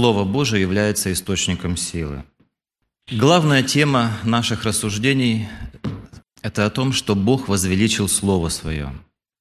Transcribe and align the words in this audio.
Слово 0.00 0.24
Божие 0.24 0.62
является 0.62 1.12
источником 1.12 1.76
силы. 1.76 2.24
Главная 3.10 3.62
тема 3.62 4.16
наших 4.24 4.64
рассуждений– 4.64 5.46
это 6.42 6.64
о 6.64 6.70
том, 6.70 6.94
что 6.94 7.14
Бог 7.14 7.48
возвеличил 7.48 8.08
Слово 8.08 8.48
Свое. 8.48 8.94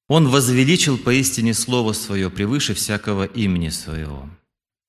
Он 0.10 0.28
возвеличил 0.28 0.98
поистине 0.98 1.54
Слово 1.54 1.94
Свое 1.94 2.30
превыше 2.30 2.74
всякого 2.74 3.24
имени 3.24 3.70
Своего. 3.70 4.30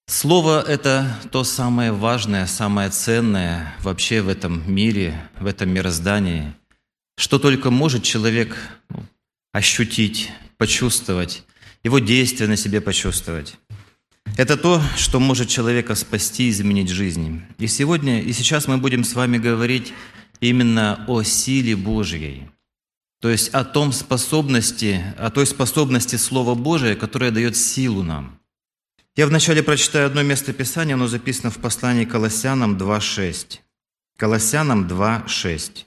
Слово– 0.08 0.60
это 0.68 1.06
то 1.30 1.44
самое 1.44 1.92
важное, 1.92 2.46
самое 2.46 2.90
ценное 2.90 3.72
вообще 3.78 4.22
в 4.22 4.28
этом 4.28 4.68
мире, 4.68 5.30
в 5.38 5.46
этом 5.46 5.70
мироздании, 5.70 6.52
что 7.16 7.38
только 7.38 7.70
может 7.70 8.02
человек 8.02 8.56
ну, 8.88 9.04
ощутить, 9.52 10.32
почувствовать, 10.56 11.44
его 11.84 12.00
действие 12.00 12.48
на 12.48 12.56
себе 12.56 12.80
почувствовать. 12.80 13.56
Это 14.40 14.56
то, 14.56 14.82
что 14.96 15.20
может 15.20 15.50
человека 15.50 15.94
спасти 15.94 16.46
и 16.46 16.50
изменить 16.50 16.88
жизнь. 16.88 17.42
И 17.58 17.66
сегодня, 17.66 18.22
и 18.22 18.32
сейчас 18.32 18.66
мы 18.68 18.78
будем 18.78 19.04
с 19.04 19.12
вами 19.12 19.36
говорить 19.36 19.92
именно 20.40 21.04
о 21.08 21.22
силе 21.22 21.76
Божьей. 21.76 22.48
То 23.20 23.28
есть 23.28 23.50
о 23.50 23.66
том 23.66 23.92
способности, 23.92 25.04
о 25.18 25.30
той 25.30 25.44
способности 25.44 26.16
Слова 26.16 26.54
Божия, 26.54 26.96
которая 26.96 27.32
дает 27.32 27.54
силу 27.54 28.02
нам. 28.02 28.40
Я 29.14 29.26
вначале 29.26 29.62
прочитаю 29.62 30.06
одно 30.06 30.22
место 30.22 30.54
Писания, 30.54 30.94
оно 30.94 31.06
записано 31.06 31.50
в 31.50 31.58
послании 31.58 32.06
Колоссянам 32.06 32.78
2.6. 32.78 33.58
Колоссянам 34.16 34.88
2.6. 34.88 35.84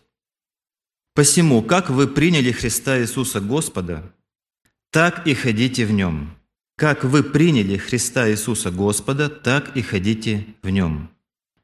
«Посему, 1.16 1.64
как 1.64 1.90
вы 1.90 2.08
приняли 2.08 2.52
Христа 2.52 3.02
Иисуса 3.02 3.42
Господа, 3.42 4.14
так 4.92 5.26
и 5.26 5.34
ходите 5.34 5.88
в 5.88 5.92
Нем, 5.92 6.38
как 6.76 7.04
вы 7.04 7.24
приняли 7.24 7.78
Христа 7.78 8.30
Иисуса 8.30 8.72
Господа, 8.72 9.30
так 9.30 9.76
и 9.78 9.82
ходите 9.82 10.46
в 10.62 10.70
Нем. 10.70 11.10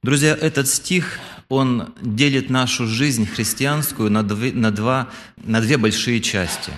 Друзья, 0.02 0.38
этот 0.40 0.68
стих, 0.68 1.20
он 1.50 1.94
делит 2.02 2.50
нашу 2.50 2.88
жизнь 2.88 3.26
христианскую 3.26 4.10
на, 4.10 4.24
две, 4.24 4.54
на, 4.54 4.72
два, 4.72 5.10
на 5.38 5.62
две 5.62 5.78
большие 5.78 6.22
части. 6.22 6.72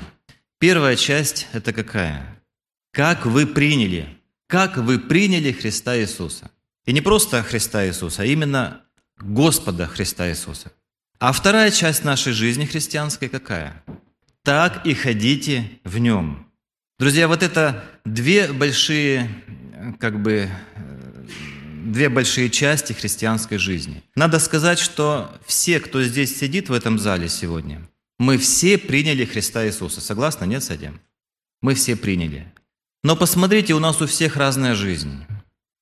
Первая 0.59 0.95
часть– 0.95 1.47
это 1.53 1.73
какая? 1.73 2.41
Как 2.91 3.25
вы 3.25 3.45
приняли? 3.45 4.17
Как 4.47 4.77
вы 4.77 4.99
приняли 4.99 5.51
Христа 5.51 5.97
Иисуса? 5.97 6.51
И 6.85 6.93
не 6.93 7.01
просто 7.01 7.43
Христа 7.43 7.85
Иисуса, 7.85 8.23
а 8.23 8.25
именно 8.25 8.81
Господа 9.19 9.87
Христа 9.87 10.29
Иисуса. 10.29 10.71
А 11.19 11.31
вторая 11.31 11.69
часть 11.69 12.03
нашей 12.03 12.33
жизни 12.33 12.65
христианской 12.65 13.29
какая? 13.29 13.83
Так 14.43 14.85
и 14.87 14.93
ходите 14.95 15.79
в 15.83 15.99
Нем. 15.99 16.50
Друзья, 17.01 17.27
вот 17.27 17.41
это 17.41 17.83
две 18.05 18.53
большие, 18.53 19.27
как 19.99 20.21
бы, 20.21 20.47
две 21.83 22.09
большие 22.09 22.51
части 22.51 22.93
христианской 22.93 23.57
жизни. 23.57 24.03
Надо 24.13 24.37
сказать, 24.37 24.77
что 24.77 25.35
все, 25.43 25.79
кто 25.79 26.03
здесь 26.03 26.37
сидит 26.37 26.69
в 26.69 26.73
этом 26.73 26.99
зале 26.99 27.27
сегодня, 27.27 27.81
мы 28.19 28.37
все 28.37 28.77
приняли 28.77 29.25
Христа 29.25 29.65
Иисуса. 29.65 29.99
Согласны? 29.99 30.45
Нет, 30.45 30.63
Садим? 30.63 31.01
Мы 31.63 31.73
все 31.73 31.95
приняли. 31.95 32.45
Но 33.03 33.15
посмотрите, 33.15 33.73
у 33.73 33.79
нас 33.79 33.99
у 33.99 34.05
всех 34.05 34.37
разная 34.37 34.75
жизнь. 34.75 35.25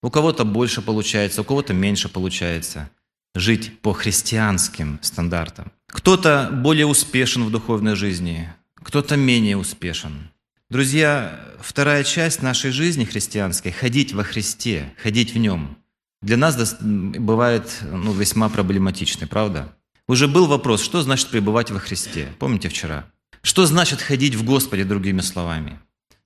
У 0.01 0.09
кого-то 0.09 0.45
больше 0.45 0.81
получается, 0.81 1.41
у 1.41 1.43
кого-то 1.43 1.73
меньше 1.73 2.07
получается 2.07 2.89
жить 3.35 3.81
по 3.81 3.91
христианским 3.91 4.99
стандартам. 5.01 5.73
Кто-то 5.87 6.49
более 6.49 6.85
успешен 6.85 7.43
в 7.43 7.51
духовной 7.51 7.97
жизни, 7.97 8.47
кто-то 8.81 9.17
менее 9.17 9.57
успешен. 9.57 10.29
Друзья, 10.69 11.57
вторая 11.59 12.03
часть 12.03 12.43
нашей 12.43 12.69
жизни 12.69 13.03
христианской– 13.03 13.71
ходить 13.79 14.13
во 14.13 14.23
Христе, 14.23 14.93
ходить 15.01 15.33
в 15.33 15.37
Нем. 15.39 15.79
Для 16.21 16.37
нас 16.37 16.77
бывает 16.79 17.79
ну, 17.81 18.13
весьма 18.13 18.49
проблематичной, 18.49 19.27
правда? 19.27 19.75
Уже 20.07 20.27
был 20.27 20.45
вопрос, 20.45 20.83
что 20.83 21.01
значит 21.01 21.29
пребывать 21.29 21.71
во 21.71 21.79
Христе? 21.79 22.31
Помните 22.37 22.69
вчера? 22.69 23.11
Что 23.41 23.65
значит 23.65 23.99
ходить 23.99 24.35
в 24.35 24.45
Господе, 24.45 24.83
другими 24.83 25.21
словами? 25.21 25.79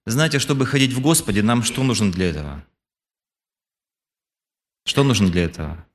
Знаете, 0.05 0.39
чтобы 0.39 0.65
ходить 0.65 0.91
в 0.91 0.99
Господе, 0.99 1.41
нам 1.41 1.63
что 1.63 1.81
нужно 1.81 2.11
для 2.11 2.31
этого? 2.31 2.65
Что 4.83 5.05
нужно 5.05 5.29
для 5.29 5.45
этого? 5.45 5.85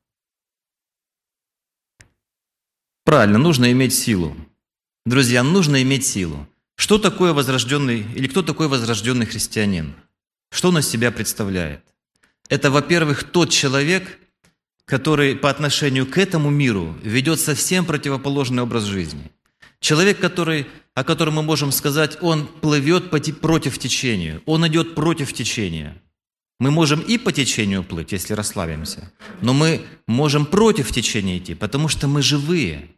Правильно, 3.04 3.36
нужно 3.36 3.70
иметь 3.72 3.92
силу. 3.92 4.34
Друзья, 5.04 5.42
нужно 5.42 5.82
иметь 5.82 6.06
силу. 6.06 6.48
Что 6.78 6.96
такое 6.98 7.32
возрожденный, 7.32 8.06
или 8.14 8.28
кто 8.28 8.40
такой 8.40 8.68
возрожденный 8.68 9.26
христианин? 9.26 9.94
Что 10.52 10.68
он 10.68 10.78
из 10.78 10.88
себя 10.88 11.10
представляет? 11.10 11.82
Это, 12.48 12.70
во-первых, 12.70 13.24
тот 13.24 13.50
человек, 13.50 14.18
который 14.84 15.34
по 15.34 15.50
отношению 15.50 16.06
к 16.06 16.16
этому 16.16 16.50
миру 16.50 16.96
ведет 17.02 17.40
совсем 17.40 17.84
противоположный 17.84 18.62
образ 18.62 18.84
жизни. 18.84 19.32
Человек, 19.80 20.20
который, 20.20 20.68
о 20.94 21.02
котором 21.02 21.34
мы 21.34 21.42
можем 21.42 21.72
сказать, 21.72 22.16
он 22.20 22.46
плывет 22.46 23.10
против 23.10 23.78
течения, 23.78 24.40
он 24.46 24.66
идет 24.68 24.94
против 24.94 25.32
течения. 25.32 26.00
Мы 26.60 26.70
можем 26.70 27.00
и 27.00 27.18
по 27.18 27.32
течению 27.32 27.82
плыть, 27.82 28.12
если 28.12 28.34
расслабимся, 28.34 29.12
но 29.40 29.52
мы 29.52 29.84
можем 30.06 30.46
против 30.46 30.92
течения 30.92 31.38
идти, 31.38 31.54
потому 31.54 31.88
что 31.88 32.06
мы 32.06 32.22
живые. 32.22 32.88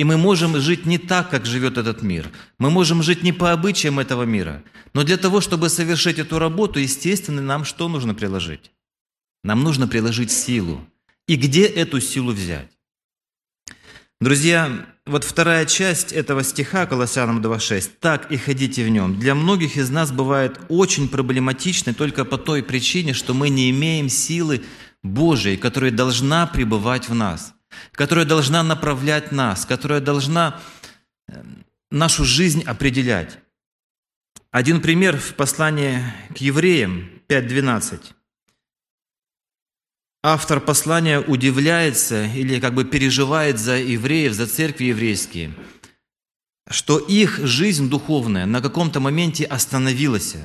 И 0.00 0.04
мы 0.04 0.16
можем 0.16 0.58
жить 0.58 0.86
не 0.86 0.96
так, 0.96 1.28
как 1.28 1.44
живет 1.44 1.76
этот 1.76 2.00
мир. 2.00 2.30
Мы 2.56 2.70
можем 2.70 3.02
жить 3.02 3.22
не 3.22 3.34
по 3.34 3.52
обычаям 3.52 3.98
этого 3.98 4.22
мира. 4.22 4.62
Но 4.94 5.04
для 5.04 5.18
того, 5.18 5.42
чтобы 5.42 5.68
совершить 5.68 6.18
эту 6.18 6.38
работу, 6.38 6.78
естественно, 6.80 7.42
нам 7.42 7.66
что 7.66 7.86
нужно 7.86 8.14
приложить? 8.14 8.70
Нам 9.44 9.62
нужно 9.62 9.86
приложить 9.86 10.32
силу. 10.32 10.80
И 11.28 11.36
где 11.36 11.66
эту 11.66 12.00
силу 12.00 12.32
взять? 12.32 12.70
Друзья, 14.22 14.86
вот 15.04 15.24
вторая 15.24 15.66
часть 15.66 16.12
этого 16.12 16.44
стиха, 16.44 16.86
Колоссянам 16.86 17.42
2.6, 17.42 17.90
«Так 18.00 18.32
и 18.32 18.38
ходите 18.38 18.86
в 18.86 18.88
нем», 18.88 19.20
для 19.20 19.34
многих 19.34 19.76
из 19.76 19.90
нас 19.90 20.12
бывает 20.12 20.58
очень 20.70 21.10
проблематичной 21.10 21.92
только 21.92 22.24
по 22.24 22.38
той 22.38 22.62
причине, 22.62 23.12
что 23.12 23.34
мы 23.34 23.50
не 23.50 23.68
имеем 23.68 24.08
силы 24.08 24.62
Божией, 25.02 25.58
которая 25.58 25.90
должна 25.90 26.46
пребывать 26.46 27.10
в 27.10 27.14
нас– 27.14 27.52
которая 28.00 28.24
должна 28.24 28.62
направлять 28.62 29.30
нас, 29.30 29.66
которая 29.66 30.00
должна 30.00 30.58
э, 31.28 31.44
нашу 31.90 32.24
жизнь 32.24 32.62
определять. 32.62 33.38
Один 34.50 34.80
пример 34.80 35.18
в 35.18 35.34
послании 35.34 36.02
к 36.34 36.38
евреям 36.38 37.10
5.12. 37.28 38.00
Автор 40.22 40.60
послания 40.60 41.20
удивляется 41.20 42.24
или 42.24 42.58
как 42.58 42.72
бы 42.72 42.86
переживает 42.86 43.58
за 43.58 43.76
евреев, 43.76 44.32
за 44.32 44.46
церкви 44.46 44.84
еврейские, 44.84 45.54
что 46.70 46.98
их 46.98 47.38
жизнь 47.46 47.90
духовная 47.90 48.46
на 48.46 48.62
каком-то 48.62 49.00
моменте 49.00 49.44
остановилась, 49.44 50.36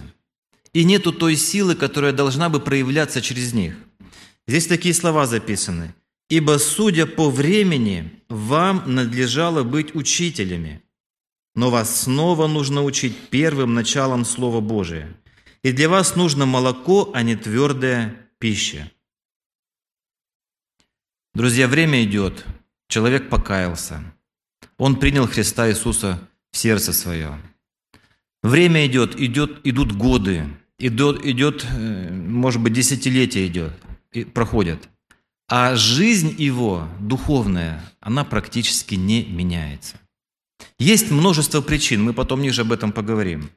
и 0.73 0.83
нету 0.83 1.13
той 1.13 1.37
силы, 1.37 1.75
которая 1.75 2.11
должна 2.11 2.49
бы 2.49 2.59
проявляться 2.59 3.21
через 3.21 3.53
них. 3.53 3.77
Здесь 4.45 4.67
такие 4.67 4.93
слова 4.93 5.25
записаны– 5.25 5.95
Ибо, 6.29 6.57
судя 6.57 7.05
по 7.05 7.29
времени, 7.29 8.23
вам 8.29 8.83
надлежало 8.95 9.63
быть 9.63 9.93
учителями, 9.93 10.81
но 11.53 11.69
вас 11.69 12.01
снова 12.01 12.47
нужно 12.47 12.83
учить 12.83 13.29
первым 13.29 13.75
началом 13.75 14.25
Слова 14.25 14.59
Божия. 14.59 15.15
И 15.61 15.71
для 15.71 15.87
вас 15.87 16.15
нужно 16.15 16.45
молоко, 16.45 17.11
а 17.13 17.21
не 17.21 17.35
твердая 17.35 18.29
пища. 18.39 18.91
Друзья, 21.35 21.67
время 21.67 22.03
идет, 22.03 22.45
человек 22.87 23.29
покаялся. 23.29 24.03
Он 24.77 24.99
принял 24.99 25.27
Христа 25.27 25.69
Иисуса 25.69 26.27
в 26.51 26.57
сердце 26.57 26.91
свое. 26.91 27.39
Время 28.41 28.85
идет, 28.87 29.19
идет 29.19 29.59
идут 29.63 29.91
годы, 29.91 30.45
идет, 30.79 31.25
идет, 31.25 31.65
э, 31.69 32.11
может 32.11 32.61
быть, 32.61 32.73
десятилетия 32.73 33.45
идет, 33.45 33.73
проходят– 34.33 34.89
а 35.47 35.75
жизнь 35.75 36.35
его, 36.37 36.87
духовная, 36.99 37.81
она 37.99 38.23
практически 38.23 38.95
не 38.95 39.23
меняется. 39.23 39.97
Есть 40.79 41.11
множество 41.11 41.61
причин, 41.61 42.03
мы 42.03 42.13
потом 42.13 42.41
ниже 42.41 42.61
об 42.61 42.71
этом 42.71 42.91
поговорим. 42.91 43.49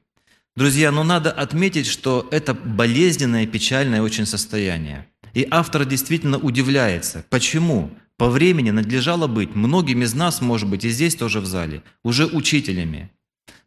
Друзья, 0.57 0.91
но 0.91 1.05
надо 1.05 1.31
отметить, 1.31 1.87
что 1.87 2.27
это 2.31 2.53
болезненное, 2.53 3.47
печальное 3.47 4.03
очень 4.03 4.27
состояние. 4.27 5.07
И 5.35 5.47
автор 5.51 5.85
действительно 5.85 6.39
удивляется. 6.39 7.25
Почему? 7.31 7.91
По 8.17 8.29
времени 8.29 8.71
надлежало 8.71 9.29
быть 9.29 9.55
многим 9.55 10.03
из 10.03 10.15
нас, 10.15 10.41
может 10.41 10.69
быть, 10.69 10.85
и 10.85 10.91
здесь 10.91 11.15
тоже 11.15 11.41
в 11.41 11.47
зале, 11.47 11.85
уже 12.03 12.27
учителями. 12.27 13.11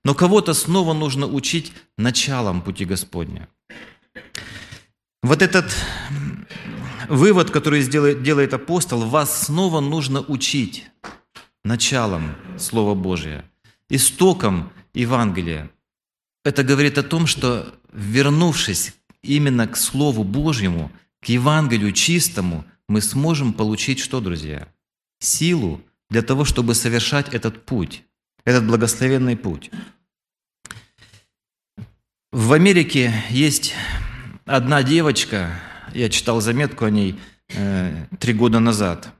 Но 0.03 0.13
кого-то 0.13 0.53
снова 0.53 0.93
нужно 0.93 1.27
учить 1.27 1.71
началом 1.97 2.61
пути 2.61 2.83
Господня. 2.83 3.47
Вот 5.23 5.41
этот 5.41 5.73
вывод, 7.11 7.51
который 7.51 7.81
сделает, 7.81 8.23
делает 8.23 8.53
апостол, 8.53 9.01
вас 9.01 9.45
снова 9.45 9.81
нужно 9.81 10.21
учить 10.21 10.85
началом 11.63 12.35
Слова 12.57 12.95
Божия, 12.95 13.45
истоком 13.89 14.71
Евангелия. 14.93 15.69
Это 16.43 16.63
говорит 16.63 16.97
о 16.97 17.03
том, 17.03 17.27
что 17.27 17.75
вернувшись 17.91 18.93
именно 19.21 19.67
к 19.67 19.75
Слову 19.75 20.23
Божьему, 20.23 20.91
к 21.21 21.25
Евангелию 21.25 21.91
чистому, 21.91 22.65
мы 22.87 23.01
сможем 23.01 23.53
получить 23.53 23.99
что, 23.99 24.21
друзья? 24.21 24.67
Силу 25.19 25.81
для 26.09 26.21
того, 26.21 26.45
чтобы 26.45 26.73
совершать 26.73 27.33
этот 27.33 27.65
путь, 27.65 28.03
этот 28.45 28.65
благословенный 28.65 29.35
путь. 29.35 29.69
В 32.31 32.53
Америке 32.53 33.13
есть 33.29 33.73
одна 34.45 34.81
девочка, 34.81 35.59
я 35.93 36.09
читал 36.09 36.41
заметку 36.41 36.85
о 36.85 36.89
ней 36.89 37.19
э, 37.49 38.05
три 38.19 38.33
года 38.33 38.59
назад. 38.59 39.13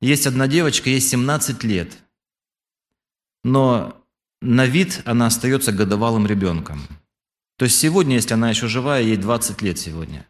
Есть 0.00 0.26
одна 0.26 0.46
девочка, 0.48 0.90
ей 0.90 1.00
17 1.00 1.64
лет, 1.64 1.92
но 3.42 4.04
на 4.40 4.66
вид 4.66 5.02
она 5.04 5.26
остается 5.26 5.72
годовалым 5.72 6.26
ребенком. 6.26 6.82
То 7.56 7.64
есть 7.64 7.78
сегодня, 7.78 8.16
если 8.16 8.34
она 8.34 8.50
еще 8.50 8.68
живая, 8.68 9.02
ей 9.02 9.16
20 9.16 9.62
лет 9.62 9.78
сегодня. 9.78 10.26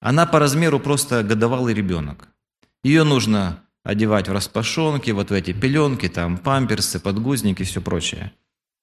Она 0.00 0.26
по 0.26 0.38
размеру 0.38 0.80
просто 0.80 1.22
годовалый 1.22 1.72
ребенок. 1.72 2.28
Ее 2.82 3.04
нужно 3.04 3.64
одевать 3.84 4.28
в 4.28 4.32
распашонки, 4.32 5.10
вот 5.12 5.30
в 5.30 5.32
эти 5.32 5.52
пеленки, 5.52 6.08
там 6.08 6.36
памперсы, 6.36 6.98
подгузники 7.00 7.62
и 7.62 7.64
все 7.64 7.80
прочее. 7.80 8.32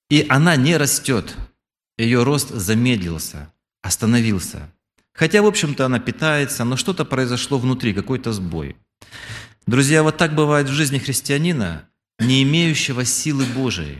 И 0.09 0.25
она 0.29 0.55
не 0.55 0.77
растет. 0.77 1.35
Ее 1.97 2.23
рост 2.23 2.49
замедлился, 2.49 3.53
остановился. 3.81 4.73
Хотя, 5.13 5.41
в 5.41 5.45
общем-то, 5.45 5.85
она 5.85 5.99
питается, 5.99 6.63
но 6.63 6.77
что-то 6.77 7.05
произошло 7.05 7.57
внутри, 7.57 7.93
какой-то 7.93 8.31
сбой. 8.31 8.75
Друзья, 9.67 10.03
вот 10.03 10.17
так 10.17 10.33
бывает 10.33 10.67
в 10.67 10.73
жизни 10.73 10.97
христианина, 10.97 11.87
не 12.19 12.43
имеющего 12.43 13.05
силы 13.05 13.45
Божией. 13.45 13.99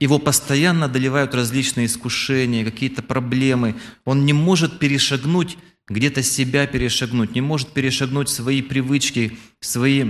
Его 0.00 0.18
постоянно 0.18 0.86
одолевают 0.86 1.34
различные 1.34 1.86
искушения, 1.86 2.64
какие-то 2.64 3.02
проблемы. 3.02 3.76
Он 4.04 4.24
не 4.24 4.32
может 4.32 4.78
перешагнуть, 4.78 5.58
где-то 5.88 6.22
себя 6.22 6.66
перешагнуть, 6.66 7.34
не 7.34 7.40
может 7.40 7.72
перешагнуть 7.72 8.28
свои 8.28 8.62
привычки, 8.62 9.38
свои 9.60 10.04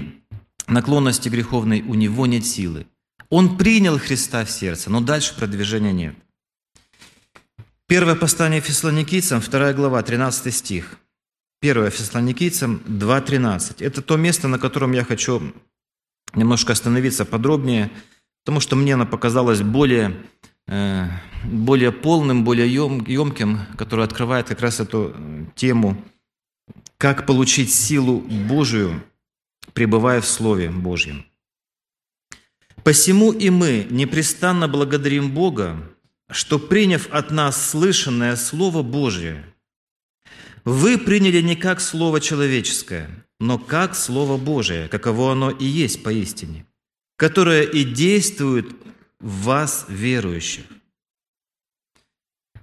наклонности 0.67 1.31
греховные. 1.31 1.83
У 1.83 1.95
него 1.95 2.27
нет 2.27 2.45
силы. 2.45 2.87
Он 3.31 3.57
принял 3.57 3.99
Христа 3.99 4.45
в 4.45 4.51
сердце, 4.51 4.91
но 4.91 5.01
дальше 5.01 5.35
продвижения 5.35 5.93
нет. 5.93 6.15
Первое 7.89 8.17
послание 8.17 8.61
Фессалоникийцам, 8.61 9.41
2 9.41 9.73
глава, 9.73 10.03
13 10.03 10.55
стих. 10.55 10.99
Первое 11.59 11.89
Фессалоникийцам 11.89 12.83
2.13. 12.87 13.83
Это 13.83 14.03
то 14.03 14.19
место, 14.19 14.47
на 14.47 14.59
котором 14.59 14.93
я 14.93 15.05
хочу 15.05 15.55
немножко 16.35 16.75
остановиться 16.75 17.25
подробнее, 17.25 17.91
потому 18.45 18.61
что 18.61 18.77
мне 18.77 18.93
оно 18.93 19.07
показалось 19.07 19.63
более, 19.63 20.15
э, 20.67 21.07
более 21.45 21.91
полным, 21.91 22.45
более 22.45 22.71
емким, 22.71 23.61
которое 23.79 24.03
открывает 24.03 24.49
как 24.49 24.61
раз 24.61 24.81
эту 24.81 25.17
тему, 25.55 25.97
как 26.99 27.25
получить 27.25 27.73
силу 27.73 28.19
Божию, 28.21 29.03
пребывая 29.73 30.21
в 30.21 30.27
Слове 30.27 30.69
Божьем. 30.69 31.25
«Посему 32.85 33.33
и 33.33 33.49
мы 33.49 33.87
непрестанно 33.89 34.69
благодарим 34.69 35.31
Бога, 35.31 35.79
что, 36.31 36.59
приняв 36.59 37.09
от 37.11 37.31
нас 37.31 37.71
слышанное 37.71 38.37
Слово 38.37 38.83
Божье, 38.83 39.45
вы 40.65 40.99
приняли 40.99 41.41
не 41.41 41.57
как 41.57 41.81
Слово 41.81 42.21
человеческое, 42.21 43.09
но 43.41 43.59
как 43.59 43.95
Слово 43.95 44.37
Божие, 44.37 44.89
каково 44.89 45.33
оно 45.33 45.51
и 45.51 45.65
есть 45.65 46.03
поистине, 46.03 46.67
которое 47.17 47.63
и 47.63 47.85
действует 47.85 48.69
в 49.21 49.45
вас, 49.45 49.87
верующих. 49.89 50.67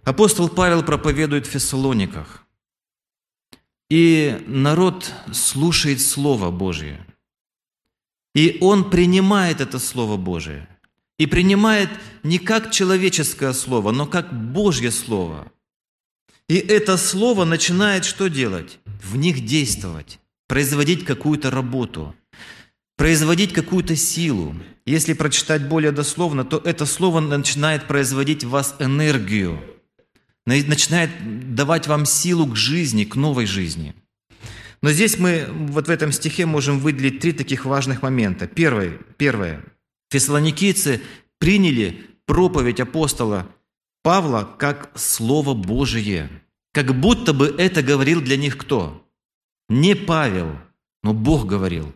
Апостол 0.03 0.49
Павел 0.49 0.83
проповедует 0.83 1.47
в 1.47 1.49
Фессалониках, 1.49 2.45
и 3.89 4.43
народ 4.45 5.11
слушает 5.33 6.01
Слово 6.01 6.51
Божие. 6.51 7.05
И 8.35 8.57
он 8.61 8.89
принимает 8.89 9.61
это 9.61 9.79
Слово 9.79 10.17
Божие– 10.17 10.67
и 11.17 11.25
принимает 11.25 11.89
не 12.23 12.39
как 12.39 12.71
человеческое 12.71 13.53
слово, 13.53 13.91
но 13.91 14.05
как 14.05 14.33
Божье 14.33 14.91
слово. 14.91 15.51
И 16.47 16.55
это 16.55 16.97
слово 16.97 17.45
начинает 17.45 18.05
что 18.05 18.27
делать? 18.27 18.79
В 18.85 19.15
них 19.15 19.45
действовать, 19.45 20.19
производить 20.47 21.05
какую-то 21.05 21.49
работу, 21.49 22.15
производить 22.97 23.53
какую-то 23.53 23.95
силу. 23.95 24.55
Если 24.85 25.13
прочитать 25.13 25.67
более 25.67 25.91
дословно, 25.91 26.43
то 26.45 26.61
это 26.63 26.85
слово 26.85 27.19
начинает 27.19 27.87
производить 27.87 28.43
в 28.43 28.49
вас 28.49 28.75
энергию, 28.79 29.59
начинает 30.45 31.55
давать 31.55 31.87
вам 31.87 32.05
силу 32.05 32.45
к 32.45 32.55
жизни, 32.55 33.05
к 33.05 33.15
новой 33.15 33.47
жизни. 33.47 33.95
Но 34.83 34.91
здесь 34.91 35.17
мы 35.17 35.47
вот 35.49 35.87
в 35.87 35.89
этом 35.89 36.11
стихе 36.11 36.45
можем 36.45 36.77
выделить 36.77 37.19
три 37.19 37.31
таких 37.31 37.65
важных 37.65 38.03
момента. 38.03 38.45
Первое, 38.45 38.99
первое 39.17 39.63
Фессалоникийцы 40.15 41.01
приняли 41.39 42.05
проповедь 42.25 42.79
апостола 42.79 43.49
Павла 44.01 44.49
как 44.57 44.89
Слово 44.95 45.53
Божие. 45.53 46.29
Как 46.71 46.97
будто 46.97 47.33
бы 47.33 47.53
это 47.57 47.81
говорил 47.83 48.21
для 48.21 48.37
них 48.37 48.57
кто? 48.57 49.05
Не 49.67 49.93
Павел, 49.93 50.55
но 51.03 51.13
Бог 51.13 51.45
говорил. 51.45 51.93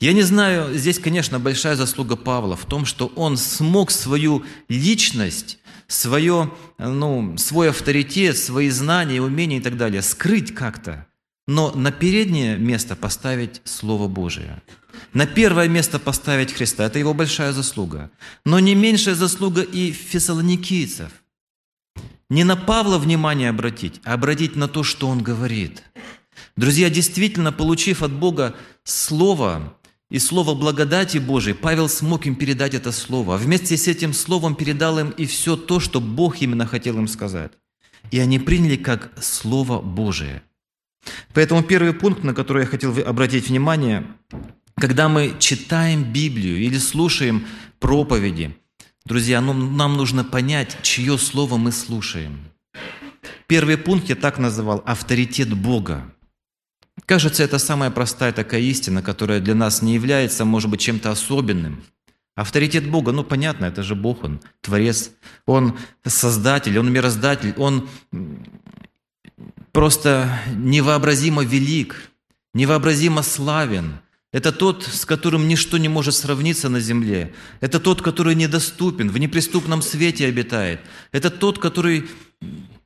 Я 0.00 0.14
не 0.14 0.22
знаю, 0.22 0.76
здесь, 0.76 0.98
конечно, 0.98 1.38
большая 1.38 1.76
заслуга 1.76 2.16
Павла 2.16 2.56
в 2.56 2.64
том, 2.64 2.84
что 2.84 3.06
он 3.14 3.36
смог 3.36 3.92
свою 3.92 4.44
личность, 4.68 5.60
свое, 5.86 6.52
ну, 6.76 7.36
свой 7.38 7.70
авторитет, 7.70 8.36
свои 8.36 8.68
знания, 8.68 9.22
умения 9.22 9.58
и 9.58 9.62
так 9.62 9.76
далее 9.76 10.02
скрыть 10.02 10.52
как-то, 10.52 11.06
но 11.46 11.70
на 11.70 11.92
переднее 11.92 12.58
место 12.58 12.96
поставить 12.96 13.60
Слово 13.64 14.08
Божие– 14.08 14.60
на 15.12 15.26
первое 15.26 15.68
место 15.68 15.98
поставить 15.98 16.52
Христа. 16.52 16.84
Это 16.84 16.98
его 16.98 17.14
большая 17.14 17.52
заслуга. 17.52 18.10
Но 18.44 18.58
не 18.58 18.74
меньшая 18.74 19.14
заслуга 19.14 19.62
и 19.62 19.92
фессалоникийцев. 19.92 21.10
Не 22.30 22.44
на 22.44 22.56
Павла 22.56 22.98
внимание 22.98 23.48
обратить, 23.48 24.00
а 24.04 24.12
обратить 24.14 24.54
на 24.54 24.68
то, 24.68 24.82
что 24.82 25.08
он 25.08 25.22
говорит. 25.22 25.82
Друзья, 26.56 26.90
действительно, 26.90 27.52
получив 27.52 28.02
от 28.02 28.12
Бога 28.12 28.54
Слово 28.84 29.74
и 30.10 30.18
Слово 30.18 30.54
благодати 30.54 31.18
Божией, 31.18 31.54
Павел 31.54 31.88
смог 31.88 32.26
им 32.26 32.34
передать 32.34 32.74
это 32.74 32.92
Слово. 32.92 33.34
А 33.34 33.38
вместе 33.38 33.76
с 33.76 33.88
этим 33.88 34.12
Словом 34.12 34.54
передал 34.54 34.98
им 34.98 35.10
и 35.10 35.24
все 35.26 35.56
то, 35.56 35.80
что 35.80 36.00
Бог 36.00 36.42
именно 36.42 36.66
хотел 36.66 36.98
им 36.98 37.08
сказать. 37.08 37.52
И 38.10 38.18
они 38.18 38.38
приняли 38.38 38.76
как 38.76 39.10
Слово 39.20 39.80
Божие. 39.80 40.42
Поэтому 41.34 41.62
первый 41.62 41.92
пункт, 41.92 42.24
на 42.24 42.34
который 42.34 42.62
я 42.62 42.68
хотел 42.68 42.94
обратить 43.06 43.48
внимание, 43.48 44.06
когда 44.78 45.08
мы 45.08 45.34
читаем 45.38 46.04
Библию 46.04 46.58
или 46.58 46.78
слушаем 46.78 47.46
проповеди, 47.78 48.56
друзья, 49.04 49.40
ну, 49.40 49.52
нам 49.52 49.96
нужно 49.96 50.24
понять, 50.24 50.76
чье 50.82 51.18
слово 51.18 51.56
мы 51.56 51.72
слушаем. 51.72 52.38
Первый 53.46 53.76
пункт 53.76 54.08
я 54.08 54.14
так 54.14 54.38
называл– 54.38 54.82
авторитет 54.86 55.52
Бога. 55.52 56.12
Кажется, 57.06 57.42
это 57.42 57.58
самая 57.58 57.90
простая 57.90 58.32
такая 58.32 58.60
истина, 58.60 59.02
которая 59.02 59.40
для 59.40 59.54
нас 59.54 59.82
не 59.82 59.94
является, 59.94 60.44
может 60.44 60.70
быть, 60.70 60.80
чем-то 60.80 61.10
особенным. 61.10 61.82
Авторитет 62.34 62.88
Бога, 62.88 63.10
ну 63.12 63.24
понятно, 63.24 63.64
это 63.64 63.82
же 63.82 63.94
Бог, 63.94 64.22
Он 64.22 64.40
Творец, 64.60 65.10
Он 65.46 65.76
Создатель, 66.04 66.78
Он 66.78 66.92
Мироздатель, 66.92 67.54
Он 67.56 67.88
просто 69.72 70.38
невообразимо 70.54 71.42
велик, 71.42 72.10
невообразимо 72.54 73.22
славен– 73.22 74.00
это 74.32 74.52
тот, 74.52 74.82
с 74.84 75.06
которым 75.06 75.48
ничто 75.48 75.78
не 75.78 75.88
может 75.88 76.14
сравниться 76.14 76.68
на 76.68 76.80
земле. 76.80 77.32
Это 77.60 77.80
тот, 77.80 78.02
который 78.02 78.34
недоступен, 78.34 79.10
в 79.10 79.18
неприступном 79.18 79.80
свете 79.80 80.26
обитает. 80.26 80.80
Это 81.12 81.30
тот, 81.30 81.58
который 81.58 82.08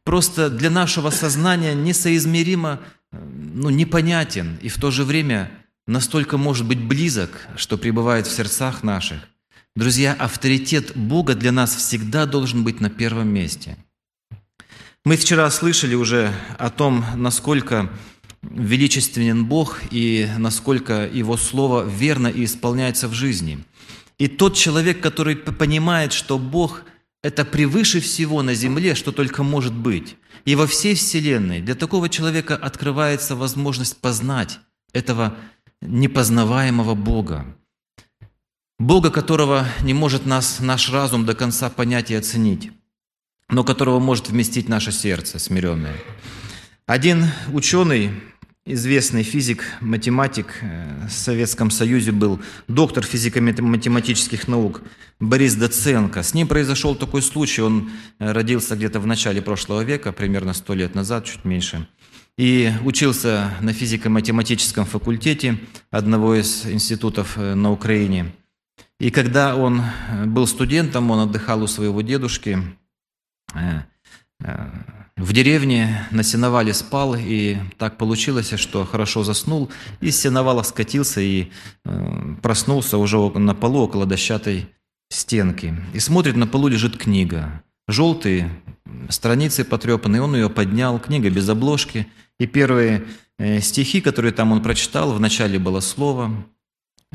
просто 0.05 0.51
для 0.51 0.71
нашего 0.71 1.11
сознания 1.11 1.75
несоизмеримо 1.75 2.81
ну, 3.11 3.71
непонятен 3.71 4.59
и 4.63 4.69
в 4.69 4.79
то 4.79 4.91
же 4.91 5.05
время 5.05 5.51
настолько 5.87 6.39
может 6.39 6.67
быть 6.67 6.81
близок, 6.81 7.47
что 7.57 7.77
пребывает 7.77 8.27
в 8.27 8.35
сердцах 8.35 8.83
наших. 8.83 9.19
Друзья, 9.75 10.15
авторитет 10.19 10.97
Бога 10.97 11.35
для 11.35 11.51
нас 11.51 11.75
всегда 11.75 12.27
должен 12.27 12.63
быть 12.63 12.81
на 12.81 12.91
первом 12.91 13.29
месте. 13.29 13.77
Мы 15.05 15.17
вчера 15.17 15.51
слышали 15.51 15.95
уже 15.95 16.33
о 16.59 16.71
том, 16.71 17.05
насколько 17.17 17.91
величественен 18.43 19.47
Бог 19.47 19.81
и 19.91 20.29
насколько 20.39 21.07
Его 21.07 21.37
Слово 21.37 21.85
верно 21.85 22.29
и 22.29 22.45
исполняется 22.45 23.09
в 23.09 23.15
жизни. 23.15 23.65
И 24.19 24.29
тот 24.29 24.57
человек, 24.57 25.01
который 25.01 25.37
понимает, 25.37 26.13
что 26.13 26.39
Бог– 26.39 26.85
это 27.23 27.45
превыше 27.45 28.01
всего 28.01 28.43
на 28.43 28.55
земле, 28.55 28.95
что 28.95 29.13
только 29.13 29.43
может 29.43 29.75
быть, 29.75 30.17
и 30.45 30.55
во 30.55 30.67
всей 30.67 30.95
Вселенной, 30.95 31.61
для 31.61 31.75
такого 31.75 32.09
человека 32.09 32.57
открывается 32.57 33.37
возможность 33.37 33.97
познать 33.99 34.59
этого 34.93 35.37
непознаваемого 35.81 36.95
Бога. 36.95 37.47
Бога, 38.79 39.11
которого 39.11 39.67
не 39.83 39.95
может 39.95 40.27
нас, 40.27 40.59
наш 40.59 40.91
разум 40.91 41.25
до 41.25 41.35
конца 41.35 41.71
понять 41.71 42.11
и 42.11 42.17
оценить, 42.17 42.73
но 43.49 43.63
которого 43.63 44.01
может 44.01 44.29
вместить 44.29 44.69
наше 44.69 44.91
сердце 44.91 45.39
смиренное. 45.39 45.97
Один 46.87 47.27
ученый 47.53 48.11
известный 48.65 49.25
физик, 49.25 49.65
математик 49.81 50.59
э, 50.61 51.07
в 51.09 51.13
Советском 51.13 51.71
Союзе 51.71 52.13
был, 52.13 52.41
доктор 52.69 53.05
физико-математических 53.05 54.47
наук 54.47 54.83
Борис 55.19 55.57
Доценко. 55.57 56.23
С 56.23 56.33
ним 56.33 56.47
произошел 56.47 56.95
такой 56.95 57.23
случай, 57.23 57.63
он 57.63 57.91
э, 58.19 58.31
родился 58.31 58.77
где-то 58.77 59.01
в 59.01 59.07
начале 59.07 59.43
прошлого 59.43 59.83
века, 59.83 60.13
примерно 60.13 60.53
сто 60.53 60.75
лет 60.75 60.95
назад, 60.95 61.25
чуть 61.25 61.45
меньше, 61.45 61.89
и 62.39 62.73
учился 62.85 63.53
на 63.61 63.73
физико-математическом 63.73 64.85
факультете 64.85 65.59
одного 65.91 66.37
из 66.37 66.65
институтов 66.67 67.37
э, 67.37 67.55
на 67.55 67.73
Украине. 67.73 68.33
И 69.01 69.11
когда 69.11 69.57
он 69.57 69.83
был 70.27 70.47
студентом, 70.47 71.11
он 71.11 71.29
отдыхал 71.29 71.63
у 71.65 71.67
своего 71.67 72.03
дедушки, 72.03 72.59
в 75.17 75.33
деревне 75.33 76.07
на 76.11 76.23
сеновале 76.23 76.73
спал, 76.73 77.15
и 77.19 77.59
так 77.79 77.99
получилось, 77.99 78.55
что 78.57 78.85
хорошо 78.85 79.25
заснул, 79.25 79.71
и 80.01 80.11
с 80.11 80.21
сеновала 80.21 80.63
скатился 80.63 81.21
и 81.21 81.51
э, 81.85 82.35
проснулся 82.43 82.99
уже 82.99 83.19
на 83.19 83.55
полу 83.55 83.81
около 83.81 84.07
дощатой 84.07 84.69
стенки. 85.11 85.77
И 85.93 86.01
смотрит, 86.01 86.37
на 86.37 86.47
полу 86.47 86.69
лежит 86.69 86.97
книга. 86.97 87.63
Желтые 87.89 88.51
страницы 89.11 89.65
потрепанные, 89.65 90.23
он 90.23 90.35
ее 90.35 90.49
поднял, 90.49 90.99
книга 90.99 91.29
без 91.31 91.49
обложки. 91.49 92.07
И 92.41 92.47
первые 92.47 93.05
э, 93.39 93.61
стихи, 93.61 94.01
которые 94.01 94.33
там 94.33 94.53
он 94.53 94.63
прочитал, 94.63 95.13
вначале 95.13 95.59
было 95.59 95.81
слово, 95.81 96.35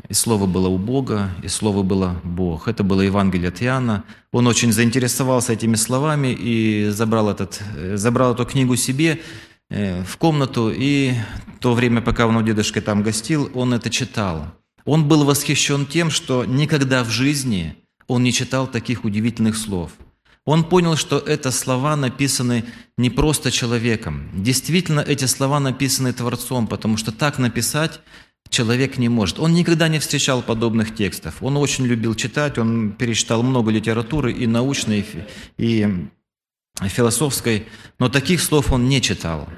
и 0.08 0.14
Слово 0.14 0.46
было 0.46 0.68
у 0.68 0.78
Бога, 0.78 1.30
и 1.42 1.48
Слово 1.48 1.82
было 1.82 2.20
Бог. 2.24 2.68
Это 2.68 2.82
было 2.82 3.00
Евангелие 3.00 3.48
от 3.48 3.62
Иоанна. 3.62 4.04
Он 4.32 4.46
очень 4.46 4.72
заинтересовался 4.72 5.52
этими 5.52 5.74
словами 5.74 6.28
и 6.28 6.88
забрал, 6.90 7.28
этот, 7.30 7.60
э, 7.76 7.96
забрал 7.96 8.34
эту 8.34 8.44
книгу 8.44 8.76
себе 8.76 9.20
э, 9.70 10.02
в 10.04 10.16
комнату, 10.16 10.72
и 10.74 11.14
то 11.60 11.74
время, 11.74 12.00
пока 12.00 12.26
он 12.26 12.36
у 12.36 12.42
дедушки 12.42 12.80
там 12.80 13.02
гостил, 13.02 13.50
он 13.54 13.74
это 13.74 13.90
читал. 13.90 14.46
Он 14.84 15.06
был 15.06 15.24
восхищен 15.24 15.84
тем, 15.86 16.10
что 16.10 16.44
никогда 16.44 17.04
в 17.04 17.10
жизни 17.10 17.76
он 18.06 18.22
не 18.22 18.32
читал 18.32 18.66
таких 18.66 19.04
удивительных 19.04 19.56
слов. 19.56 19.92
Он 20.46 20.64
понял, 20.64 20.96
что 20.96 21.18
это 21.18 21.50
слова 21.50 21.94
написаны 21.94 22.64
не 22.96 23.10
просто 23.10 23.50
человеком. 23.50 24.30
Действительно, 24.32 25.00
эти 25.00 25.26
слова 25.26 25.60
написаны 25.60 26.14
Творцом, 26.14 26.66
потому 26.66 26.96
что 26.96 27.12
так 27.12 27.38
написать 27.38 28.00
человек 28.48 28.98
не 28.98 29.08
может. 29.08 29.38
Он 29.38 29.54
никогда 29.54 29.88
не 29.88 29.98
встречал 29.98 30.42
подобных 30.42 30.94
текстов. 30.94 31.42
Он 31.42 31.56
очень 31.56 31.86
любил 31.86 32.14
читать, 32.14 32.58
он 32.58 32.92
перечитал 32.92 33.42
много 33.42 33.70
литературы 33.70 34.32
и 34.32 34.46
научной, 34.46 35.04
и 35.58 36.06
философской, 36.86 37.66
но 37.98 38.08
таких 38.08 38.40
слов 38.40 38.72
он 38.72 38.88
не 38.88 39.02
читал. 39.02 39.48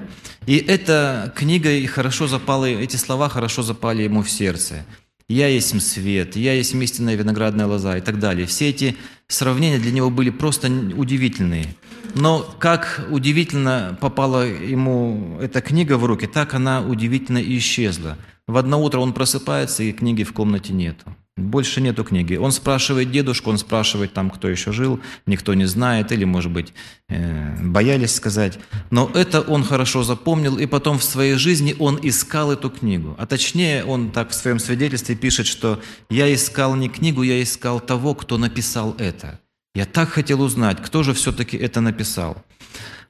И 0.47 0.57
эта 0.57 1.31
книга 1.35 1.71
и 1.71 1.85
хорошо 1.85 2.27
запала, 2.27 2.65
эти 2.65 2.95
слова 2.95 3.29
хорошо 3.29 3.61
запали 3.61 4.03
ему 4.03 4.23
в 4.23 4.29
сердце. 4.29 4.85
«Я 5.27 5.47
есть 5.47 5.79
свет», 5.81 6.35
«Я 6.35 6.53
есть 6.53 6.73
истинная 6.73 7.15
виноградная 7.15 7.65
лоза» 7.65 7.97
и 7.97 8.01
так 8.01 8.19
далее. 8.19 8.45
Все 8.47 8.69
эти 8.69 8.97
сравнения 9.27 9.79
для 9.79 9.91
него 9.91 10.09
были 10.09 10.29
просто 10.29 10.67
удивительные. 10.67 11.67
Но 12.15 12.39
как 12.59 13.07
удивительно 13.09 13.97
попала 14.01 14.45
ему 14.45 15.37
эта 15.39 15.61
книга 15.61 15.97
в 15.97 16.05
руки, 16.05 16.27
так 16.27 16.53
она 16.53 16.81
удивительно 16.81 17.41
исчезла. 17.41 18.17
В 18.47 18.57
одно 18.57 18.81
утро 18.83 18.99
он 18.99 19.13
просыпается, 19.13 19.83
и 19.83 19.91
книги 19.91 20.23
в 20.23 20.33
комнате 20.33 20.73
нету. 20.73 21.15
Больше 21.37 21.79
нету 21.79 22.03
книги. 22.03 22.35
Он 22.35 22.51
спрашивает 22.51 23.11
дедушку, 23.11 23.49
он 23.49 23.57
спрашивает 23.57 24.13
там, 24.13 24.29
кто 24.29 24.49
еще 24.49 24.71
жил, 24.73 24.99
никто 25.25 25.53
не 25.53 25.65
знает, 25.65 26.11
или, 26.11 26.25
может 26.25 26.51
быть, 26.51 26.73
э, 27.07 27.55
боялись 27.63 28.13
сказать. 28.13 28.59
Но 28.89 29.09
это 29.13 29.41
он 29.41 29.63
хорошо 29.63 30.03
запомнил, 30.03 30.57
и 30.57 30.65
потом 30.65 30.99
в 30.99 31.03
своей 31.03 31.35
жизни 31.35 31.75
он 31.79 31.99
искал 32.01 32.51
эту 32.51 32.69
книгу. 32.69 33.15
А 33.17 33.25
точнее, 33.25 33.85
он 33.85 34.11
так 34.11 34.31
в 34.31 34.33
своем 34.33 34.59
свидетельстве 34.59 35.15
пишет, 35.15 35.47
что 35.47 35.81
«я 36.09 36.33
искал 36.33 36.75
не 36.75 36.89
книгу, 36.89 37.23
я 37.23 37.41
искал 37.41 37.79
того, 37.79 38.13
кто 38.13 38.37
написал 38.37 38.95
это». 38.99 39.39
Я 39.73 39.85
так 39.85 40.09
хотел 40.09 40.41
узнать, 40.41 40.81
кто 40.81 41.01
же 41.01 41.13
все-таки 41.13 41.55
это 41.55 41.79
написал. 41.79 42.43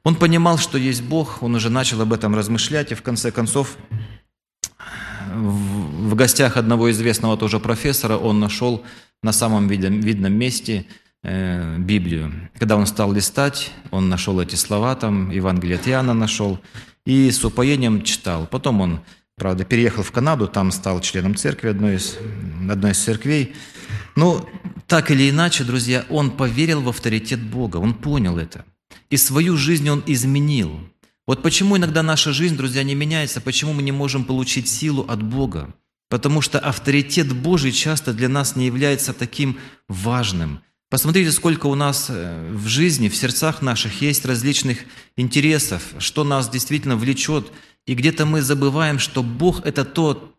Он 0.04 0.14
понимал, 0.14 0.58
что 0.58 0.78
есть 0.78 1.02
Бог, 1.02 1.42
он 1.42 1.54
уже 1.56 1.70
начал 1.70 2.00
об 2.00 2.12
этом 2.12 2.34
размышлять, 2.34 2.92
и 2.92 2.94
в 2.94 3.02
конце 3.02 3.30
концов 3.32 3.76
в 5.34 6.14
гостях 6.14 6.56
одного 6.56 6.90
известного 6.90 7.36
тоже 7.36 7.60
профессора 7.60 8.16
он 8.16 8.40
нашел 8.40 8.84
на 9.22 9.32
самом 9.32 9.68
видном, 9.68 10.00
видном 10.00 10.32
месте 10.32 10.86
э, 11.22 11.78
Библию. 11.78 12.50
Когда 12.58 12.76
он 12.76 12.86
стал 12.86 13.12
листать, 13.12 13.72
он 13.90 14.08
нашел 14.08 14.40
эти 14.40 14.54
слова, 14.54 14.94
там 14.94 15.30
Евангелие 15.30 15.76
от 15.76 15.88
Иоанна 15.88 16.14
нашел, 16.14 16.60
и 17.06 17.30
с 17.30 17.44
упоением 17.44 18.02
читал. 18.02 18.46
Потом 18.46 18.80
он, 18.80 19.00
правда, 19.36 19.64
переехал 19.64 20.02
в 20.02 20.12
Канаду, 20.12 20.48
там 20.48 20.70
стал 20.72 21.00
членом 21.00 21.34
церкви, 21.36 21.68
одной 21.68 21.96
из, 21.96 22.16
одной 22.70 22.92
из 22.92 22.98
церквей. 22.98 23.54
Но 24.16 24.48
так 24.86 25.10
или 25.10 25.30
иначе, 25.30 25.64
друзья, 25.64 26.04
он 26.10 26.30
поверил 26.30 26.82
в 26.82 26.88
авторитет 26.88 27.40
Бога, 27.40 27.76
он 27.76 27.94
понял 27.94 28.38
это. 28.38 28.64
И 29.10 29.16
свою 29.16 29.56
жизнь 29.56 29.88
он 29.88 30.02
изменил– 30.06 30.80
вот 31.26 31.42
почему 31.42 31.76
иногда 31.76 32.02
наша 32.02 32.32
жизнь, 32.32 32.56
друзья, 32.56 32.82
не 32.82 32.94
меняется, 32.94 33.40
почему 33.40 33.72
мы 33.72 33.82
не 33.82 33.92
можем 33.92 34.24
получить 34.24 34.68
силу 34.68 35.04
от 35.08 35.22
Бога. 35.22 35.74
Потому 36.08 36.40
что 36.40 36.58
авторитет 36.58 37.32
Божий 37.32 37.72
часто 37.72 38.12
для 38.12 38.28
нас 38.28 38.56
не 38.56 38.66
является 38.66 39.12
таким 39.12 39.58
важным. 39.88 40.60
Посмотрите, 40.90 41.32
сколько 41.32 41.68
у 41.68 41.74
нас 41.74 42.08
э, 42.10 42.50
в 42.52 42.66
жизни, 42.66 43.08
в 43.08 43.16
сердцах 43.16 43.62
наших 43.62 44.02
есть 44.02 44.26
различных 44.26 44.80
интересов, 45.16 45.82
что 45.98 46.22
нас 46.22 46.50
действительно 46.50 46.96
влечет. 46.96 47.50
И 47.86 47.94
где-то 47.94 48.26
мы 48.26 48.42
забываем, 48.42 48.98
что 48.98 49.22
Бог– 49.22 49.62
это 49.64 49.86
тот, 49.86 50.36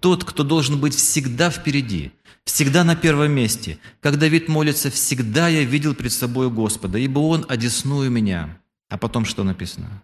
тот, 0.00 0.24
кто 0.24 0.42
должен 0.42 0.78
быть 0.78 0.94
всегда 0.94 1.50
впереди, 1.50 2.12
всегда 2.44 2.84
на 2.84 2.94
первом 2.94 3.32
месте. 3.32 3.78
Как 4.00 4.18
Давид 4.18 4.48
молится, 4.48 4.90
«Всегда 4.90 5.48
я 5.48 5.64
видел 5.64 5.94
пред 5.94 6.12
собой 6.12 6.50
Господа, 6.50 6.98
ибо 6.98 7.20
Он 7.20 7.46
одесную 7.48 8.10
меня». 8.10 8.60
А 8.88 8.98
потом 8.98 9.24
что 9.24 9.44
написано? 9.44 10.02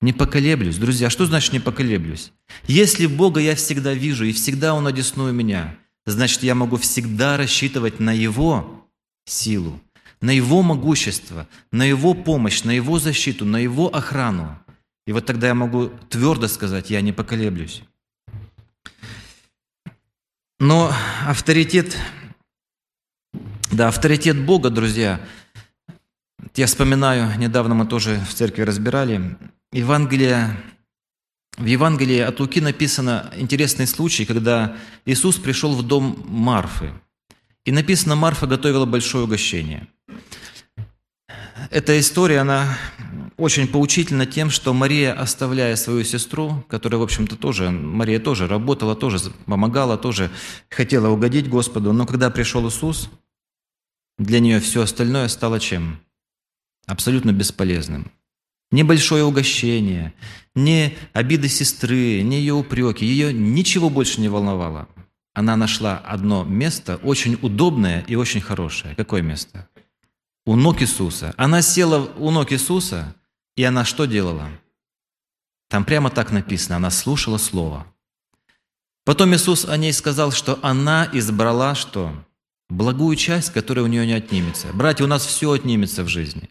Не 0.00 0.12
поколеблюсь. 0.12 0.76
Друзья, 0.76 1.08
что 1.08 1.26
значит 1.26 1.52
не 1.52 1.60
поколеблюсь? 1.60 2.32
Если 2.66 3.06
Бога 3.06 3.40
я 3.40 3.54
всегда 3.54 3.94
вижу, 3.94 4.24
и 4.24 4.32
всегда 4.32 4.74
Он 4.74 4.86
одесную 4.86 5.32
меня, 5.32 5.76
значит, 6.04 6.42
я 6.42 6.54
могу 6.54 6.76
всегда 6.76 7.36
рассчитывать 7.36 7.98
на 7.98 8.12
Его 8.12 8.86
силу, 9.24 9.80
на 10.20 10.30
Его 10.30 10.62
могущество, 10.62 11.48
на 11.72 11.82
Его 11.84 12.14
помощь, 12.14 12.62
на 12.62 12.72
Его 12.72 12.98
защиту, 12.98 13.44
на 13.44 13.56
Его 13.56 13.94
охрану. 13.94 14.58
И 15.06 15.12
вот 15.12 15.24
тогда 15.24 15.48
я 15.48 15.54
могу 15.54 15.90
твердо 16.10 16.48
сказать, 16.48 16.90
я 16.90 17.00
не 17.00 17.12
поколеблюсь. 17.12 17.82
Но 20.58 20.92
авторитет, 21.26 21.96
да, 23.70 23.88
авторитет 23.88 24.38
Бога, 24.38 24.70
друзья, 24.70 25.20
я 26.56 26.66
вспоминаю, 26.66 27.38
недавно 27.38 27.74
мы 27.74 27.86
тоже 27.86 28.20
в 28.28 28.32
церкви 28.32 28.62
разбирали, 28.62 29.36
Евангелие, 29.72 30.56
в 31.58 31.66
Евангелии 31.66 32.20
от 32.20 32.40
Луки 32.40 32.60
написано 32.60 33.30
интересный 33.36 33.86
случай, 33.86 34.24
когда 34.24 34.76
Иисус 35.04 35.36
пришел 35.36 35.74
в 35.74 35.82
дом 35.82 36.24
Марфы. 36.26 36.92
И 37.64 37.72
написано, 37.72 38.16
Марфа 38.16 38.46
готовила 38.46 38.86
большое 38.86 39.24
угощение. 39.24 39.86
Эта 41.70 41.98
история, 41.98 42.40
она 42.40 42.78
очень 43.36 43.68
поучительна 43.68 44.24
тем, 44.24 44.50
что 44.50 44.72
Мария, 44.72 45.12
оставляя 45.12 45.76
свою 45.76 46.04
сестру, 46.04 46.64
которая, 46.68 47.00
в 47.00 47.02
общем-то, 47.02 47.36
тоже, 47.36 47.70
Мария 47.70 48.20
тоже 48.20 48.46
работала, 48.46 48.94
тоже 48.94 49.18
помогала, 49.44 49.98
тоже 49.98 50.30
хотела 50.70 51.08
угодить 51.08 51.48
Господу, 51.48 51.92
но 51.92 52.06
когда 52.06 52.30
пришел 52.30 52.66
Иисус, 52.68 53.10
для 54.18 54.40
нее 54.40 54.60
все 54.60 54.82
остальное 54.82 55.28
стало 55.28 55.60
чем? 55.60 55.98
Абсолютно 56.86 57.32
бесполезным. 57.32 58.10
Небольшое 58.70 59.24
угощение, 59.24 60.12
не 60.54 60.96
обиды 61.12 61.48
сестры, 61.48 62.22
не 62.22 62.38
ее 62.38 62.54
упреки, 62.54 63.04
ее 63.04 63.32
ничего 63.32 63.90
больше 63.90 64.20
не 64.20 64.28
волновало. 64.28 64.88
Она 65.34 65.56
нашла 65.56 65.98
одно 65.98 66.44
место, 66.44 66.96
очень 66.96 67.38
удобное 67.42 68.04
и 68.08 68.16
очень 68.16 68.40
хорошее. 68.40 68.94
Какое 68.96 69.22
место? 69.22 69.68
у 70.46 70.54
ног 70.54 70.80
Иисуса. 70.80 71.34
Она 71.36 71.60
села 71.60 72.08
у 72.16 72.30
ног 72.30 72.52
Иисуса, 72.52 73.14
и 73.56 73.64
она 73.64 73.84
что 73.84 74.06
делала? 74.06 74.48
Там 75.68 75.84
прямо 75.84 76.08
так 76.08 76.30
написано, 76.30 76.76
она 76.76 76.90
слушала 76.90 77.36
Слово. 77.36 77.86
Потом 79.04 79.34
Иисус 79.34 79.64
о 79.64 79.76
ней 79.76 79.92
сказал, 79.92 80.30
что 80.32 80.58
она 80.62 81.08
избрала 81.12 81.74
что? 81.74 82.12
Благую 82.68 83.16
часть, 83.16 83.52
которая 83.52 83.84
у 83.84 83.88
нее 83.88 84.06
не 84.06 84.12
отнимется. 84.12 84.68
Братья, 84.72 85.04
у 85.04 85.08
нас 85.08 85.24
все 85.24 85.52
отнимется 85.52 86.02
в 86.02 86.08
жизни. 86.08 86.48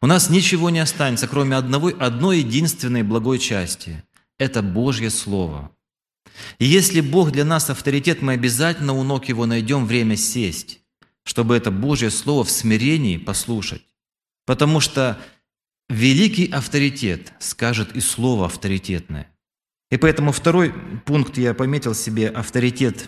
У 0.00 0.06
нас 0.06 0.30
ничего 0.30 0.70
не 0.70 0.80
останется, 0.80 1.28
кроме 1.28 1.56
одного, 1.56 1.92
одной 1.98 2.38
единственной 2.38 3.02
благой 3.02 3.38
части. 3.38 4.02
Это 4.38 4.62
Божье 4.62 5.10
Слово. 5.10 5.70
И 6.58 6.64
если 6.64 7.00
Бог 7.00 7.30
для 7.30 7.44
нас 7.44 7.70
авторитет, 7.70 8.22
мы 8.22 8.32
обязательно 8.32 8.92
у 8.92 9.02
ног 9.02 9.26
Его 9.26 9.46
найдем 9.46 9.86
время 9.86 10.16
сесть, 10.16 10.80
чтобы 11.24 11.56
это 11.56 11.70
Божье 11.70 12.10
Слово 12.10 12.44
в 12.44 12.50
смирении 12.50 13.16
послушать. 13.16 13.84
Потому 14.46 14.80
что 14.80 15.18
великий 15.88 16.50
авторитет 16.50 17.32
скажет 17.38 17.94
и 17.94 18.00
Слово 18.00 18.46
авторитетное. 18.46 19.30
И 19.90 19.96
поэтому 19.96 20.32
второй 20.32 20.72
пункт 21.04 21.38
я 21.38 21.54
пометил 21.54 21.94
себе 21.94 22.28
авторитет 22.28 23.06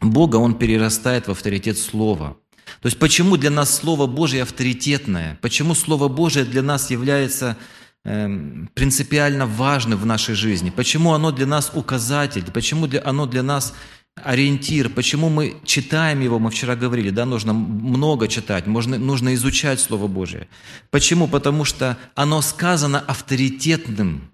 Бога, 0.00 0.36
он 0.36 0.56
перерастает 0.56 1.26
в 1.26 1.30
авторитет 1.32 1.76
Слова. 1.76 2.36
То 2.80 2.86
есть 2.86 2.98
почему 2.98 3.36
для 3.36 3.50
нас 3.50 3.74
Слово 3.74 4.06
Божье 4.06 4.42
авторитетное? 4.42 5.38
Почему 5.40 5.74
Слово 5.74 6.08
Божье 6.08 6.44
для 6.44 6.62
нас 6.62 6.90
является 6.90 7.56
Эм, 8.04 8.70
принципиально 8.74 9.46
важно 9.46 9.96
в 9.96 10.06
нашей 10.06 10.34
жизни, 10.34 10.70
почему 10.70 11.12
оно 11.12 11.30
для 11.30 11.46
нас 11.46 11.72
указатель, 11.74 12.50
почему 12.50 12.86
для, 12.86 13.02
оно 13.04 13.26
для 13.26 13.42
нас 13.42 13.74
ориентир, 14.14 14.88
почему 14.88 15.28
мы 15.28 15.60
читаем 15.64 16.20
его, 16.20 16.38
мы 16.38 16.50
вчера 16.50 16.74
говорили, 16.74 17.10
да, 17.10 17.26
нужно 17.26 17.52
много 17.52 18.26
читать, 18.28 18.66
можно, 18.66 18.98
нужно 18.98 19.34
изучать 19.34 19.78
Слово 19.78 20.06
Божие. 20.06 20.48
Почему? 20.90 21.28
Потому 21.28 21.66
что 21.66 21.98
оно 22.14 22.40
сказано 22.40 22.98
авторитетным 23.00 24.30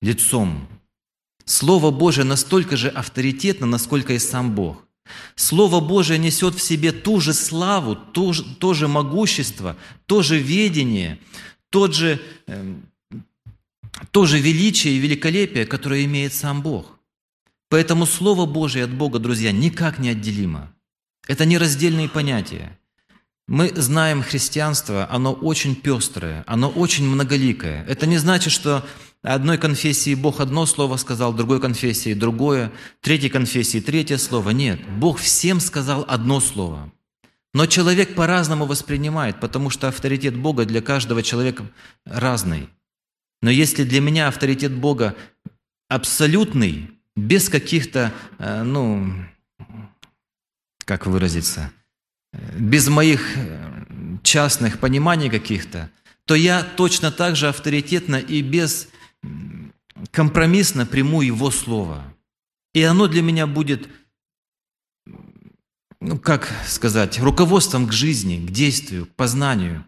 лицом. 0.00 0.68
Слово 1.44 1.90
Божие 1.90 2.24
настолько 2.24 2.76
же 2.76 2.88
авторитетно, 2.88 3.66
насколько 3.66 4.12
и 4.12 4.20
сам 4.20 4.54
Бог. 4.54 4.86
Слово 5.34 5.80
Божие 5.80 6.18
несет 6.18 6.54
в 6.54 6.62
себе 6.62 6.92
ту 6.92 7.20
же 7.20 7.32
славу, 7.32 7.96
то 7.96 8.32
же, 8.32 8.44
то 8.56 8.74
же 8.74 8.88
могущество, 8.88 9.76
то 10.06 10.22
же 10.22 10.38
ведение, 10.38 11.18
тот 11.70 11.94
же, 11.94 12.20
э, 12.46 12.74
то 14.10 14.26
же 14.26 14.38
величие 14.38 14.94
и 14.94 14.98
великолепие, 14.98 15.66
которое 15.66 16.04
имеет 16.04 16.32
сам 16.34 16.62
Бог. 16.62 16.98
Поэтому 17.68 18.06
Слово 18.06 18.46
Божие 18.46 18.84
от 18.84 18.92
Бога, 18.92 19.18
друзья, 19.18 19.50
никак 19.50 19.98
не 19.98 20.10
отделимо. 20.10 20.72
Это 21.26 21.46
нераздельные 21.46 22.08
понятия. 22.08 22.78
Мы 23.48 23.72
знаем 23.74 24.22
христианство, 24.22 25.08
оно 25.10 25.32
очень 25.32 25.74
пестрое, 25.74 26.44
оно 26.46 26.68
очень 26.68 27.08
многоликое. 27.08 27.84
Это 27.86 28.06
не 28.06 28.18
значит, 28.18 28.52
что 28.52 28.84
одной 29.22 29.58
конфессии 29.58 30.14
Бог 30.14 30.40
одно 30.40 30.66
слово 30.66 30.96
сказал, 30.96 31.32
другой 31.32 31.60
конфессии 31.60 32.14
другое, 32.14 32.72
третьей 33.00 33.30
конфессии 33.30 33.80
третье 33.80 34.18
слово. 34.18 34.50
Нет, 34.50 34.80
Бог 34.98 35.18
всем 35.18 35.60
сказал 35.60 36.04
одно 36.08 36.40
слово. 36.40 36.92
Но 37.54 37.66
человек 37.66 38.14
по-разному 38.14 38.66
воспринимает, 38.66 39.38
потому 39.38 39.70
что 39.70 39.88
авторитет 39.88 40.36
Бога 40.36 40.64
для 40.64 40.80
каждого 40.80 41.22
человека 41.22 41.66
разный. 42.04 42.68
Но 43.42 43.50
если 43.50 43.84
для 43.84 44.00
меня 44.00 44.28
авторитет 44.28 44.72
Бога 44.72 45.14
абсолютный, 45.88 46.90
без 47.14 47.50
каких-то, 47.50 48.12
э, 48.38 48.62
ну, 48.62 49.12
как 50.86 51.06
выразиться, 51.06 51.70
без 52.54 52.88
моих 52.88 53.36
э, 53.36 54.16
частных 54.22 54.78
пониманий 54.78 55.28
каких-то, 55.28 55.90
то 56.24 56.34
я 56.34 56.62
точно 56.62 57.10
так 57.10 57.36
же 57.36 57.48
авторитетно 57.48 58.16
и 58.16 58.40
без 58.40 58.88
компромиссно 60.10 60.86
приму 60.86 61.22
Его 61.22 61.50
Слово. 61.50 62.02
И 62.74 62.82
оно 62.82 63.06
для 63.06 63.22
меня 63.22 63.46
будет 63.46 63.88
ну, 66.02 66.18
как 66.18 66.52
сказать, 66.66 67.20
руководством 67.20 67.86
к 67.86 67.92
жизни, 67.92 68.44
к 68.44 68.50
действию, 68.50 69.06
к 69.06 69.10
познанию. 69.10 69.84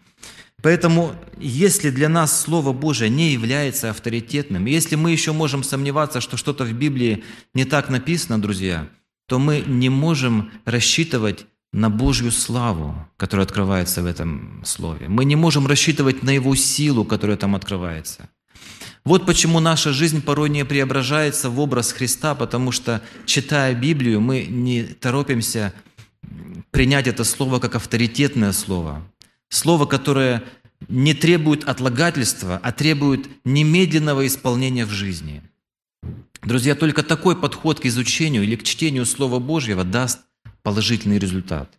Поэтому, 0.62 1.14
если 1.38 1.90
для 1.90 2.08
нас 2.08 2.40
Слово 2.40 2.72
Божие 2.72 3.10
не 3.10 3.32
является 3.32 3.90
авторитетным, 3.90 4.64
если 4.64 4.94
мы 4.94 5.10
еще 5.10 5.32
можем 5.32 5.62
сомневаться, 5.62 6.20
что 6.20 6.36
что-то 6.36 6.64
в 6.64 6.72
Библии 6.72 7.24
не 7.52 7.64
так 7.64 7.90
написано, 7.90 8.40
друзья, 8.40 8.88
то 9.26 9.38
мы 9.38 9.64
не 9.66 9.88
можем 9.88 10.52
рассчитывать 10.64 11.46
на 11.72 11.90
Божью 11.90 12.30
славу, 12.30 12.94
которая 13.16 13.44
открывается 13.44 14.00
в 14.02 14.06
этом 14.06 14.62
Слове. 14.64 15.08
Мы 15.08 15.24
не 15.24 15.36
можем 15.36 15.66
рассчитывать 15.66 16.22
на 16.22 16.30
Его 16.30 16.54
силу, 16.54 17.04
которая 17.04 17.36
там 17.36 17.56
открывается. 17.56 18.30
Вот 19.04 19.26
почему 19.26 19.60
наша 19.60 19.92
жизнь 19.92 20.22
порой 20.22 20.48
не 20.48 20.64
преображается 20.64 21.50
в 21.50 21.60
образ 21.60 21.92
Христа, 21.92 22.34
потому 22.34 22.72
что, 22.72 23.02
читая 23.26 23.74
Библию, 23.74 24.20
мы 24.20 24.46
не 24.46 24.82
торопимся 24.82 25.74
принять 26.70 27.06
это 27.06 27.22
слово 27.24 27.58
как 27.58 27.74
авторитетное 27.74 28.52
слово. 28.52 29.02
Слово, 29.50 29.84
которое 29.84 30.42
не 30.88 31.12
требует 31.12 31.64
отлагательства, 31.64 32.58
а 32.62 32.72
требует 32.72 33.28
немедленного 33.44 34.26
исполнения 34.26 34.86
в 34.86 34.90
жизни. 34.90 35.42
Друзья, 36.42 36.74
только 36.74 37.02
такой 37.02 37.36
подход 37.36 37.80
к 37.80 37.86
изучению 37.86 38.42
или 38.42 38.56
к 38.56 38.62
чтению 38.62 39.04
Слова 39.04 39.38
Божьего 39.38 39.84
даст 39.84 40.20
положительный 40.62 41.18
результат. 41.18 41.70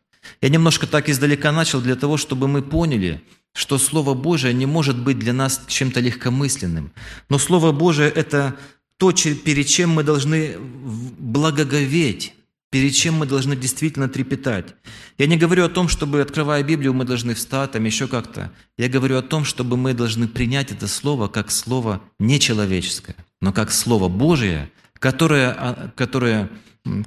Я 0.41 0.49
немножко 0.49 0.87
так 0.87 1.09
издалека 1.09 1.51
начал 1.51 1.81
для 1.81 1.95
того, 1.95 2.17
чтобы 2.17 2.47
мы 2.47 2.61
поняли, 2.61 3.21
что 3.55 3.77
Слово 3.77 4.13
Божие 4.13 4.53
не 4.53 4.65
может 4.65 5.01
быть 5.01 5.17
для 5.17 5.31
нас 5.31 5.61
чем-то 5.67 6.01
легкомысленным. 6.01 6.91
Но 7.29 7.39
Слово 7.39 7.71
Божие– 7.71 8.09
это 8.15 8.57
то, 8.97 9.13
перед 9.13 9.67
чем 9.67 9.91
мы 9.91 10.03
должны 10.03 10.57
благоговеть, 10.59 12.33
перед 12.69 12.93
чем 12.93 13.13
мы 13.13 13.25
должны 13.25 13.55
действительно 13.55 14.09
трепетать. 14.09 14.75
Я 15.17 15.27
не 15.27 15.37
говорю 15.37 15.63
о 15.63 15.69
том, 15.69 15.87
чтобы, 15.87 16.19
открывая 16.19 16.63
Библию, 16.63 16.93
мы 16.93 17.05
должны 17.05 17.33
встать, 17.33 17.71
там 17.71 17.85
еще 17.85 18.07
как-то. 18.07 18.51
Я 18.77 18.89
говорю 18.89 19.17
о 19.17 19.21
том, 19.21 19.45
чтобы 19.45 19.77
мы 19.77 19.93
должны 19.93 20.27
принять 20.27 20.73
это 20.73 20.87
слово 20.89 21.29
как 21.29 21.49
слово 21.49 22.01
нечеловеческое, 22.19 23.15
но 23.39 23.53
как 23.53 23.71
слово 23.71 24.09
Божие, 24.09 24.69
которое, 24.99 25.55
а, 25.57 25.91
которое 25.95 26.49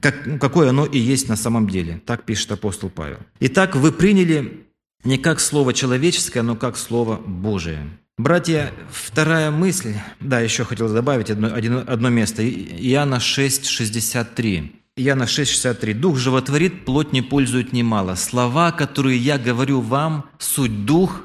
как, 0.01 0.27
ну, 0.27 0.39
какое 0.39 0.71
оно 0.71 0.87
и 0.87 0.99
есть 0.99 1.29
на 1.29 1.37
самом 1.37 1.69
деле. 1.69 2.01
Так 2.07 2.25
пишет 2.25 2.51
апостол 2.53 2.89
Павел. 2.89 3.19
Итак, 3.41 3.77
вы 3.77 3.93
приняли 3.93 4.68
не 5.05 5.19
как 5.19 5.41
слово 5.41 5.73
человеческое, 5.75 6.43
но 6.43 6.57
как 6.57 6.77
слово 6.77 7.17
Божие. 7.17 7.87
Братья, 8.17 8.73
вторая 8.91 9.51
мысль, 9.51 9.95
да, 10.21 10.41
еще 10.41 10.65
хотел 10.65 10.93
добавить 10.93 11.31
одно, 11.31 11.49
одно 11.49 12.09
место, 12.09 12.43
Иоанна 12.49 13.21
6, 13.21 13.67
63. 13.67 14.73
Иоанна 14.97 15.25
6,63. 15.25 15.95
«Дух 15.95 16.19
животворит, 16.19 16.85
плоть 16.85 17.13
не 17.13 17.23
пользует 17.23 17.73
немало. 17.73 18.17
Слова, 18.17 18.73
которые 18.73 19.17
я 19.17 19.39
говорю 19.39 19.81
вам, 19.81 20.29
суть 20.39 20.85
дух 20.85 21.23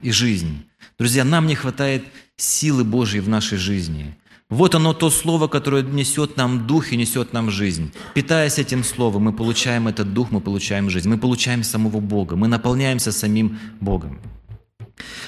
и 0.00 0.10
жизнь». 0.10 0.64
Друзья, 0.98 1.24
нам 1.24 1.46
не 1.46 1.54
хватает 1.54 2.04
силы 2.38 2.84
Божьей 2.84 3.20
в 3.20 3.28
нашей 3.28 3.58
жизни. 3.58 4.16
Вот 4.48 4.76
оно 4.76 4.94
то 4.94 5.10
слово, 5.10 5.48
которое 5.48 5.82
несет 5.82 6.36
нам 6.36 6.66
дух 6.66 6.92
и 6.92 6.96
несет 6.96 7.32
нам 7.32 7.50
жизнь. 7.50 7.92
Питаясь 8.14 8.58
этим 8.58 8.84
словом, 8.84 9.24
мы 9.24 9.32
получаем 9.32 9.88
этот 9.88 10.14
дух, 10.14 10.30
мы 10.30 10.40
получаем 10.40 10.88
жизнь, 10.88 11.08
мы 11.08 11.18
получаем 11.18 11.64
самого 11.64 11.98
Бога, 11.98 12.36
мы 12.36 12.46
наполняемся 12.46 13.10
самим 13.10 13.58
Богом. 13.80 14.20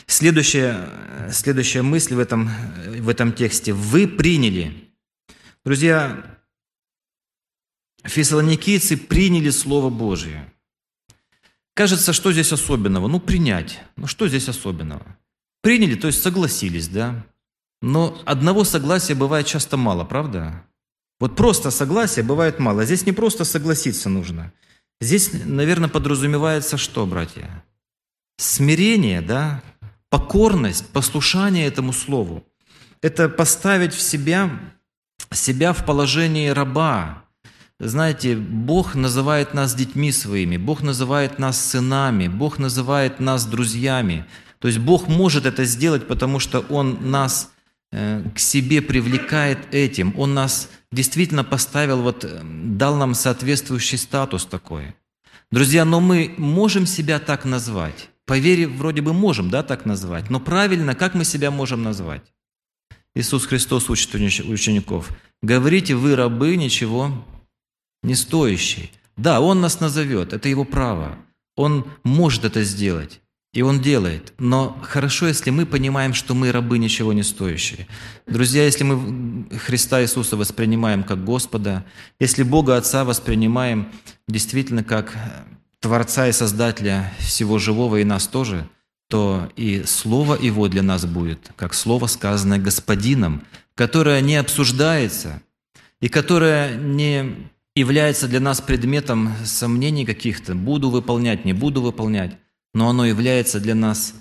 Следующая, 0.06 0.88
следующая 1.32 1.82
мысль 1.82 2.14
в 2.14 2.20
этом, 2.20 2.50
в 3.00 3.08
этом 3.08 3.32
тексте. 3.32 3.72
«Вы 3.72 4.06
приняли». 4.06 4.88
Друзья, 5.64 6.38
фессалоникийцы 8.04 8.96
приняли 8.96 9.50
Слово 9.50 9.90
Божие. 9.90 10.50
Кажется, 11.74 12.12
что 12.12 12.32
здесь 12.32 12.52
особенного? 12.52 13.08
Ну, 13.08 13.20
принять. 13.20 13.80
Ну, 13.96 14.06
что 14.06 14.28
здесь 14.28 14.48
особенного? 14.48 15.18
Приняли, 15.60 15.94
то 15.94 16.06
есть 16.06 16.22
согласились, 16.22 16.88
да? 16.88 17.26
Но 17.80 18.20
одного 18.24 18.64
согласия 18.64 19.14
бывает 19.14 19.46
часто 19.46 19.76
мало, 19.76 20.04
правда? 20.04 20.64
Вот 21.20 21.36
просто 21.36 21.70
согласия 21.70 22.22
бывает 22.22 22.58
мало. 22.58 22.84
Здесь 22.84 23.06
не 23.06 23.12
просто 23.12 23.44
согласиться 23.44 24.08
нужно. 24.08 24.52
Здесь, 25.00 25.30
наверное, 25.32 25.88
подразумевается 25.88 26.76
что, 26.76 27.06
братья? 27.06 27.64
Смирение, 28.36 29.20
да? 29.20 29.62
Покорность, 30.10 30.86
послушание 30.88 31.66
этому 31.66 31.92
слову. 31.92 32.44
Это 33.00 33.28
поставить 33.28 33.94
в 33.94 34.00
себя, 34.00 34.50
себя 35.30 35.72
в 35.72 35.84
положении 35.84 36.48
раба, 36.48 37.24
знаете, 37.80 38.34
Бог 38.34 38.96
называет 38.96 39.54
нас 39.54 39.74
детьми 39.74 40.10
своими, 40.10 40.56
Бог 40.56 40.82
называет 40.82 41.38
нас 41.38 41.64
сынами, 41.64 42.26
Бог 42.26 42.58
называет 42.58 43.20
нас 43.20 43.46
друзьями. 43.46 44.24
То 44.58 44.66
есть 44.66 44.80
Бог 44.80 45.06
может 45.06 45.46
это 45.46 45.64
сделать, 45.64 46.08
потому 46.08 46.40
что 46.40 46.60
Он 46.70 47.10
нас 47.12 47.52
к 47.90 48.38
себе 48.38 48.82
привлекает 48.82 49.74
этим. 49.74 50.14
Он 50.18 50.34
нас 50.34 50.70
действительно 50.92 51.44
поставил, 51.44 52.02
вот, 52.02 52.24
э, 52.24 52.40
дал 52.42 52.96
нам 52.96 53.14
соответствующий 53.14 53.98
статус 53.98 54.44
такой. 54.44 54.94
Друзья, 55.50 55.84
но 55.84 56.00
мы 56.00 56.34
можем 56.36 56.86
себя 56.86 57.18
так 57.18 57.44
назвать? 57.44 58.10
По 58.26 58.38
вере 58.38 58.66
вроде 58.66 59.00
бы 59.00 59.14
можем, 59.14 59.48
да, 59.48 59.62
так 59.62 59.86
назвать, 59.86 60.28
но 60.28 60.38
правильно, 60.38 60.94
как 60.94 61.14
мы 61.14 61.24
себя 61.24 61.50
можем 61.50 61.82
назвать? 61.82 62.22
Иисус 63.14 63.46
Христос 63.46 63.88
учит 63.88 64.14
учеников, 64.14 65.08
говорите 65.42 65.94
вы, 65.94 66.14
рабы, 66.14 66.56
ничего 66.56 67.24
не 68.02 68.14
стоящие. 68.14 68.90
Да, 69.16 69.40
Он 69.40 69.60
нас 69.60 69.80
назовет, 69.80 70.32
это 70.32 70.48
Его 70.48 70.64
право. 70.64 71.18
Он 71.56 71.90
может 72.04 72.44
это 72.44 72.62
сделать. 72.62 73.20
И 73.54 73.62
Он 73.62 73.80
делает. 73.80 74.34
Но 74.38 74.78
хорошо, 74.82 75.26
если 75.26 75.50
мы 75.50 75.64
понимаем, 75.64 76.12
что 76.12 76.34
мы 76.34 76.52
рабы 76.52 76.78
ничего 76.78 77.12
не 77.12 77.22
стоящие. 77.22 77.86
Друзья, 78.26 78.64
если 78.64 78.84
мы 78.84 79.48
Христа 79.58 80.02
Иисуса 80.02 80.36
воспринимаем 80.36 81.02
как 81.02 81.24
Господа, 81.24 81.84
если 82.20 82.42
Бога 82.42 82.76
Отца 82.76 83.04
воспринимаем 83.04 83.90
действительно 84.26 84.84
как 84.84 85.16
Творца 85.80 86.28
и 86.28 86.32
Создателя 86.32 87.12
всего 87.18 87.58
живого 87.58 87.96
и 87.96 88.04
нас 88.04 88.26
тоже, 88.26 88.68
то 89.08 89.50
и 89.56 89.84
Слово 89.84 90.36
Его 90.36 90.68
для 90.68 90.82
нас 90.82 91.06
будет, 91.06 91.50
как 91.56 91.72
Слово, 91.72 92.06
сказанное 92.06 92.58
Господином, 92.58 93.42
которое 93.74 94.20
не 94.20 94.36
обсуждается 94.36 95.40
и 96.00 96.08
которое 96.08 96.76
не 96.76 97.48
является 97.74 98.28
для 98.28 98.40
нас 98.40 98.60
предметом 98.60 99.32
сомнений 99.44 100.04
каких-то, 100.04 100.54
буду 100.54 100.90
выполнять, 100.90 101.44
не 101.44 101.52
буду 101.52 101.80
выполнять, 101.80 102.36
но 102.78 102.88
оно 102.88 103.04
является 103.04 103.58
для 103.58 103.74
нас 103.74 104.14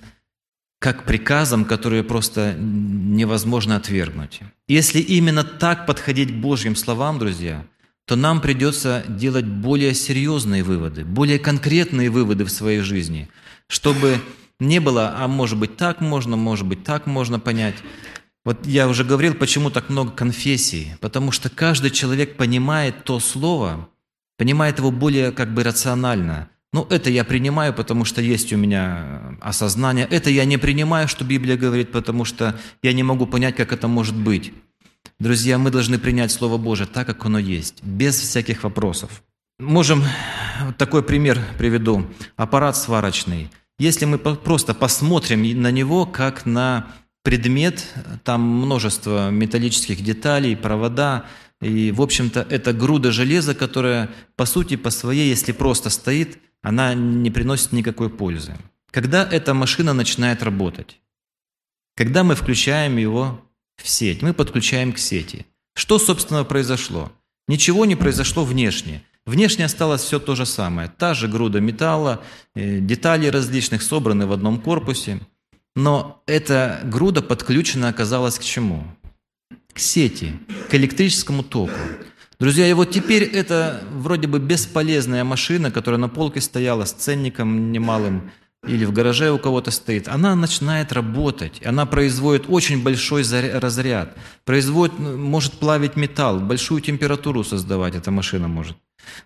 как 0.79 1.05
приказом, 1.05 1.63
который 1.63 2.03
просто 2.03 2.55
невозможно 2.57 3.75
отвергнуть. 3.75 4.41
Если 4.67 4.99
именно 4.99 5.43
так 5.43 5.85
подходить 5.85 6.31
к 6.31 6.41
Божьим 6.41 6.75
словам, 6.75 7.19
друзья, 7.19 7.65
то 8.07 8.15
нам 8.15 8.41
придется 8.41 9.03
делать 9.07 9.45
более 9.45 9.93
серьезные 9.93 10.63
выводы, 10.63 11.05
более 11.05 11.37
конкретные 11.37 12.09
выводы 12.09 12.45
в 12.45 12.49
своей 12.49 12.79
жизни, 12.79 13.29
чтобы 13.67 14.19
не 14.59 14.79
было, 14.79 15.13
а 15.19 15.27
может 15.27 15.59
быть 15.59 15.77
так 15.77 16.01
можно, 16.01 16.35
может 16.35 16.65
быть 16.65 16.83
так 16.83 17.05
можно 17.05 17.39
понять. 17.39 17.75
Вот 18.43 18.65
я 18.65 18.87
уже 18.87 19.03
говорил, 19.03 19.35
почему 19.35 19.69
так 19.69 19.89
много 19.89 20.11
конфессий. 20.11 20.93
Потому 20.99 21.31
что 21.31 21.51
каждый 21.51 21.91
человек 21.91 22.37
понимает 22.37 23.03
то 23.03 23.19
слово, 23.19 23.87
понимает 24.35 24.79
его 24.79 24.89
более 24.89 25.31
как 25.31 25.53
бы 25.53 25.63
рационально. 25.63 26.49
Ну, 26.73 26.85
это 26.89 27.09
я 27.09 27.23
принимаю, 27.23 27.73
потому 27.73 28.05
что 28.05 28.21
есть 28.21 28.51
у 28.51 28.57
меня 28.57 29.37
осознание. 29.41 30.07
Это 30.09 30.29
я 30.29 30.45
не 30.45 30.57
принимаю, 30.57 31.07
что 31.07 31.23
Библия 31.23 31.57
говорит, 31.57 31.91
потому 31.91 32.25
что 32.25 32.59
я 32.83 32.93
не 32.93 33.03
могу 33.03 33.25
понять, 33.25 33.55
как 33.55 33.71
это 33.71 33.87
может 33.87 34.15
быть. 34.15 34.53
Друзья, 35.19 35.57
мы 35.57 35.71
должны 35.71 35.97
принять 35.97 36.31
Слово 36.31 36.57
Божие 36.57 36.87
так, 36.87 37.07
как 37.07 37.25
оно 37.25 37.39
есть, 37.39 37.81
без 37.83 38.19
всяких 38.19 38.63
вопросов. 38.63 39.23
Можем 39.59 40.03
такой 40.77 41.01
пример 41.01 41.39
приведу. 41.57 42.05
Аппарат 42.35 42.77
сварочный. 42.77 43.49
Если 43.79 44.05
мы 44.05 44.17
просто 44.17 44.73
посмотрим 44.73 45.61
на 45.61 45.71
него 45.71 46.05
как 46.05 46.45
на 46.45 46.87
предмет, 47.23 47.85
там 48.23 48.41
множество 48.41 49.31
металлических 49.31 50.03
деталей, 50.03 50.55
провода, 50.55 51.25
и, 51.61 51.91
в 51.91 52.01
общем-то, 52.01 52.45
это 52.49 52.73
груда 52.73 53.11
железа, 53.11 53.55
которая, 53.55 54.09
по 54.35 54.45
сути, 54.45 54.75
по 54.75 54.91
своей, 54.91 55.29
если 55.29 55.51
просто 55.51 55.89
стоит, 55.89 56.37
она 56.61 56.93
не 56.93 57.31
приносит 57.31 57.71
никакой 57.71 58.09
пользы. 58.09 58.55
Когда 58.91 59.27
эта 59.29 59.53
машина 59.53 59.93
начинает 59.93 60.43
работать? 60.43 60.99
Когда 61.95 62.23
мы 62.23 62.35
включаем 62.35 62.97
его 62.97 63.41
в 63.77 63.87
сеть, 63.87 64.21
мы 64.21 64.33
подключаем 64.33 64.93
к 64.93 64.97
сети. 64.97 65.45
Что, 65.75 65.99
собственно, 65.99 66.43
произошло? 66.43 67.11
Ничего 67.47 67.85
не 67.85 67.95
произошло 67.95 68.43
внешне. 68.43 69.03
Внешне 69.25 69.65
осталось 69.65 70.01
все 70.01 70.19
то 70.19 70.35
же 70.35 70.45
самое. 70.45 70.89
Та 70.97 71.13
же 71.13 71.27
груда 71.27 71.59
металла, 71.59 72.23
э, 72.55 72.79
детали 72.79 73.27
различных 73.27 73.81
собраны 73.81 74.25
в 74.25 74.31
одном 74.31 74.61
корпусе. 74.61 75.19
Но 75.75 76.23
эта 76.25 76.81
груда 76.85 77.21
подключена 77.21 77.89
оказалась 77.89 78.39
к 78.39 78.43
чему? 78.43 78.83
К 79.73 79.79
сети, 79.79 80.33
к 80.69 80.73
электрическому 80.75 81.43
току. 81.43 81.77
Друзья, 82.39 82.67
и 82.69 82.73
вот 82.73 82.91
теперь 82.91 83.23
это 83.23 83.83
вроде 83.91 84.27
бы 84.27 84.39
бесполезная 84.39 85.23
машина, 85.23 85.71
которая 85.71 85.99
на 85.99 86.07
полке 86.07 86.39
стояла 86.39 86.85
с 86.85 86.91
ценником 86.91 87.71
немалым, 87.71 88.31
или 88.67 88.85
в 88.85 88.91
гараже 88.91 89.31
у 89.31 89.39
кого-то 89.39 89.71
стоит, 89.71 90.07
она 90.07 90.35
начинает 90.35 90.91
работать, 90.91 91.65
она 91.65 91.85
производит 91.85 92.45
очень 92.47 92.83
большой 92.83 93.23
разряд, 93.57 94.15
производит, 94.45 94.99
может 94.99 95.53
плавить 95.53 95.95
металл, 95.95 96.39
большую 96.39 96.81
температуру 96.81 97.43
создавать 97.43 97.95
эта 97.95 98.11
машина 98.11 98.47
может. 98.47 98.77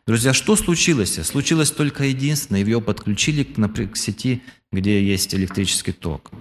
Друзья, 0.08 0.34
что 0.34 0.56
случилось? 0.56 1.19
Случилось 1.26 1.71
только 1.71 2.06
единственное, 2.06 2.62
ее 2.62 2.80
подключили 2.82 3.43
к 3.43 3.97
сети, 3.97 4.41
где 4.71 5.04
есть 5.04 5.34
электрический 5.34 5.91
ток. 5.91 6.32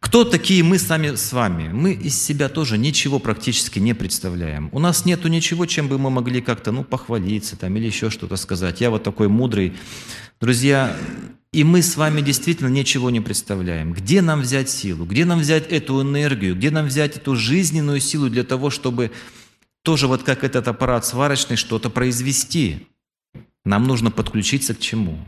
Кто 0.00 0.24
такие 0.24 0.62
мы 0.62 0.78
сами 0.78 1.14
с 1.14 1.32
вами? 1.32 1.68
Мы 1.72 1.92
из 1.92 2.22
себя 2.22 2.48
тоже 2.48 2.78
ничего 2.78 3.18
практически 3.18 3.78
не 3.78 3.94
представляем. 3.94 4.68
У 4.72 4.78
нас 4.78 5.04
нету 5.04 5.28
ничего, 5.28 5.66
чем 5.66 5.88
бы 5.88 5.98
мы 5.98 6.10
могли 6.10 6.40
как-то 6.40 6.70
ну, 6.72 6.84
похвалиться 6.84 7.56
там, 7.56 7.76
или 7.76 7.86
еще 7.86 8.10
что-то 8.10 8.36
сказать. 8.36 8.80
Я 8.80 8.90
вот 8.90 9.02
такой 9.02 9.28
мудрый. 9.28 9.74
Друзья, 10.40 10.96
и 11.52 11.64
мы 11.64 11.80
с 11.80 11.96
вами 11.96 12.20
действительно 12.20 12.68
ничего 12.68 13.10
не 13.10 13.20
представляем. 13.20 13.94
Где 13.94 14.20
нам 14.20 14.42
взять 14.42 14.68
силу? 14.68 15.06
Где 15.06 15.24
нам 15.24 15.40
взять 15.40 15.66
эту 15.72 16.02
энергию? 16.02 16.54
Где 16.54 16.70
нам 16.70 16.86
взять 16.86 17.16
эту 17.16 17.34
жизненную 17.34 18.00
силу 18.00 18.28
для 18.28 18.44
того, 18.44 18.70
чтобы 18.70 19.10
тоже 19.82 20.06
вот 20.06 20.22
как 20.22 20.44
этот 20.44 20.68
аппарат 20.68 21.06
сварочный 21.06 21.56
что-то 21.56 21.88
произвести? 21.88 22.86
Нам 23.64 23.84
нужно 23.84 24.10
подключиться 24.10 24.74
к 24.74 24.80
чему? 24.80 25.18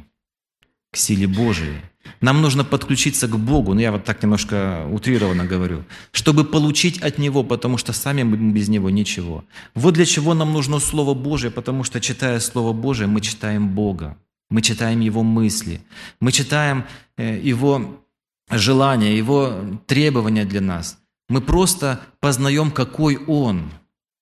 К 0.92 0.96
силе 0.96 1.26
Божией. 1.26 1.80
Нам 2.20 2.42
нужно 2.42 2.64
подключиться 2.64 3.28
к 3.28 3.38
Богу, 3.38 3.74
ну 3.74 3.80
я 3.80 3.92
вот 3.92 4.04
так 4.04 4.22
немножко 4.22 4.86
утрированно 4.90 5.44
говорю, 5.44 5.84
чтобы 6.12 6.44
получить 6.44 7.02
от 7.02 7.18
Него, 7.18 7.44
потому 7.44 7.78
что 7.78 7.92
сами 7.92 8.22
мы 8.22 8.36
без 8.52 8.68
Него 8.68 8.90
ничего. 8.90 9.44
Вот 9.74 9.94
для 9.94 10.04
чего 10.04 10.34
нам 10.34 10.52
нужно 10.52 10.78
Слово 10.78 11.14
Божие, 11.14 11.50
потому 11.50 11.84
что 11.84 12.00
читая 12.00 12.40
Слово 12.40 12.72
Божие, 12.72 13.06
мы 13.06 13.20
читаем 13.20 13.68
Бога. 13.68 14.16
Мы 14.50 14.62
читаем 14.62 15.00
Его 15.00 15.22
мысли, 15.22 15.82
мы 16.20 16.32
читаем 16.32 16.84
э, 17.18 17.38
Его 17.38 18.02
желания, 18.50 19.16
Его 19.16 19.78
требования 19.86 20.46
для 20.46 20.60
нас. 20.60 20.98
Мы 21.28 21.42
просто 21.42 22.00
познаем, 22.20 22.70
какой 22.70 23.16
Он. 23.26 23.70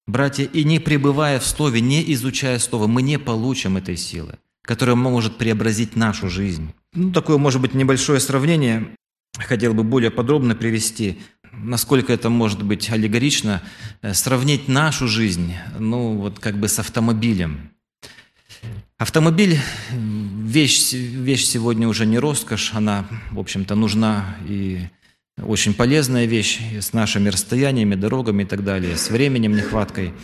Братья, 0.07 0.45
и 0.45 0.65
не 0.65 0.81
пребывая 0.81 1.39
в 1.39 1.47
Слове, 1.47 1.81
не 1.81 2.13
изучая 2.13 2.59
Слово, 2.59 2.89
мы 2.89 3.03
не 3.03 3.19
получим 3.19 3.77
этой 3.77 3.97
силы, 3.97 4.39
которая 4.63 4.97
может 4.97 5.37
преобразить 5.37 5.97
нашу 5.97 6.29
жизнь. 6.29 6.73
Ну, 6.97 7.13
такое, 7.13 7.37
может 7.37 7.61
быть, 7.61 7.75
небольшое 7.75 8.21
сравнение 8.21 8.89
хотел 9.37 9.75
бы 9.75 9.85
более 9.85 10.11
подробно 10.11 10.55
привести, 10.55 11.19
насколько 11.53 12.11
это 12.11 12.31
может 12.31 12.63
быть 12.63 12.89
аллегорично, 12.89 13.63
э, 14.01 14.15
сравнить 14.15 14.67
нашу 14.67 15.07
жизнь, 15.07 15.53
ну, 15.79 16.17
вот 16.17 16.39
как 16.39 16.59
бы 16.59 16.69
с 16.69 16.79
автомобилем. 16.79 17.71
Автомобиль– 18.97 19.59
вещь, 19.93 20.95
вещь 20.95 21.45
сегодня 21.45 21.87
уже 21.87 22.07
не 22.07 22.19
роскошь, 22.19 22.73
она, 22.73 23.07
в 23.31 23.41
общем-то, 23.41 23.75
нужна 23.75 24.35
и 24.49 24.89
очень 25.37 25.75
полезная 25.75 26.25
вещь 26.25 26.61
с 26.81 26.95
нашими 26.95 27.29
расстояниями, 27.29 27.95
дорогами 27.95 28.45
и 28.45 28.47
так 28.47 28.65
далее, 28.65 28.97
с 28.97 29.11
временем, 29.11 29.55
нехваткой. 29.55 30.15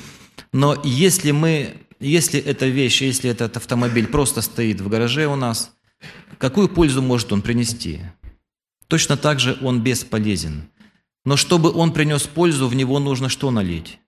Но 0.55 0.81
если 0.85 1.33
мы, 1.33 1.75
если 2.01 2.41
эта 2.41 2.67
вещь, 2.67 3.03
если 3.03 3.29
этот 3.29 3.59
автомобиль 3.59 4.07
просто 4.07 4.41
стоит 4.41 4.81
в 4.81 4.89
гараже 4.89 5.27
у 5.27 5.37
нас, 5.37 5.71
какую 6.39 6.69
пользу 6.69 7.03
может 7.03 7.33
он 7.33 7.43
принести? 7.43 8.01
Точно 8.89 9.17
так 9.17 9.41
же 9.41 9.59
он 9.63 9.83
бесполезен. 9.83 10.69
Но 11.25 11.37
чтобы 11.37 11.73
он 11.73 11.93
принес 11.93 12.23
пользу, 12.23 12.69
в 12.69 12.75
него 12.75 12.99
нужно 12.99 13.29
что 13.29 13.51
налить? 13.51 13.99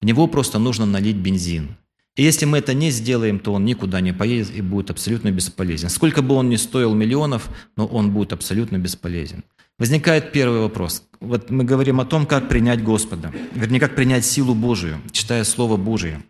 В 0.00 0.04
него 0.04 0.26
просто 0.26 0.58
нужно 0.58 0.86
налить 0.86 1.16
бензин– 1.16 1.76
и 2.18 2.24
если 2.24 2.46
мы 2.46 2.58
это 2.58 2.74
не 2.74 2.90
сделаем, 2.90 3.38
то 3.38 3.52
он 3.52 3.64
никуда 3.64 4.00
не 4.00 4.12
поедет 4.12 4.52
и 4.52 4.60
будет 4.60 4.90
абсолютно 4.90 5.30
бесполезен. 5.30 5.88
Сколько 5.88 6.20
бы 6.20 6.34
он 6.34 6.48
ни 6.48 6.56
стоил 6.56 6.92
миллионов, 6.92 7.48
но 7.76 7.86
он 7.86 8.10
будет 8.10 8.32
абсолютно 8.32 8.76
бесполезен. 8.76 9.44
Возникает 9.78 10.32
первый 10.32 10.58
вопрос. 10.58 11.04
Вот 11.20 11.48
мы 11.50 11.62
говорим 11.62 12.00
о 12.00 12.04
том, 12.04 12.26
как 12.26 12.48
принять 12.48 12.82
Господа, 12.82 13.32
вернее, 13.54 13.78
как 13.78 13.94
принять 13.94 14.24
силу 14.24 14.56
Божию, 14.56 15.00
читая 15.12 15.44
Слово 15.44 15.76
Божие. 15.76 16.20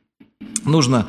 Нужно 0.67 1.09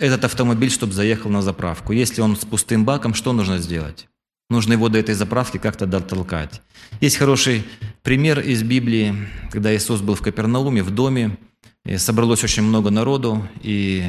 этот 0.00 0.24
автомобиль, 0.24 0.70
чтобы 0.70 0.92
заехал 0.92 1.30
на 1.30 1.42
заправку. 1.42 1.92
Если 1.92 2.20
он 2.20 2.36
с 2.36 2.44
пустым 2.44 2.84
баком, 2.84 3.14
что 3.14 3.32
нужно 3.32 3.58
сделать? 3.58 4.08
Нужно 4.48 4.72
его 4.72 4.88
до 4.88 4.98
этой 4.98 5.14
заправки 5.14 5.58
как-то 5.58 5.86
дотолкать. 5.86 6.62
Есть 7.00 7.18
хороший 7.18 7.64
пример 8.02 8.40
из 8.40 8.62
Библии, 8.62 9.14
когда 9.52 9.74
Иисус 9.74 10.00
был 10.00 10.14
в 10.16 10.22
Капернауме, 10.22 10.82
в 10.82 10.90
доме, 10.90 11.38
и 11.84 11.96
собралось 11.98 12.42
очень 12.42 12.62
много 12.62 12.90
народу, 12.90 13.46
и 13.62 14.04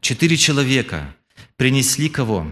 четыре 0.00 0.36
человека 0.36 1.14
принесли 1.56 2.08
кого? 2.08 2.46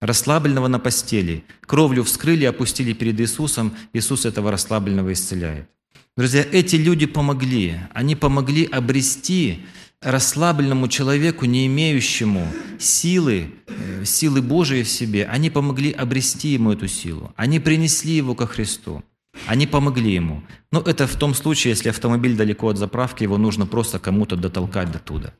Расслабленного 0.00 0.68
на 0.68 0.78
постели. 0.78 1.44
Кровлю 1.62 2.04
вскрыли, 2.04 2.44
опустили 2.44 2.92
перед 2.92 3.20
Иисусом. 3.20 3.74
Иисус 3.92 4.24
этого 4.24 4.50
расслабленного 4.50 5.12
исцеляет. 5.12 5.68
Друзья, 6.16 6.44
эти 6.52 6.76
люди 6.76 7.06
помогли. 7.06 7.80
Они 7.92 8.16
помогли 8.16 8.64
обрести 8.64 9.64
расслабленному 10.02 10.88
человеку, 10.88 11.44
не 11.44 11.66
имеющему 11.66 12.46
силы, 12.78 13.52
э, 13.66 14.04
силы 14.04 14.40
Божии 14.40 14.82
в 14.82 14.88
себе, 14.88 15.26
они 15.26 15.50
помогли 15.50 15.92
обрести 15.92 16.48
ему 16.48 16.72
эту 16.72 16.88
силу. 16.88 17.32
Они 17.36 17.60
принесли 17.60 18.16
его 18.16 18.34
ко 18.34 18.46
Христу. 18.46 19.02
Они 19.46 19.66
помогли 19.66 20.12
ему. 20.12 20.42
Но 20.72 20.80
это 20.80 21.06
в 21.06 21.16
том 21.16 21.34
случае, 21.34 21.70
если 21.70 21.90
автомобиль 21.90 22.36
далеко 22.36 22.68
от 22.68 22.78
заправки, 22.78 23.22
его 23.22 23.38
нужно 23.38 23.66
просто 23.66 23.98
кому-то 23.98 24.36
дотолкать 24.36 24.90
до 24.90 24.98
туда. 24.98 25.32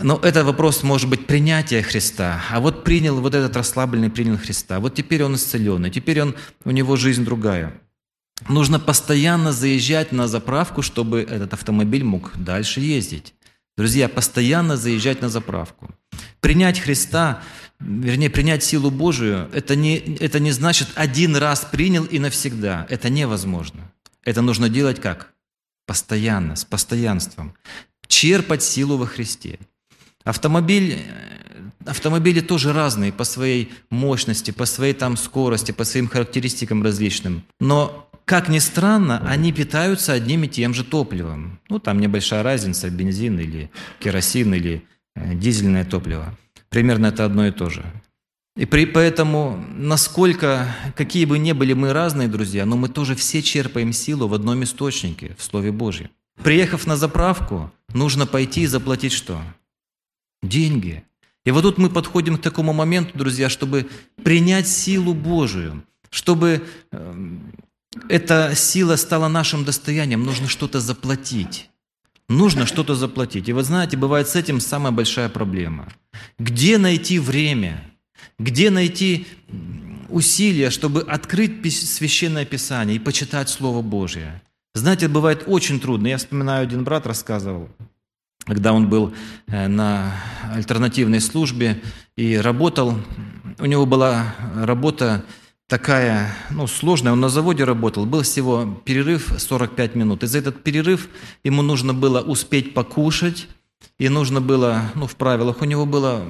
Но 0.00 0.18
это 0.22 0.44
вопрос, 0.44 0.82
может 0.82 1.08
быть, 1.08 1.26
принятия 1.26 1.82
Христа. 1.82 2.42
А 2.50 2.60
вот 2.60 2.84
принял, 2.84 3.20
вот 3.20 3.34
этот 3.34 3.56
расслабленный 3.56 4.10
принял 4.10 4.38
Христа. 4.38 4.80
Вот 4.80 4.94
теперь 4.94 5.22
он 5.24 5.34
исцеленный, 5.34 5.90
теперь 5.90 6.22
он, 6.22 6.34
у 6.64 6.70
него 6.70 6.96
жизнь 6.96 7.24
другая. 7.24 7.72
Нужно 8.48 8.80
постоянно 8.80 9.52
заезжать 9.52 10.12
на 10.12 10.26
заправку, 10.26 10.82
чтобы 10.82 11.20
этот 11.20 11.52
автомобиль 11.52 12.04
мог 12.04 12.32
дальше 12.36 12.80
ездить. 12.80 13.34
Друзья, 13.80 14.10
постоянно 14.10 14.76
заезжать 14.76 15.22
на 15.22 15.30
заправку. 15.30 15.88
Принять 16.40 16.78
Христа, 16.78 17.42
вернее, 17.78 18.28
принять 18.28 18.62
силу 18.62 18.90
Божию, 18.90 19.48
это 19.54 19.74
не, 19.74 19.96
это 19.96 20.38
не 20.38 20.52
значит 20.52 20.88
один 20.96 21.34
раз 21.34 21.64
принял 21.64 22.04
и 22.04 22.18
навсегда. 22.18 22.86
Это 22.90 23.08
невозможно. 23.08 23.90
Это 24.22 24.42
нужно 24.42 24.68
делать 24.68 25.00
как? 25.00 25.32
Постоянно, 25.86 26.56
с 26.56 26.66
постоянством 26.66 27.54
черпать 28.06 28.62
силу 28.62 28.98
во 28.98 29.06
Христе. 29.06 29.58
Автомобиль, 30.24 30.98
автомобили 31.86 32.40
тоже 32.40 32.74
разные 32.74 33.14
по 33.14 33.24
своей 33.24 33.72
мощности, 33.88 34.50
по 34.50 34.66
своей 34.66 34.92
там 34.92 35.16
скорости, 35.16 35.72
по 35.72 35.84
своим 35.84 36.06
характеристикам 36.06 36.82
различным. 36.82 37.44
Но, 37.60 38.09
как 38.30 38.48
ни 38.48 38.60
странно, 38.60 39.18
они 39.28 39.52
питаются 39.52 40.12
одним 40.12 40.44
и 40.44 40.48
тем 40.48 40.72
же 40.72 40.84
топливом. 40.84 41.58
Ну, 41.68 41.80
там 41.80 41.98
небольшая 41.98 42.44
разница, 42.44 42.88
бензин 42.88 43.40
или 43.40 43.72
керосин 43.98 44.54
или 44.54 44.84
э, 45.16 45.34
дизельное 45.34 45.84
топливо. 45.84 46.38
Примерно 46.68 47.06
это 47.06 47.24
одно 47.24 47.48
и 47.48 47.50
то 47.50 47.68
же. 47.70 47.84
И 48.56 48.66
при, 48.66 48.86
поэтому, 48.86 49.60
насколько, 49.74 50.72
какие 50.94 51.24
бы 51.24 51.40
ни 51.40 51.50
были 51.50 51.72
мы 51.72 51.92
разные, 51.92 52.28
друзья, 52.28 52.66
но 52.66 52.76
мы 52.76 52.88
тоже 52.88 53.16
все 53.16 53.42
черпаем 53.42 53.92
силу 53.92 54.28
в 54.28 54.34
одном 54.34 54.62
источнике, 54.62 55.34
в 55.36 55.42
Слове 55.42 55.72
Божьем. 55.72 56.10
Приехав 56.40 56.86
на 56.86 56.96
заправку, 56.96 57.72
нужно 57.94 58.26
пойти 58.26 58.60
и 58.60 58.66
заплатить 58.66 59.12
что? 59.12 59.42
Деньги. 60.40 61.02
И 61.44 61.50
вот 61.50 61.62
тут 61.62 61.78
мы 61.78 61.90
подходим 61.90 62.36
к 62.36 62.42
такому 62.42 62.72
моменту, 62.72 63.18
друзья, 63.18 63.48
чтобы 63.48 63.88
принять 64.22 64.68
силу 64.68 65.14
Божию, 65.14 65.82
чтобы 66.10 66.62
эм, 66.92 67.52
эта 68.08 68.54
сила 68.54 68.96
стала 68.96 69.28
нашим 69.28 69.64
достоянием, 69.64 70.24
нужно 70.24 70.48
что-то 70.48 70.80
заплатить. 70.80 71.70
Нужно 72.28 72.64
что-то 72.64 72.94
заплатить. 72.94 73.48
И 73.48 73.52
вы 73.52 73.64
знаете, 73.64 73.96
бывает 73.96 74.28
с 74.28 74.36
этим 74.36 74.60
самая 74.60 74.92
большая 74.92 75.28
проблема. 75.28 75.88
Где 76.38 76.78
найти 76.78 77.18
время? 77.18 77.84
Где 78.38 78.70
найти 78.70 79.26
усилия, 80.08 80.70
чтобы 80.70 81.02
открыть 81.02 81.74
Священное 81.74 82.44
Писание 82.44 82.96
и 82.96 83.00
почитать 83.00 83.48
Слово 83.48 83.82
Божье? 83.82 84.42
Знаете, 84.74 85.08
бывает 85.08 85.42
очень 85.46 85.80
трудно. 85.80 86.06
Я 86.06 86.18
вспоминаю, 86.18 86.62
один 86.62 86.84
брат 86.84 87.04
рассказывал, 87.04 87.68
когда 88.44 88.72
он 88.72 88.88
был 88.88 89.12
э, 89.48 89.66
на 89.66 90.14
альтернативной 90.54 91.20
службе 91.20 91.82
и 92.16 92.36
работал, 92.36 92.94
у 93.58 93.66
него 93.66 93.86
была 93.86 94.34
работа 94.54 95.24
такая, 95.70 96.34
ну, 96.50 96.66
сложная, 96.66 97.12
он 97.12 97.20
на 97.20 97.30
заводе 97.30 97.64
работал, 97.64 98.04
был 98.04 98.20
всего 98.22 98.66
перерыв 98.84 99.32
45 99.38 99.94
минут. 99.94 100.22
И 100.22 100.26
за 100.26 100.38
этот 100.38 100.62
перерыв 100.62 101.08
ему 101.44 101.62
нужно 101.62 101.94
было 101.94 102.20
успеть 102.20 102.74
покушать, 102.74 103.48
и 103.98 104.10
нужно 104.10 104.42
было, 104.42 104.82
ну, 104.94 105.06
в 105.06 105.16
правилах 105.16 105.62
у 105.62 105.64
него 105.64 105.86
было 105.86 106.22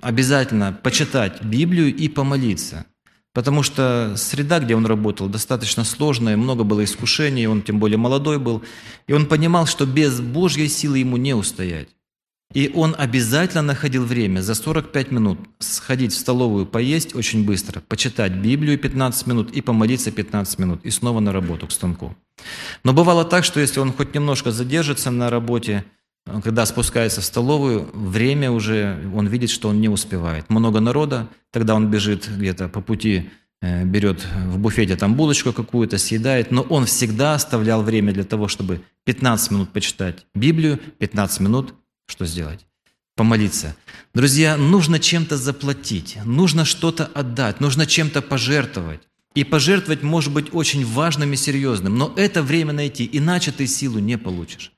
обязательно 0.00 0.72
почитать 0.82 1.42
Библию 1.42 1.94
и 1.94 2.08
помолиться– 2.08 2.86
Потому 3.36 3.62
что 3.62 4.14
среда, 4.16 4.60
где 4.60 4.74
он 4.74 4.86
работал, 4.86 5.28
достаточно 5.28 5.84
сложная, 5.84 6.38
много 6.38 6.64
было 6.64 6.82
искушений, 6.82 7.46
он 7.46 7.60
тем 7.60 7.78
более 7.78 7.98
молодой 7.98 8.38
был. 8.38 8.62
И 9.06 9.12
он 9.12 9.26
понимал, 9.26 9.66
что 9.66 9.84
без 9.84 10.22
Божьей 10.22 10.68
силы 10.68 11.00
ему 11.00 11.18
не 11.18 11.34
устоять. 11.34 11.90
И 12.54 12.70
он 12.74 12.94
обязательно 12.96 13.62
находил 13.62 14.04
время 14.04 14.40
за 14.40 14.54
45 14.54 15.10
минут 15.10 15.38
сходить 15.58 16.12
в 16.12 16.18
столовую, 16.18 16.64
поесть 16.64 17.14
очень 17.14 17.44
быстро, 17.44 17.80
почитать 17.80 18.32
Библию 18.32 18.78
15 18.78 19.26
минут 19.26 19.50
и 19.50 19.60
помолиться 19.60 20.10
15 20.10 20.58
минут, 20.58 20.80
и 20.84 20.90
снова 20.90 21.20
на 21.20 21.32
работу 21.32 21.66
к 21.66 21.72
станку. 21.72 22.14
Но 22.84 22.92
бывало 22.92 23.24
так, 23.24 23.44
что 23.44 23.60
если 23.60 23.80
он 23.80 23.92
хоть 23.92 24.14
немножко 24.14 24.52
задержится 24.52 25.10
на 25.10 25.28
работе, 25.28 25.84
когда 26.42 26.66
спускается 26.66 27.20
в 27.20 27.24
столовую, 27.24 27.88
время 27.92 28.50
уже, 28.50 28.98
он 29.14 29.26
видит, 29.26 29.50
что 29.50 29.68
он 29.68 29.80
не 29.80 29.88
успевает. 29.88 30.48
Много 30.48 30.80
народа, 30.80 31.28
тогда 31.52 31.74
он 31.74 31.90
бежит 31.90 32.28
где-то 32.28 32.68
по 32.68 32.80
пути, 32.80 33.30
э, 33.62 33.84
берет 33.84 34.24
в 34.46 34.58
буфете 34.58 34.96
там 34.96 35.14
булочку 35.14 35.52
какую-то, 35.52 35.98
съедает, 35.98 36.50
но 36.50 36.62
он 36.62 36.86
всегда 36.86 37.34
оставлял 37.34 37.82
время 37.82 38.12
для 38.12 38.24
того, 38.24 38.48
чтобы 38.48 38.80
15 39.04 39.50
минут 39.52 39.72
почитать 39.72 40.26
Библию, 40.34 40.78
15 40.98 41.40
минут 41.40 41.74
что 42.06 42.26
сделать? 42.26 42.66
Помолиться. 43.16 43.76
Друзья, 44.14 44.56
нужно 44.56 44.98
чем-то 44.98 45.36
заплатить, 45.36 46.18
нужно 46.24 46.64
что-то 46.64 47.06
отдать, 47.06 47.60
нужно 47.60 47.86
чем-то 47.86 48.22
пожертвовать. 48.22 49.00
И 49.34 49.44
пожертвовать 49.44 50.02
может 50.02 50.32
быть 50.32 50.54
очень 50.54 50.84
важным 50.84 51.32
и 51.32 51.36
серьезным, 51.36 51.98
но 51.98 52.12
это 52.16 52.42
время 52.42 52.72
найти, 52.72 53.08
иначе 53.12 53.52
ты 53.52 53.66
силу 53.66 53.98
не 53.98 54.16
получишь. 54.16 54.72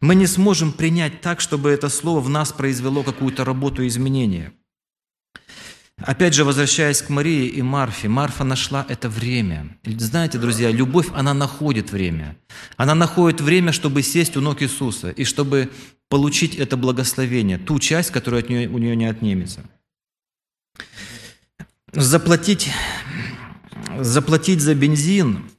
Мы 0.00 0.16
не 0.16 0.26
сможем 0.26 0.72
принять 0.72 1.20
так, 1.20 1.40
чтобы 1.40 1.70
это 1.70 1.88
слово 1.88 2.20
в 2.20 2.28
нас 2.28 2.52
произвело 2.52 3.04
какую-то 3.04 3.44
работу 3.44 3.82
и 3.82 3.88
изменение. 3.88 4.52
Опять 5.98 6.34
же, 6.34 6.44
возвращаясь 6.44 7.00
к 7.02 7.10
Марии 7.10 7.46
и 7.46 7.62
Марфе, 7.62 8.08
Марфа 8.08 8.42
нашла 8.42 8.84
это 8.88 9.08
время. 9.08 9.78
Знаете, 9.84 10.38
друзья, 10.38 10.72
любовь, 10.72 11.06
она 11.14 11.32
находит 11.32 11.92
время. 11.92 12.36
Она 12.76 12.96
находит 12.96 13.40
время, 13.40 13.70
чтобы 13.70 14.02
сесть 14.02 14.36
у 14.36 14.40
ног 14.40 14.62
Иисуса 14.62 15.10
и 15.10 15.24
чтобы 15.24 15.70
получить 16.12 16.56
это 16.56 16.76
благословение, 16.76 17.56
ту 17.56 17.78
часть, 17.78 18.10
которая 18.10 18.42
от 18.42 18.50
нее, 18.50 18.68
у 18.68 18.76
нее 18.76 18.94
не 18.94 19.06
отнимется. 19.06 19.64
Заплатить, 21.90 22.68
заплатить 23.98 24.60
за 24.60 24.74
бензин 24.74 25.50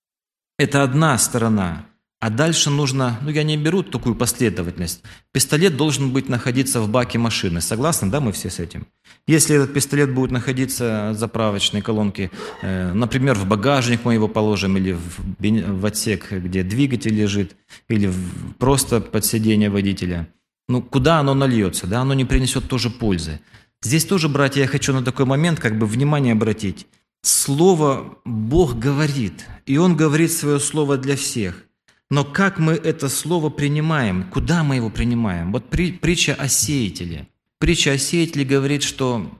–это 0.58 0.82
одна 0.82 1.16
сторона– 1.16 1.86
а 2.22 2.30
дальше 2.30 2.70
нужно, 2.70 3.18
ну 3.22 3.30
я 3.30 3.42
не 3.42 3.56
беру 3.56 3.82
такую 3.82 4.14
последовательность. 4.14 5.02
Пистолет 5.32 5.76
должен 5.76 6.12
быть 6.12 6.28
находиться 6.28 6.80
в 6.80 6.88
баке 6.88 7.18
машины. 7.18 7.60
Согласны, 7.60 8.10
да, 8.10 8.20
мы 8.20 8.30
все 8.30 8.48
с 8.48 8.60
этим? 8.60 8.86
Если 9.26 9.56
этот 9.56 9.74
пистолет 9.74 10.14
будет 10.14 10.30
находиться 10.30 11.10
в 11.12 11.18
заправочной 11.18 11.82
колонке, 11.82 12.30
э, 12.62 12.92
например, 12.92 13.34
в 13.34 13.48
багажник 13.48 14.04
мы 14.04 14.14
его 14.14 14.28
положим, 14.28 14.76
или 14.76 14.92
в, 14.92 15.80
в 15.80 15.84
отсек, 15.84 16.30
где 16.30 16.62
двигатель 16.62 17.12
лежит, 17.12 17.56
или 17.88 18.06
в, 18.06 18.54
просто 18.56 19.00
под 19.00 19.24
сиденье 19.24 19.68
водителя, 19.68 20.28
ну 20.68 20.80
куда 20.80 21.18
оно 21.18 21.34
нальется, 21.34 21.88
да, 21.88 22.02
оно 22.02 22.14
не 22.14 22.24
принесет 22.24 22.68
тоже 22.68 22.88
пользы. 22.88 23.40
Здесь 23.82 24.04
тоже, 24.04 24.28
братья, 24.28 24.60
я 24.60 24.68
хочу 24.68 24.92
на 24.92 25.02
такой 25.02 25.26
момент 25.26 25.58
как 25.58 25.76
бы 25.76 25.86
внимание 25.86 26.34
обратить. 26.34 26.86
Слово 27.22 28.16
Бог 28.24 28.78
говорит, 28.78 29.44
и 29.66 29.76
Он 29.76 29.96
говорит 29.96 30.30
свое 30.30 30.60
слово 30.60 30.98
для 30.98 31.16
всех– 31.16 31.64
но 32.12 32.26
как 32.26 32.58
мы 32.58 32.74
это 32.74 33.08
слово 33.08 33.48
принимаем? 33.48 34.24
Куда 34.24 34.62
мы 34.64 34.76
его 34.76 34.90
принимаем? 34.90 35.50
Вот 35.50 35.70
при, 35.70 35.92
притча 35.92 36.34
о 36.34 36.46
сеятеле. 36.46 37.26
Притча 37.58 37.92
о 37.92 37.96
сеятеле 37.96 38.44
говорит, 38.44 38.82
что 38.82 39.30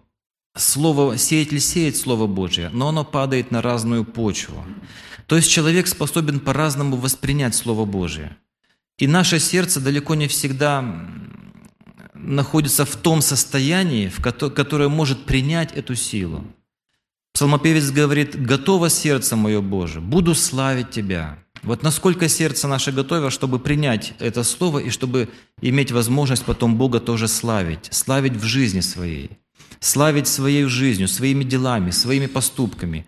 слово, 0.57 1.19
сеятель 1.19 1.61
сеет 1.61 1.99
Слово 1.99 2.27
Божье, 2.27 2.71
но 2.73 2.89
оно 2.89 3.05
падает 3.05 3.51
на 3.51 3.61
разную 3.61 4.07
почву. 4.07 4.65
То 5.27 5.37
есть 5.37 5.51
человек 5.51 5.87
способен 5.87 6.41
по-разному 6.41 6.97
воспринять 6.97 7.55
Слово 7.55 7.85
Божье. 7.85 8.39
И 8.97 9.07
наше 9.07 9.39
сердце 9.39 9.79
далеко 9.79 10.15
не 10.15 10.27
всегда 10.27 10.83
находится 12.15 12.87
в 12.87 12.97
том 12.97 13.21
состоянии, 13.21 14.09
в 14.09 14.23
которое 14.23 14.89
может 14.89 15.27
принять 15.27 15.73
эту 15.73 15.95
силу. 15.95 16.43
Псалмопевец 17.35 17.91
говорит, 17.91 18.43
«Готово 18.43 18.89
сердце 18.89 19.37
мое, 19.37 19.61
Боже, 19.61 20.01
буду 20.01 20.35
славить 20.35 20.89
Тебя». 20.89 21.42
Вот 21.63 21.85
насколько 21.85 22.29
сердце 22.29 22.67
наше 22.67 22.91
готово, 22.91 23.31
чтобы 23.31 23.61
принять 23.61 24.15
это 24.19 24.43
слово 24.43 24.81
и 24.81 24.91
чтобы 24.91 25.29
иметь 25.61 25.93
возможность 25.93 26.45
потом 26.45 26.77
Бога 26.77 26.99
тоже 26.99 27.29
славить, 27.29 27.87
славить 27.91 28.33
в 28.33 28.43
жизни 28.43 28.81
своей, 28.81 29.31
славить 29.79 30.27
своей 30.27 30.65
жизнью, 30.65 31.07
своими 31.07 31.45
делами, 31.45 31.93
своими 31.93 32.27
поступками. 32.27 33.07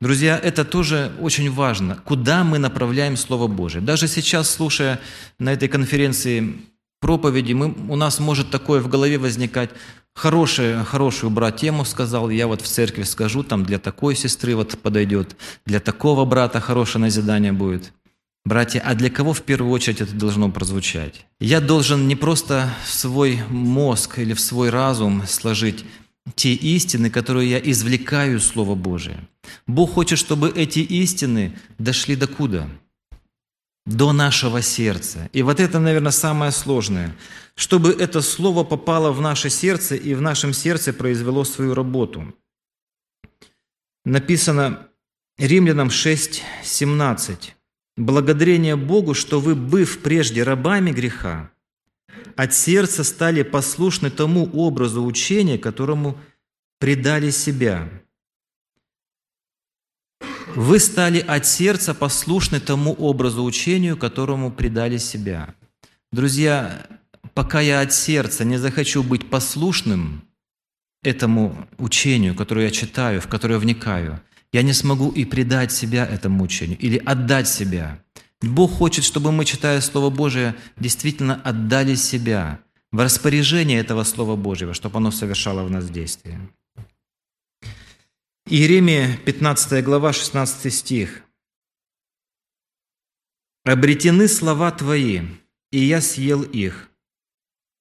Друзья, 0.00 0.36
это 0.42 0.64
тоже 0.64 1.12
очень 1.20 1.50
важно, 1.52 2.00
куда 2.04 2.42
мы 2.42 2.58
направляем 2.58 3.16
Слово 3.16 3.46
Божие. 3.46 3.80
Даже 3.80 4.08
сейчас, 4.08 4.50
слушая 4.50 5.00
на 5.38 5.52
этой 5.52 5.68
конференции 5.68 6.56
проповеди, 7.00 7.52
мы, 7.52 7.74
у 7.88 7.94
нас 7.94 8.18
может 8.18 8.50
такое 8.50 8.80
в 8.80 8.88
голове 8.88 9.18
возникать, 9.18 9.70
Хорошую, 10.14 10.84
хорошую 10.84 11.30
брат 11.30 11.56
тему 11.56 11.84
сказал, 11.84 12.30
я 12.30 12.46
вот 12.46 12.62
в 12.62 12.66
церкви 12.66 13.02
скажу, 13.02 13.42
там 13.42 13.64
для 13.64 13.78
такой 13.78 14.14
сестры 14.14 14.54
вот 14.54 14.78
подойдет, 14.78 15.36
для 15.66 15.80
такого 15.80 16.24
брата 16.24 16.60
хорошее 16.60 17.02
назидание 17.02 17.52
будет. 17.52 17.92
Братья, 18.44 18.80
а 18.84 18.94
для 18.94 19.10
кого 19.10 19.32
в 19.32 19.42
первую 19.42 19.72
очередь 19.72 20.02
это 20.02 20.14
должно 20.14 20.50
прозвучать? 20.50 21.26
Я 21.40 21.60
должен 21.60 22.06
не 22.06 22.14
просто 22.14 22.68
в 22.84 22.92
свой 22.92 23.40
мозг 23.48 24.18
или 24.18 24.34
в 24.34 24.40
свой 24.40 24.70
разум 24.70 25.24
сложить 25.26 25.84
те 26.34 26.52
истины, 26.52 27.10
которые 27.10 27.50
я 27.50 27.58
извлекаю 27.58 28.36
из 28.36 28.46
Слова 28.46 28.74
Божия. 28.74 29.28
Бог 29.66 29.94
хочет, 29.94 30.18
чтобы 30.18 30.52
эти 30.54 30.80
истины 30.80 31.58
дошли 31.78 32.16
до 32.16 32.26
куда? 32.26 32.68
До 33.86 34.12
нашего 34.12 34.62
сердца. 34.62 35.28
И 35.32 35.42
вот 35.42 35.60
это, 35.60 35.78
наверное, 35.78 36.12
самое 36.12 36.52
сложное. 36.52 37.14
Чтобы 37.54 37.90
это 37.90 38.22
Слово 38.22 38.64
попало 38.64 39.12
в 39.12 39.20
наше 39.20 39.50
сердце 39.50 39.94
и 39.94 40.14
в 40.14 40.20
нашем 40.20 40.52
сердце 40.52 40.92
произвело 40.92 41.44
свою 41.44 41.74
работу. 41.74 42.34
Написано 44.04 44.88
Римлянам 45.38 45.90
6, 45.90 46.42
17. 46.62 47.56
«Благодарение 47.96 48.76
Богу, 48.76 49.14
что 49.14 49.40
вы, 49.40 49.54
быв 49.54 50.00
прежде 50.00 50.42
рабами 50.42 50.90
греха, 50.90 51.50
от 52.36 52.54
сердца 52.54 53.04
стали 53.04 53.42
послушны 53.42 54.10
тому 54.10 54.48
образу 54.52 55.04
учения, 55.04 55.58
которому 55.58 56.18
предали 56.78 57.30
себя. 57.30 57.88
Вы 60.56 60.78
стали 60.78 61.18
от 61.18 61.46
сердца 61.46 61.94
послушны 61.94 62.60
тому 62.60 62.92
образу 62.92 63.42
учению, 63.42 63.96
которому 63.96 64.52
предали 64.52 64.98
себя. 64.98 65.54
Друзья, 66.12 66.86
пока 67.34 67.60
я 67.60 67.80
от 67.80 67.92
сердца 67.92 68.44
не 68.44 68.56
захочу 68.56 69.02
быть 69.02 69.28
послушным 69.28 70.22
этому 71.02 71.66
учению, 71.76 72.36
которое 72.36 72.66
я 72.66 72.70
читаю, 72.70 73.20
в 73.20 73.26
которое 73.26 73.58
вникаю, 73.58 74.20
я 74.52 74.62
не 74.62 74.72
смогу 74.72 75.10
и 75.10 75.24
предать 75.24 75.72
себя 75.72 76.06
этому 76.06 76.44
учению 76.44 76.78
или 76.78 76.98
отдать 76.98 77.48
себя. 77.48 77.98
Бог 78.40 78.70
хочет, 78.70 79.04
чтобы 79.04 79.32
мы, 79.32 79.44
читая 79.44 79.80
Слово 79.80 80.10
Божие, 80.10 80.54
действительно 80.76 81.34
отдали 81.42 81.96
себя 81.96 82.60
в 82.92 83.00
распоряжение 83.00 83.80
этого 83.80 84.04
Слова 84.04 84.36
Божьего, 84.36 84.72
чтобы 84.72 84.98
оно 84.98 85.10
совершало 85.10 85.64
в 85.64 85.70
нас 85.70 85.90
действие. 85.90 86.38
Иеремия, 88.56 89.16
15 89.24 89.82
глава, 89.82 90.12
16 90.12 90.72
стих. 90.72 91.24
«Обретены 93.64 94.28
слова 94.28 94.70
Твои, 94.70 95.22
и 95.72 95.80
я 95.80 96.00
съел 96.00 96.44
их. 96.44 96.88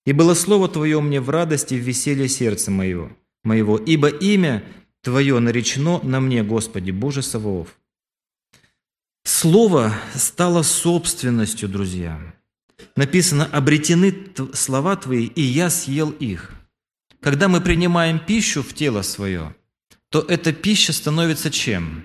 И 0.08 0.14
было 0.14 0.34
слово 0.34 0.68
Твое 0.68 1.00
мне 1.00 1.22
в 1.22 1.30
радости, 1.30 1.76
в 1.76 1.78
веселье 1.78 2.28
сердца 2.28 2.72
моего, 2.72 3.16
моего, 3.44 3.78
ибо 3.78 4.08
имя 4.08 4.64
Твое 5.04 5.38
наречено 5.38 6.00
на 6.02 6.20
мне, 6.20 6.42
Господи, 6.42 6.90
Боже 6.90 7.22
Саваоф. 7.22 7.80
Слово 9.26 9.94
стало 10.16 10.64
собственностью, 10.64 11.70
друзья. 11.70 12.20
Написано, 12.96 13.46
обретены 13.46 14.12
слова 14.54 14.96
Твои, 14.96 15.28
и 15.28 15.42
я 15.44 15.70
съел 15.70 16.10
их. 16.10 16.52
Когда 17.22 17.48
мы 17.48 17.62
принимаем 17.62 18.18
пищу 18.18 18.64
в 18.64 18.74
тело 18.74 19.04
свое, 19.04 19.56
то 20.14 20.24
эта 20.28 20.54
пища 20.54 20.94
становится 20.94 21.50
чем? 21.50 22.04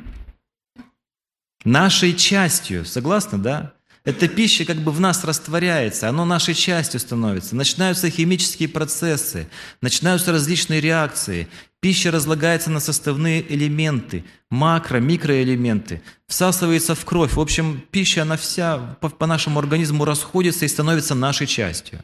Нашей 1.62 2.14
частью. 2.14 2.86
Согласны, 2.86 3.36
да? 3.36 3.74
Эта 4.02 4.28
пища 4.28 4.64
как 4.64 4.78
бы 4.78 4.92
в 4.92 4.98
нас 4.98 5.24
растворяется, 5.24 6.08
оно 6.08 6.24
нашей 6.24 6.54
частью 6.54 7.00
становится. 7.00 7.54
Начинаются 7.54 8.08
химические 8.08 8.70
процессы, 8.70 9.46
начинаются 9.82 10.32
различные 10.32 10.80
реакции. 10.80 11.48
Пища 11.80 12.10
разлагается 12.10 12.70
на 12.70 12.80
составные 12.80 13.44
элементы, 13.54 14.24
макро, 14.50 15.00
микроэлементы, 15.00 16.00
всасывается 16.28 16.94
в 16.94 17.04
кровь. 17.04 17.34
В 17.34 17.40
общем, 17.40 17.84
пища, 17.90 18.22
она 18.22 18.38
вся 18.38 18.78
по, 19.02 19.10
по 19.10 19.26
нашему 19.26 19.58
организму 19.58 20.06
расходится 20.06 20.64
и 20.64 20.68
становится 20.68 21.14
нашей 21.14 21.46
частью. 21.46 22.02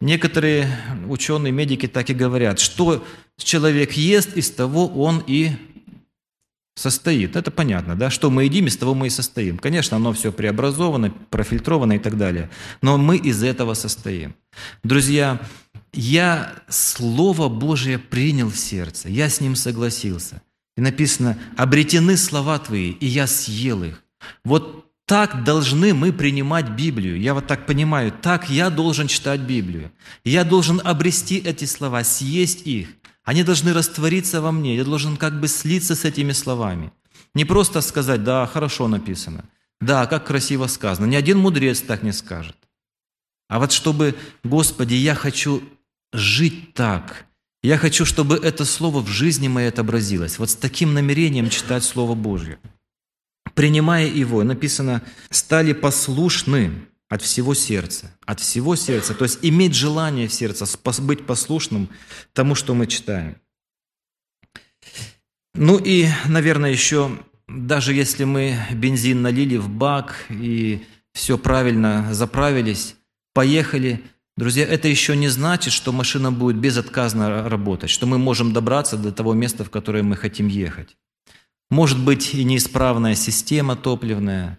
Некоторые 0.00 0.68
ученые, 1.08 1.52
медики 1.52 1.88
так 1.88 2.10
и 2.10 2.14
говорят, 2.14 2.58
что 2.58 3.04
человек 3.38 3.92
ест, 3.92 4.36
из 4.36 4.50
того 4.50 4.86
он 4.86 5.22
и 5.26 5.52
состоит. 6.76 7.34
Это 7.36 7.50
понятно, 7.50 7.96
да? 7.96 8.10
Что 8.10 8.30
мы 8.30 8.44
едим, 8.44 8.66
из 8.66 8.76
того 8.76 8.94
мы 8.94 9.06
и 9.06 9.10
состоим. 9.10 9.58
Конечно, 9.58 9.96
оно 9.96 10.12
все 10.12 10.30
преобразовано, 10.30 11.10
профильтровано 11.30 11.94
и 11.94 11.98
так 11.98 12.18
далее. 12.18 12.50
Но 12.82 12.98
мы 12.98 13.16
из 13.16 13.42
этого 13.42 13.74
состоим. 13.74 14.34
Друзья, 14.82 15.40
я 15.92 16.52
Слово 16.68 17.48
Божие 17.48 17.98
принял 17.98 18.50
в 18.50 18.58
сердце, 18.58 19.08
я 19.08 19.30
с 19.30 19.40
ним 19.40 19.56
согласился. 19.56 20.42
И 20.76 20.82
написано, 20.82 21.38
обретены 21.56 22.18
слова 22.18 22.58
Твои, 22.58 22.90
и 22.90 23.06
я 23.06 23.26
съел 23.26 23.82
их. 23.82 24.02
Вот 24.44 24.85
так 25.06 25.44
должны 25.44 25.94
мы 25.94 26.12
принимать 26.12 26.70
Библию. 26.70 27.18
Я 27.20 27.34
вот 27.34 27.46
так 27.46 27.64
понимаю, 27.64 28.12
так 28.12 28.50
я 28.50 28.70
должен 28.70 29.06
читать 29.06 29.40
Библию. 29.40 29.92
Я 30.24 30.44
должен 30.44 30.80
обрести 30.84 31.38
эти 31.38 31.64
слова, 31.64 32.02
съесть 32.04 32.66
их. 32.66 32.88
Они 33.24 33.44
должны 33.44 33.72
раствориться 33.72 34.40
во 34.40 34.52
мне. 34.52 34.76
Я 34.76 34.84
должен 34.84 35.16
как 35.16 35.40
бы 35.40 35.48
слиться 35.48 35.94
с 35.94 36.04
этими 36.04 36.32
словами. 36.32 36.92
Не 37.34 37.44
просто 37.44 37.80
сказать, 37.80 38.24
да, 38.24 38.46
хорошо 38.46 38.88
написано. 38.88 39.44
Да, 39.80 40.06
как 40.06 40.26
красиво 40.26 40.66
сказано. 40.66 41.06
Ни 41.06 41.16
один 41.16 41.38
мудрец 41.38 41.80
так 41.80 42.02
не 42.02 42.12
скажет. 42.12 42.56
А 43.48 43.60
вот 43.60 43.72
чтобы, 43.72 44.16
Господи, 44.42 44.94
я 44.94 45.14
хочу 45.14 45.62
жить 46.12 46.74
так. 46.74 47.26
Я 47.62 47.78
хочу, 47.78 48.04
чтобы 48.04 48.36
это 48.36 48.64
слово 48.64 49.00
в 49.00 49.08
жизни 49.08 49.48
моей 49.48 49.68
отобразилось. 49.68 50.38
Вот 50.38 50.50
с 50.50 50.56
таким 50.56 50.94
намерением 50.94 51.50
читать 51.50 51.84
Слово 51.84 52.14
Божье. 52.14 52.58
Принимая 53.56 54.06
его, 54.06 54.44
написано, 54.44 55.02
стали 55.30 55.72
послушны 55.72 56.72
от 57.08 57.22
всего 57.22 57.54
сердца. 57.54 58.14
От 58.26 58.38
всего 58.40 58.76
сердца. 58.76 59.14
То 59.14 59.24
есть 59.24 59.38
иметь 59.40 59.74
желание 59.74 60.28
в 60.28 60.32
сердце, 60.32 60.66
быть 61.00 61.26
послушным 61.26 61.88
тому, 62.34 62.54
что 62.54 62.74
мы 62.74 62.86
читаем. 62.86 63.36
Ну 65.54 65.78
и, 65.78 66.06
наверное, 66.28 66.70
еще, 66.70 67.18
даже 67.48 67.94
если 67.94 68.24
мы 68.24 68.58
бензин 68.72 69.22
налили 69.22 69.56
в 69.56 69.70
бак 69.70 70.26
и 70.28 70.86
все 71.14 71.38
правильно 71.38 72.12
заправились, 72.12 72.94
поехали– 73.32 74.04
Друзья, 74.36 74.66
это 74.66 74.86
еще 74.86 75.16
не 75.16 75.28
значит, 75.28 75.72
что 75.72 75.92
машина 75.92 76.30
будет 76.30 76.56
безотказно 76.56 77.48
работать, 77.48 77.88
что 77.88 78.04
мы 78.04 78.18
можем 78.18 78.52
добраться 78.52 78.98
до 78.98 79.10
того 79.10 79.32
места, 79.32 79.64
в 79.64 79.70
которое 79.70 80.02
мы 80.02 80.14
хотим 80.14 80.48
ехать. 80.48 80.98
Может 81.70 82.02
быть 82.02 82.34
и 82.34 82.44
неисправная 82.44 83.14
система 83.14 83.76
топливная, 83.76 84.58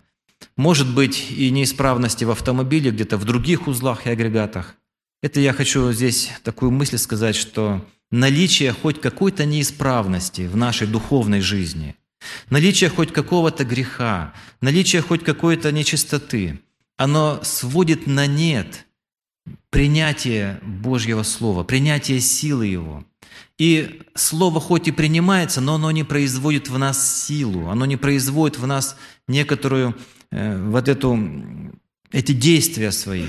может 0.55 0.93
быть 0.93 1.31
и 1.31 1.49
неисправности 1.49 2.25
в 2.25 2.31
автомобиле, 2.31 2.91
где-то 2.91 3.17
в 3.17 3.25
других 3.25 3.67
узлах 3.67 4.05
и 4.05 4.09
агрегатах. 4.09 4.75
Это 5.23 5.39
я 5.39 5.53
хочу 5.53 5.91
здесь 5.93 6.31
такую 6.43 6.71
мысль 6.71 6.97
сказать, 6.97 7.35
что 7.35 7.85
наличие 8.11 8.73
хоть 8.73 9.01
какой-то 9.01 9.45
неисправности 9.45 10.47
в 10.47 10.55
нашей 10.55 10.87
духовной 10.87 11.41
жизни, 11.41 11.95
наличие 12.49 12.89
хоть 12.89 13.13
какого-то 13.13 13.63
греха, 13.63 14.33
наличие 14.61 15.01
хоть 15.01 15.23
какой-то 15.23 15.71
нечистоты, 15.71 16.59
оно 16.97 17.39
сводит 17.43 18.07
на 18.07 18.27
нет– 18.27 18.85
принятие 19.69 20.59
Божьего 20.63 21.23
Слова, 21.23 21.63
принятие 21.63 22.19
силы 22.19 22.67
Его. 22.67 23.05
И 23.57 24.01
Слово 24.15 24.59
хоть 24.59 24.87
и 24.87 24.91
принимается, 24.91 25.61
но 25.61 25.75
оно 25.75 25.91
не 25.91 26.03
производит 26.03 26.69
в 26.69 26.77
нас 26.77 27.25
силу, 27.25 27.69
оно 27.69 27.85
не 27.85 27.97
производит 27.97 28.59
в 28.59 28.67
нас 28.67 28.97
некоторую 29.27 29.95
э, 30.31 30.69
вот 30.69 30.87
эту, 30.87 31.19
эти 32.11 32.31
действия 32.31 32.91
свои. 32.91 33.25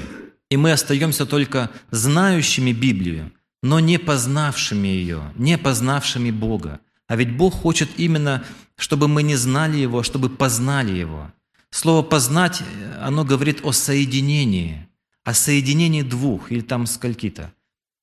И 0.51 0.57
мы 0.57 0.73
остаемся 0.73 1.27
только 1.27 1.71
знающими 1.91 2.73
Библию, 2.73 3.33
но 3.63 3.81
не 3.81 3.99
познавшими 3.99 4.89
ее, 4.89 5.33
не 5.35 5.59
познавшими 5.59 6.31
Бога. 6.31 6.81
А 7.07 7.17
ведь 7.17 7.37
Бог 7.37 7.55
хочет 7.55 7.89
именно, 7.97 8.45
чтобы 8.77 9.09
мы 9.09 9.23
не 9.23 9.37
знали 9.37 9.79
Его, 9.79 10.01
а 10.01 10.05
чтобы 10.05 10.29
познали 10.29 10.93
Его. 10.93 11.33
Слово 11.71 12.03
«познать», 12.03 12.63
оно 13.01 13.25
говорит 13.25 13.61
о 13.65 13.73
соединении– 13.73 14.85
о 15.29 15.35
соединении 15.35 16.01
двух 16.01 16.51
или 16.51 16.63
там 16.63 16.87
скольки-то. 16.87 17.53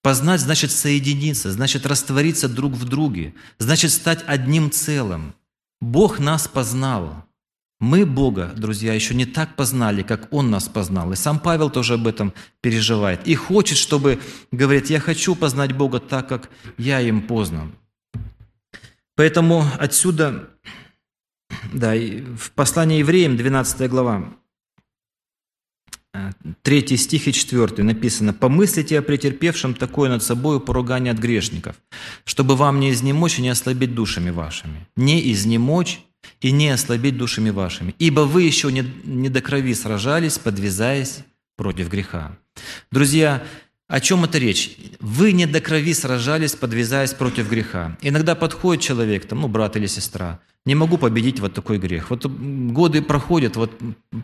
Познать 0.04 0.42
значит 0.42 0.70
соединиться, 0.70 1.52
значит 1.52 1.88
раствориться 1.88 2.48
друг 2.48 2.74
в 2.74 2.88
друге, 2.88 3.34
значит 3.58 3.92
стать 3.92 4.24
одним 4.28 4.70
целым. 4.70 5.34
Бог 5.82 6.20
нас 6.20 6.48
познал. 6.48 7.26
Мы 7.80 8.06
Бога, 8.06 8.54
друзья, 8.56 8.94
еще 8.94 9.16
не 9.16 9.26
так 9.26 9.56
познали, 9.56 10.04
как 10.04 10.32
Он 10.32 10.52
нас 10.52 10.68
познал. 10.68 11.14
И 11.14 11.16
сам 11.16 11.40
Павел 11.40 11.72
тоже 11.72 11.96
об 11.96 12.06
этом 12.06 12.32
переживает. 12.62 13.28
И 13.28 13.34
хочет, 13.34 13.80
чтобы, 13.80 14.20
говорит, 14.52 14.92
я 14.92 15.00
хочу 15.00 15.34
познать 15.34 15.72
Бога 15.72 16.00
так, 16.00 16.30
как 16.30 16.52
я 16.78 17.02
им 17.02 17.24
познан. 17.24 17.74
Поэтому 19.16 19.66
отсюда, 19.80 20.52
да, 21.74 21.96
в 21.96 22.52
послании 22.52 23.00
евреям, 23.00 23.36
12 23.36 23.90
глава, 23.90 24.32
Третий 26.62 26.98
стих 26.98 27.28
и 27.28 27.34
четвертый 27.34 27.84
написано 27.84 28.34
«Помыслите 28.34 29.00
о 29.00 29.02
претерпевшем 29.02 29.74
такое 29.74 30.10
над 30.10 30.24
собою 30.24 30.60
поругание 30.60 31.12
от 31.12 31.20
грешников, 31.20 31.76
чтобы 32.24 32.56
вам 32.56 32.80
не 32.80 32.92
изнемочь 32.92 33.40
и 33.40 33.42
не 33.42 33.50
ослабить 33.50 33.94
душами 33.94 34.30
вашими». 34.30 34.88
Не 34.96 35.32
изнемочь 35.32 36.00
и 36.42 36.52
не 36.52 36.70
ослабить 36.70 37.18
душами 37.18 37.52
вашими, 37.52 37.96
ибо 38.00 38.22
вы 38.22 38.44
еще 38.44 38.72
не, 38.72 38.84
не 39.04 39.30
до 39.30 39.42
крови 39.42 39.74
сражались, 39.74 40.38
подвязаясь 40.38 41.20
против 41.56 41.90
греха. 41.90 42.38
Друзья, 42.92 43.44
О 43.88 44.00
чем 44.00 44.24
это 44.24 44.40
речь? 44.40 44.78
Вы 45.00 45.32
не 45.32 45.46
до 45.46 45.62
крови 45.62 45.94
сражались, 45.94 46.56
подвязаясь 46.56 47.14
против 47.14 47.50
греха. 47.50 47.98
Иногда 48.02 48.34
подходит 48.34 48.82
человек, 48.82 49.28
там, 49.28 49.42
ну, 49.42 49.48
брат 49.48 49.76
или 49.76 49.86
сестра, 49.86 50.40
не 50.66 50.76
могу 50.76 50.98
победить 50.98 51.40
вот 51.40 51.54
такой 51.54 51.78
грех. 51.78 52.10
Вот 52.10 52.26
годы 52.26 53.02
проходят, 53.02 53.56
вот 53.56 53.72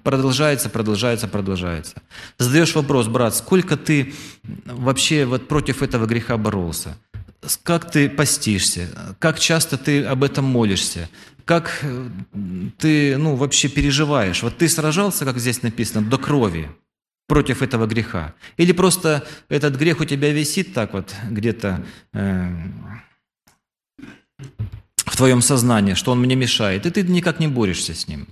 продолжается, 0.04 0.70
продолжается, 0.70 1.28
продолжается. 1.28 2.02
Задаешь 2.40 2.76
вопрос, 2.76 3.08
брат, 3.08 3.36
сколько 3.36 3.78
ты 3.78 4.14
вообще 4.66 5.26
вот 5.26 5.48
против 5.48 5.84
этого 5.84 6.08
греха 6.08 6.38
боролся? 6.38 6.98
Как 7.64 7.90
ты 7.90 8.10
постишься? 8.10 9.16
Как 9.20 9.40
часто 9.40 9.78
ты 9.78 10.04
об 10.04 10.24
этом 10.24 10.46
молишься? 10.46 11.10
Как 11.46 11.80
э, 11.82 12.10
ты 12.78 13.18
ну, 13.18 13.36
вообще 13.36 13.68
переживаешь? 13.68 14.44
Вот 14.44 14.58
ты 14.58 14.70
сражался, 14.70 15.26
как 15.26 15.40
здесь 15.40 15.64
написано, 15.64 16.08
до 16.08 16.18
крови 16.18 16.70
против 17.28 17.64
этого 17.64 17.88
греха? 17.88 18.36
Или 18.58 18.74
просто 18.74 19.28
этот 19.50 19.76
грех 19.76 20.02
у 20.02 20.06
тебя 20.06 20.32
висит 20.32 20.74
так 20.74 20.94
вот 20.94 21.16
где-то 21.30 21.84
э, 22.14 22.52
в 25.22 25.24
твоем 25.24 25.44
сознании, 25.44 25.94
что 25.94 26.14
он 26.14 26.20
мне 26.20 26.36
мешает, 26.36 26.88
и 26.88 26.90
ты 26.90 27.04
никак 27.04 27.40
не 27.40 27.48
борешься 27.48 27.94
с 27.94 28.08
ним? 28.08 28.28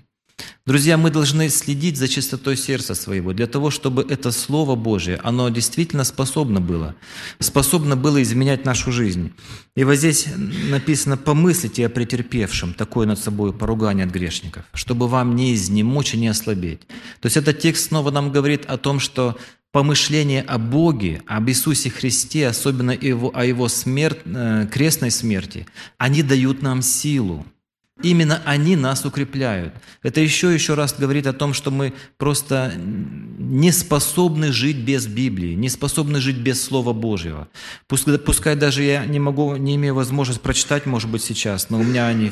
Друзья, 0.66 0.98
мы 0.98 1.12
должны 1.12 1.50
следить 1.50 1.98
за 1.98 2.08
чистотой 2.08 2.58
сердца 2.58 2.96
своего, 2.96 3.32
для 3.32 3.46
того, 3.46 3.70
чтобы 3.70 4.04
это 4.10 4.32
Слово 4.32 4.76
Божие, 4.76 5.20
оно 5.24 5.50
действительно 5.50 6.04
способно 6.04 6.60
было, 6.60 6.96
способно 7.40 7.96
было 7.96 8.24
изменять 8.24 8.66
нашу 8.66 8.92
жизнь. 8.92 9.34
И 9.76 9.84
вот 9.84 9.98
здесь 9.98 10.26
написано 10.36 11.16
«помыслите 11.16 11.86
о 11.86 11.90
претерпевшем 11.90 12.74
такое 12.74 13.06
над 13.06 13.20
собой 13.20 13.54
поругание 13.54 14.08
от 14.08 14.12
грешников, 14.12 14.66
чтобы 14.74 15.08
вам 15.08 15.36
не 15.36 15.54
изнемочь 15.54 16.16
и 16.16 16.18
не 16.18 16.28
ослабеть». 16.28 16.88
То 17.20 17.28
есть 17.28 17.38
этот 17.38 17.60
текст 17.60 17.90
снова 17.90 18.10
нам 18.10 18.32
говорит 18.32 18.66
о 18.66 18.78
том, 18.78 19.00
что 19.00 19.38
помышление 19.72 20.42
о 20.42 20.58
Боге, 20.58 21.22
об 21.28 21.50
Иисусе 21.50 21.90
Христе, 21.90 22.48
особенно 22.48 22.92
его, 22.92 23.32
о 23.36 23.46
Его 23.46 23.68
смерть, 23.68 24.20
э, 24.26 24.68
крестной 24.72 25.12
смерти, 25.12 25.68
они 25.98 26.24
дают 26.24 26.62
нам 26.62 26.82
силу– 26.82 27.46
Именно 28.02 28.42
они 28.46 28.78
нас 28.78 29.04
укрепляют. 29.04 29.74
Это 30.04 30.22
еще 30.22 30.54
еще 30.54 30.74
раз 30.74 30.96
говорит 30.98 31.28
о 31.28 31.34
том, 31.34 31.54
что 31.54 31.70
мы 31.70 31.94
просто 32.18 32.74
не 32.78 33.72
способны 33.74 34.54
жить 34.54 34.78
без 34.78 35.06
Библии, 35.06 35.54
не 35.54 35.68
способны 35.68 36.22
жить 36.22 36.38
без 36.38 36.64
Слова 36.64 36.94
Божьего. 36.94 37.50
Пускай, 37.88 38.18
пускай 38.18 38.56
даже 38.56 38.84
я 38.84 39.06
не 39.06 39.20
могу, 39.20 39.56
не 39.58 39.76
имею 39.76 39.96
возможности 39.96 40.42
прочитать, 40.42 40.86
может 40.86 41.10
быть, 41.10 41.24
сейчас, 41.24 41.70
но 41.70 41.80
у 41.80 41.84
меня 41.84 42.08
они 42.08 42.32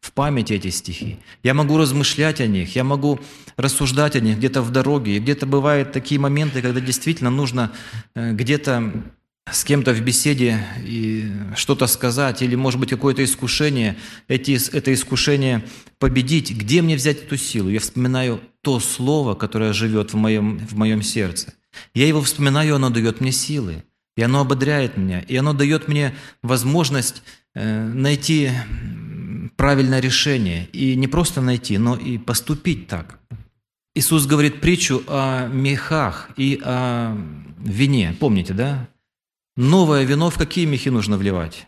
в 0.00 0.12
памяти 0.12 0.52
эти 0.52 0.70
стихи. 0.70 1.18
Я 1.42 1.52
могу 1.52 1.78
размышлять 1.78 2.40
о 2.40 2.46
них, 2.46 2.76
я 2.76 2.84
могу 2.84 3.18
рассуждать 3.56 4.14
о 4.14 4.20
них 4.20 4.38
где-то 4.38 4.62
в 4.62 4.70
дороге. 4.70 5.16
И 5.16 5.20
где-то 5.20 5.46
бывают 5.46 5.90
такие 5.90 6.20
моменты, 6.20 6.62
когда 6.62 6.80
действительно 6.80 7.30
нужно 7.30 7.72
э, 8.14 8.32
где-то 8.32 8.92
с 9.52 9.64
кем-то 9.64 9.92
в 9.92 10.00
беседе 10.00 10.64
и 10.84 11.30
что-то 11.56 11.86
сказать, 11.86 12.42
или, 12.42 12.54
может 12.54 12.80
быть, 12.80 12.90
какое-то 12.90 13.22
искушение, 13.24 13.96
эти, 14.28 14.58
это 14.74 14.92
искушение 14.92 15.64
победить, 15.98 16.50
где 16.52 16.82
мне 16.82 16.96
взять 16.96 17.24
эту 17.24 17.36
силу? 17.36 17.68
Я 17.68 17.80
вспоминаю 17.80 18.40
то 18.62 18.80
слово, 18.80 19.34
которое 19.34 19.72
живет 19.72 20.12
в 20.12 20.16
моем, 20.16 20.58
в 20.58 20.76
моем 20.76 21.02
сердце. 21.02 21.54
Я 21.94 22.06
его 22.06 22.22
вспоминаю, 22.22 22.76
оно 22.76 22.90
дает 22.90 23.20
мне 23.20 23.32
силы, 23.32 23.84
и 24.16 24.22
оно 24.22 24.40
ободряет 24.40 24.96
меня, 24.96 25.20
и 25.20 25.36
оно 25.36 25.52
дает 25.52 25.88
мне 25.88 26.14
возможность 26.42 27.22
э, 27.54 27.86
найти 27.86 28.50
правильное 29.56 30.00
решение, 30.00 30.68
и 30.72 30.96
не 30.96 31.08
просто 31.08 31.40
найти, 31.40 31.78
но 31.78 31.96
и 31.96 32.18
поступить 32.18 32.88
так. 32.88 33.18
Иисус 33.94 34.26
говорит 34.26 34.60
притчу 34.60 35.02
о 35.08 35.48
мехах 35.48 36.30
и 36.36 36.60
о 36.64 37.16
вине, 37.58 38.14
помните, 38.18 38.54
да? 38.54 38.88
Новое 39.58 40.04
вино 40.04 40.30
в 40.30 40.38
какие 40.38 40.66
мехи 40.66 40.88
нужно 40.88 41.16
вливать? 41.16 41.66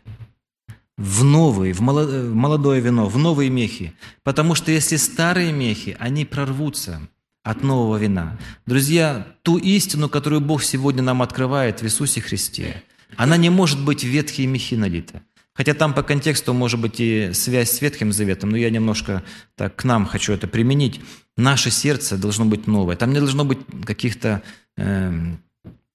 В 0.97 1.25
новые, 1.25 1.73
в 1.73 1.81
молодое 1.81 2.81
вино, 2.81 3.09
в 3.09 3.19
новые 3.19 3.51
мехи. 3.51 3.95
Потому 4.23 4.55
что 4.55 4.71
если 4.71 4.95
старые 4.95 5.51
мехи, 5.51 5.97
они 5.99 6.25
прорвутся 6.25 7.01
от 7.43 7.65
нового 7.65 7.97
вина. 7.97 8.39
Друзья, 8.65 9.27
ту 9.43 9.59
истину, 9.59 10.09
которую 10.09 10.41
Бог 10.41 10.63
сегодня 10.63 11.03
нам 11.03 11.21
открывает 11.21 11.83
в 11.83 11.85
Иисусе 11.85 12.21
Христе, 12.21 12.85
она 13.17 13.37
не 13.37 13.51
может 13.51 13.85
быть 13.85 14.05
в 14.05 14.07
ветхие 14.07 14.47
мехи 14.47 14.77
налита. 14.77 15.23
Хотя 15.53 15.75
там 15.75 15.93
по 15.93 16.05
контексту 16.05 16.55
может 16.55 16.81
быть 16.81 17.01
и 17.01 17.33
связь 17.33 17.73
с 17.73 17.81
Ветхим 17.81 18.13
Заветом, 18.13 18.51
но 18.51 18.57
я 18.57 18.71
немножко 18.71 19.25
так 19.57 19.75
к 19.75 19.83
нам 19.83 20.07
хочу 20.07 20.33
это 20.33 20.47
применить. 20.47 21.01
Наше 21.37 21.73
сердце 21.73 22.17
должно 22.17 22.45
быть 22.45 22.69
новое. 22.69 22.95
Там 22.95 23.13
не 23.13 23.19
должно 23.19 23.45
быть 23.45 23.59
каких-то 23.85 24.43
э, 24.77 25.13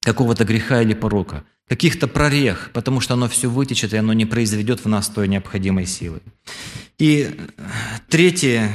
какого-то 0.02 0.44
греха 0.44 0.82
или 0.82 0.94
порока 0.94 1.46
каких-то 1.68 2.08
прорех, 2.08 2.70
потому 2.74 3.02
что 3.02 3.14
оно 3.16 3.28
все 3.28 3.50
вытечет, 3.50 3.94
и 3.94 3.98
оно 3.98 4.14
не 4.14 4.26
произведет 4.26 4.84
в 4.84 4.88
нас 4.88 5.10
той 5.10 5.28
необходимой 5.28 5.86
силы. 5.86 6.22
И 6.98 7.40
третья, 8.10 8.72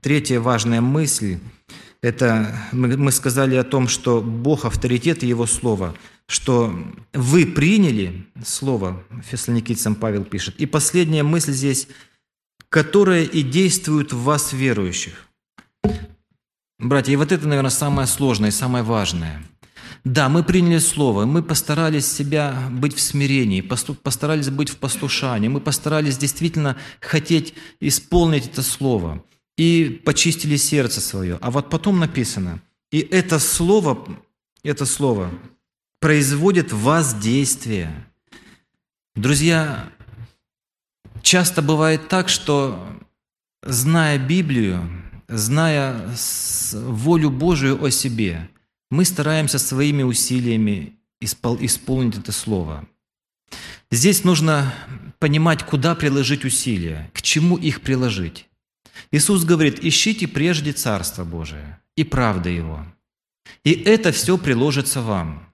третья 0.00 0.40
важная 0.40 0.80
мысль– 0.80 1.38
это 2.02 2.54
мы 2.72 3.12
сказали 3.12 3.56
о 3.56 3.64
том, 3.64 3.88
что 3.88 4.20
Бог– 4.20 4.64
авторитет 4.66 5.22
и 5.22 5.28
Его 5.28 5.46
Слово, 5.46 5.94
что 6.26 6.74
вы 7.12 7.46
приняли 7.46 8.26
Слово, 8.44 9.02
фессалоникийцам 9.24 9.94
Павел 9.94 10.24
пишет. 10.24 10.56
И 10.58 10.66
последняя 10.66 11.22
мысль 11.22 11.52
здесь– 11.52 11.88
которая 12.68 13.24
и 13.24 13.42
действует 13.42 14.12
в 14.12 14.22
вас 14.22 14.52
верующих. 14.52 15.26
Братья, 16.78 17.12
и 17.12 17.16
вот 17.16 17.32
это, 17.32 17.48
наверное, 17.48 17.70
самое 17.70 18.06
сложное 18.06 18.50
и 18.50 18.52
самое 18.52 18.84
важное– 18.84 19.42
да, 20.08 20.30
мы 20.30 20.42
приняли 20.42 20.78
Слово, 20.78 21.26
мы 21.26 21.42
постарались 21.42 22.10
себя 22.10 22.70
быть 22.70 22.94
в 22.94 23.00
смирении, 23.00 23.60
постарались 23.60 24.48
быть 24.48 24.70
в 24.70 24.78
послушании, 24.78 25.48
мы 25.48 25.60
постарались 25.60 26.16
действительно 26.16 26.78
хотеть 27.00 27.52
исполнить 27.78 28.46
это 28.46 28.62
Слово 28.62 29.22
и 29.58 30.00
почистили 30.06 30.56
сердце 30.56 31.02
свое. 31.02 31.36
А 31.42 31.50
вот 31.50 31.68
потом 31.68 31.98
написано, 31.98 32.62
и 32.90 33.00
это 33.00 33.38
Слово, 33.38 34.18
это 34.62 34.86
Слово 34.86 35.30
производит 36.00 36.72
в 36.72 36.80
вас 36.80 37.12
действие. 37.14 37.92
Друзья, 39.14 39.92
часто 41.20 41.60
бывает 41.60 42.08
так, 42.08 42.30
что 42.30 42.82
зная 43.62 44.18
Библию, 44.18 44.88
зная 45.28 46.14
волю 46.72 47.28
Божию 47.28 47.84
о 47.84 47.90
себе– 47.90 48.48
мы 48.90 49.04
стараемся 49.04 49.58
своими 49.58 50.02
усилиями 50.02 50.98
исполнить 51.20 52.18
это 52.18 52.32
слово. 52.32 52.86
Здесь 53.90 54.24
нужно 54.24 54.74
понимать, 55.18 55.64
куда 55.64 55.94
приложить 55.94 56.44
усилия, 56.44 57.10
к 57.14 57.22
чему 57.22 57.56
их 57.56 57.80
приложить. 57.80 58.46
Иисус 59.10 59.44
говорит, 59.44 59.82
ищите 59.82 60.28
прежде 60.28 60.72
Царство 60.72 61.24
Божие 61.24 61.80
и 61.96 62.04
правда 62.04 62.50
Его. 62.50 62.84
И 63.64 63.72
это 63.72 64.12
все 64.12 64.36
приложится 64.36 65.00
вам. 65.00 65.52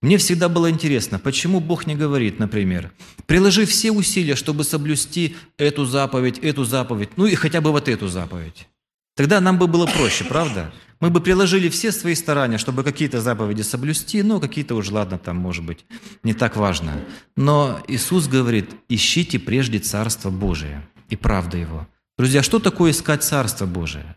Мне 0.00 0.16
всегда 0.16 0.48
было 0.48 0.70
интересно, 0.70 1.18
почему 1.18 1.60
Бог 1.60 1.86
не 1.86 1.96
говорит, 1.96 2.38
например, 2.38 2.92
приложи 3.26 3.66
все 3.66 3.90
усилия, 3.90 4.36
чтобы 4.36 4.62
соблюсти 4.62 5.36
эту 5.56 5.84
заповедь, 5.84 6.38
эту 6.38 6.64
заповедь, 6.64 7.10
ну 7.16 7.26
и 7.26 7.34
хотя 7.34 7.60
бы 7.60 7.72
вот 7.72 7.88
эту 7.88 8.06
заповедь. 8.06 8.68
Тогда 9.18 9.40
нам 9.40 9.58
бы 9.58 9.66
было 9.66 9.84
проще, 9.84 10.22
правда? 10.22 10.70
Мы 11.00 11.10
бы 11.10 11.20
приложили 11.20 11.68
все 11.68 11.90
свои 11.90 12.14
старания, 12.14 12.56
чтобы 12.56 12.84
какие-то 12.84 13.20
заповеди 13.20 13.62
соблюсти, 13.62 14.22
но 14.22 14.38
какие-то 14.38 14.76
уже, 14.76 14.94
ладно, 14.94 15.18
там, 15.18 15.36
может 15.38 15.64
быть, 15.64 15.84
не 16.22 16.34
так 16.34 16.54
важно. 16.54 16.92
Но 17.36 17.80
Иисус 17.88 18.28
говорит, 18.28 18.70
ищите 18.88 19.40
прежде 19.40 19.80
Царство 19.80 20.30
Божие 20.30 20.86
и 21.08 21.16
правда 21.16 21.56
Его. 21.56 21.88
Друзья, 22.16 22.44
что 22.44 22.60
такое 22.60 22.92
искать 22.92 23.24
Царство 23.24 23.66
Божие? 23.66 24.14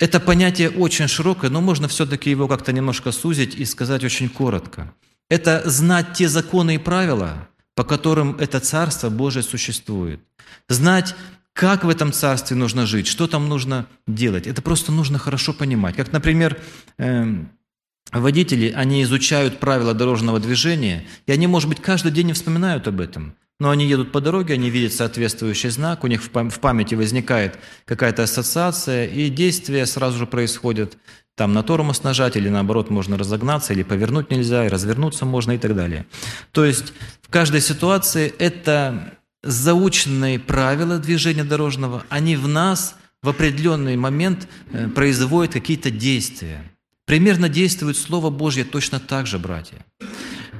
Это 0.00 0.18
понятие 0.18 0.70
очень 0.70 1.06
широкое, 1.06 1.48
но 1.48 1.60
можно 1.60 1.86
все-таки 1.86 2.28
его 2.30 2.48
как-то 2.48 2.72
немножко 2.72 3.12
сузить 3.12 3.54
и 3.54 3.64
сказать 3.64 4.02
очень 4.02 4.28
коротко. 4.28 4.92
Это 5.30 5.62
знать 5.70 6.14
те 6.14 6.28
законы 6.28 6.74
и 6.74 6.78
правила, 6.78 7.48
по 7.76 7.84
которым 7.84 8.36
это 8.40 8.58
Царство 8.58 9.10
Божие 9.10 9.44
существует. 9.44 10.18
Знать 10.68 11.14
как 11.54 11.84
в 11.84 11.88
этом 11.88 12.12
царстве 12.12 12.56
нужно 12.56 12.84
жить, 12.84 13.06
что 13.06 13.26
там 13.26 13.48
нужно 13.48 13.86
делать. 14.06 14.46
Это 14.46 14.60
просто 14.60 14.92
нужно 14.92 15.18
хорошо 15.18 15.54
понимать. 15.54 15.94
Как, 15.94 16.12
например, 16.12 16.60
эм, 16.98 17.48
водители, 18.12 18.72
они 18.74 19.02
изучают 19.04 19.60
правила 19.60 19.94
дорожного 19.94 20.40
движения, 20.40 21.06
и 21.26 21.32
они, 21.32 21.46
может 21.46 21.68
быть, 21.68 21.80
каждый 21.80 22.10
день 22.10 22.26
не 22.26 22.32
вспоминают 22.32 22.88
об 22.88 23.00
этом. 23.00 23.36
Но 23.60 23.70
они 23.70 23.86
едут 23.86 24.10
по 24.10 24.20
дороге, 24.20 24.54
они 24.54 24.68
видят 24.68 24.92
соответствующий 24.92 25.70
знак, 25.70 26.02
у 26.02 26.08
них 26.08 26.22
в 26.24 26.58
памяти 26.58 26.96
возникает 26.96 27.56
какая-то 27.84 28.24
ассоциация, 28.24 29.06
и 29.06 29.30
действия 29.30 29.86
сразу 29.86 30.18
же 30.18 30.26
происходят. 30.26 30.98
Там 31.36 31.52
на 31.52 31.62
тормоз 31.62 32.02
нажать, 32.02 32.36
или 32.36 32.48
наоборот 32.48 32.90
можно 32.90 33.16
разогнаться, 33.16 33.72
или 33.72 33.84
повернуть 33.84 34.30
нельзя, 34.30 34.66
и 34.66 34.68
развернуться 34.68 35.24
можно 35.24 35.52
и 35.52 35.58
так 35.58 35.76
далее. 35.76 36.06
То 36.50 36.64
есть 36.64 36.92
в 37.22 37.30
каждой 37.30 37.60
ситуации 37.60 38.34
это 38.38 39.14
заученные 39.44 40.38
правила 40.38 40.98
движения 40.98 41.44
дорожного, 41.44 42.04
они 42.08 42.36
в 42.36 42.48
нас 42.48 42.96
в 43.22 43.28
определенный 43.28 43.96
момент 43.96 44.48
э, 44.72 44.88
производят 44.88 45.52
какие-то 45.52 45.90
действия. 45.90 46.62
Примерно 47.06 47.48
действует 47.48 47.96
Слово 47.96 48.30
Божье 48.30 48.64
точно 48.64 48.98
так 48.98 49.26
же, 49.26 49.38
братья. 49.38 49.84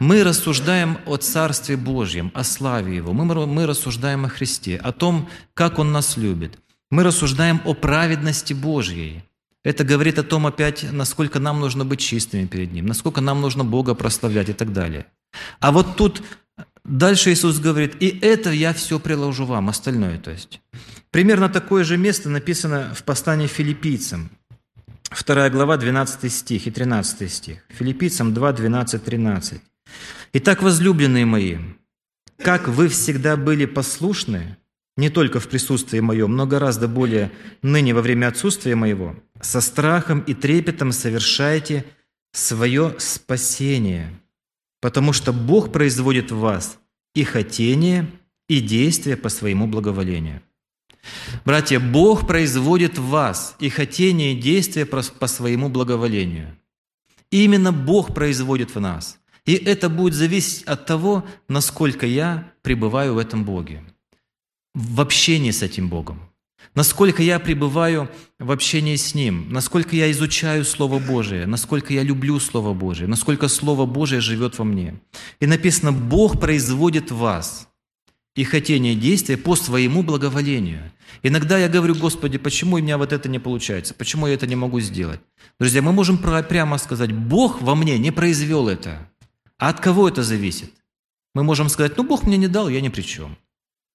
Мы 0.01 0.25
рассуждаем 0.25 0.99
о 1.07 1.17
Царстве 1.17 1.77
Божьем, 1.77 2.31
о 2.35 2.45
славе 2.45 2.97
Его. 2.97 3.13
Мы, 3.13 3.47
мы 3.47 3.67
рассуждаем 3.67 4.25
о 4.25 4.29
Христе, 4.29 4.77
о 4.77 4.93
том, 4.93 5.29
как 5.55 5.79
Он 5.79 5.93
нас 5.93 6.17
любит. 6.17 6.59
Мы 6.91 7.03
рассуждаем 7.03 7.61
о 7.65 7.75
праведности 7.75 8.53
Божьей. 8.53 9.25
Это 9.63 9.85
говорит 9.85 10.19
о 10.19 10.23
том 10.23 10.47
опять, 10.47 10.85
насколько 10.93 11.41
нам 11.41 11.61
нужно 11.61 11.85
быть 11.85 12.01
чистыми 12.01 12.47
перед 12.47 12.73
Ним, 12.73 12.87
насколько 12.87 13.21
нам 13.21 13.41
нужно 13.41 13.65
Бога 13.65 13.95
прославлять 13.95 14.51
и 14.51 14.53
так 14.53 14.73
далее. 14.73 15.07
А 15.61 15.73
вот 15.73 15.97
тут 15.97 16.23
дальше 16.85 17.33
Иисус 17.33 17.59
говорит, 17.59 17.97
и 18.01 18.19
это 18.21 18.51
я 18.51 18.73
все 18.73 18.99
приложу 18.99 19.45
вам, 19.45 19.69
остальное 19.69 20.19
то 20.19 20.31
есть. 20.31 20.61
Примерно 21.11 21.49
такое 21.49 21.85
же 21.85 21.97
место 21.97 22.29
написано 22.29 22.95
в 22.95 23.05
послании 23.05 23.47
филиппийцам. 23.47 24.31
2 25.11 25.51
глава, 25.51 25.77
12 25.77 26.33
стих 26.33 26.67
и 26.67 26.71
13 26.71 27.33
стих. 27.33 27.59
Филиппийцам 27.69 28.35
2, 28.35 28.53
12, 28.53 29.05
13. 29.05 29.61
«Итак, 30.33 30.63
возлюбленные 30.63 31.25
мои, 31.25 31.59
как 32.39 32.69
вы 32.69 32.89
всегда 32.89 33.37
были 33.37 33.65
послушны, 33.65 34.57
не 34.97 35.11
только 35.11 35.41
в 35.41 35.49
присутствии 35.49 36.01
моем, 36.01 36.37
но 36.37 36.47
гораздо 36.47 36.89
более 36.89 37.33
ныне 37.63 37.95
во 37.95 38.03
время 38.03 38.29
отсутствия 38.29 38.75
моего, 38.75 39.17
со 39.41 39.61
страхом 39.61 40.21
и 40.21 40.35
трепетом 40.35 40.93
совершайте 40.93 41.85
свое 42.33 42.95
спасение, 42.99 44.11
потому 44.85 45.15
что 45.15 45.33
Бог 45.33 45.73
производит 45.73 46.31
в 46.31 46.37
вас 46.41 46.79
и 47.15 47.25
хотение, 47.25 48.07
и 48.51 48.61
действие 48.61 49.17
по 49.17 49.31
своему 49.31 49.67
благоволению. 49.67 50.43
Братья, 51.47 51.81
Бог 51.81 52.27
производит 52.27 52.99
в 52.99 53.07
вас 53.07 53.57
и 53.61 53.71
хотение, 53.71 54.35
и 54.35 54.39
действие 54.39 54.85
по 54.85 55.27
своему 55.27 55.71
благоволению. 55.71 56.55
Именно 57.31 57.73
Бог 57.73 58.15
производит 58.15 58.75
в 58.75 58.79
нас. 58.79 59.19
И 59.47 59.55
это 59.55 59.89
будет 59.89 60.13
зависеть 60.13 60.65
от 60.65 60.85
того, 60.85 61.25
насколько 61.49 62.05
я 62.05 62.53
пребываю 62.61 63.15
в 63.15 63.19
этом 63.19 63.47
Боге 63.47 63.83
в 64.75 65.01
общении 65.01 65.51
с 65.51 65.63
этим 65.63 65.89
Богом, 65.89 66.21
насколько 66.75 67.23
я 67.23 67.39
пребываю 67.39 68.09
в 68.39 68.51
общении 68.51 68.97
с 68.97 69.15
Ним, 69.15 69.47
насколько 69.51 69.97
я 69.97 70.11
изучаю 70.11 70.65
Слово 70.65 70.99
Божие, 70.99 71.47
насколько 71.47 71.93
я 71.93 72.03
люблю 72.03 72.39
Слово 72.41 72.75
Божие, 72.75 73.09
насколько 73.09 73.49
Слово 73.49 73.87
Божие 73.87 74.21
живет 74.21 74.59
во 74.59 74.65
мне. 74.65 75.01
И 75.41 75.47
написано, 75.47 75.93
Бог 75.93 76.41
производит 76.41 77.11
вас 77.11 77.69
и 78.35 78.45
хотение 78.45 78.95
действия 78.95 79.37
по 79.37 79.55
своему 79.55 80.03
благоволению. 80.03 80.91
Иногда 81.23 81.59
я 81.59 81.69
говорю, 81.69 81.95
Господи, 81.95 82.39
почему 82.39 82.77
у 82.77 82.79
меня 82.81 82.99
вот 82.99 83.13
это 83.13 83.29
не 83.29 83.39
получается? 83.39 83.95
Почему 83.95 84.27
я 84.27 84.35
это 84.35 84.47
не 84.47 84.57
могу 84.57 84.81
сделать? 84.81 85.21
Друзья, 85.61 85.83
мы 85.83 85.93
можем 85.93 86.19
прямо 86.19 86.79
сказать, 86.79 87.13
Бог 87.13 87.63
во 87.63 87.75
мне 87.75 87.99
не 87.99 88.11
произвел 88.11 88.69
это. 88.69 89.09
А 89.59 89.69
от 89.69 89.81
кого 89.81 90.09
это 90.09 90.23
зависит? 90.23 90.73
Мы 91.35 91.45
можем 91.45 91.69
сказать, 91.69 91.97
ну 91.97 92.03
Бог 92.03 92.25
мне 92.25 92.37
не 92.37 92.49
дал, 92.49 92.69
я 92.69 92.81
ни 92.81 92.89
при 92.89 93.03
чем. 93.03 93.37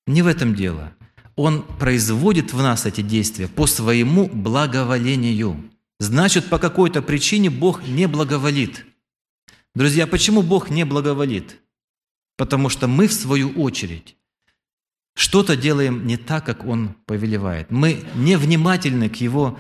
Не 0.07 0.21
в 0.21 0.27
этом 0.27 0.55
дело. 0.55 0.93
Он 1.35 1.63
производит 1.63 2.53
в 2.53 2.61
нас 2.61 2.85
эти 2.85 3.01
действия 3.01 3.47
по 3.47 3.67
своему 3.67 4.27
благоволению. 4.27 5.71
Значит, 5.99 6.49
по 6.49 6.59
какой-то 6.59 7.01
причине 7.01 7.49
Бог 7.49 7.87
не 7.87 8.07
благоволит. 8.07 8.85
Друзья, 9.75 10.07
почему 10.07 10.41
Бог 10.41 10.69
не 10.69 10.85
благоволит? 10.85 11.59
Потому 12.37 12.69
что 12.69 12.87
мы, 12.87 13.07
в 13.07 13.13
свою 13.13 13.49
очередь, 13.51 14.15
что-то 15.15 15.57
делаем 15.57 16.07
не 16.07 16.15
так, 16.15 16.45
как 16.45 16.65
Он 16.65 16.95
повелевает. 17.05 17.69
Мы 17.71 18.03
невнимательны 18.15 19.09
к 19.09 19.17
Его 19.17 19.59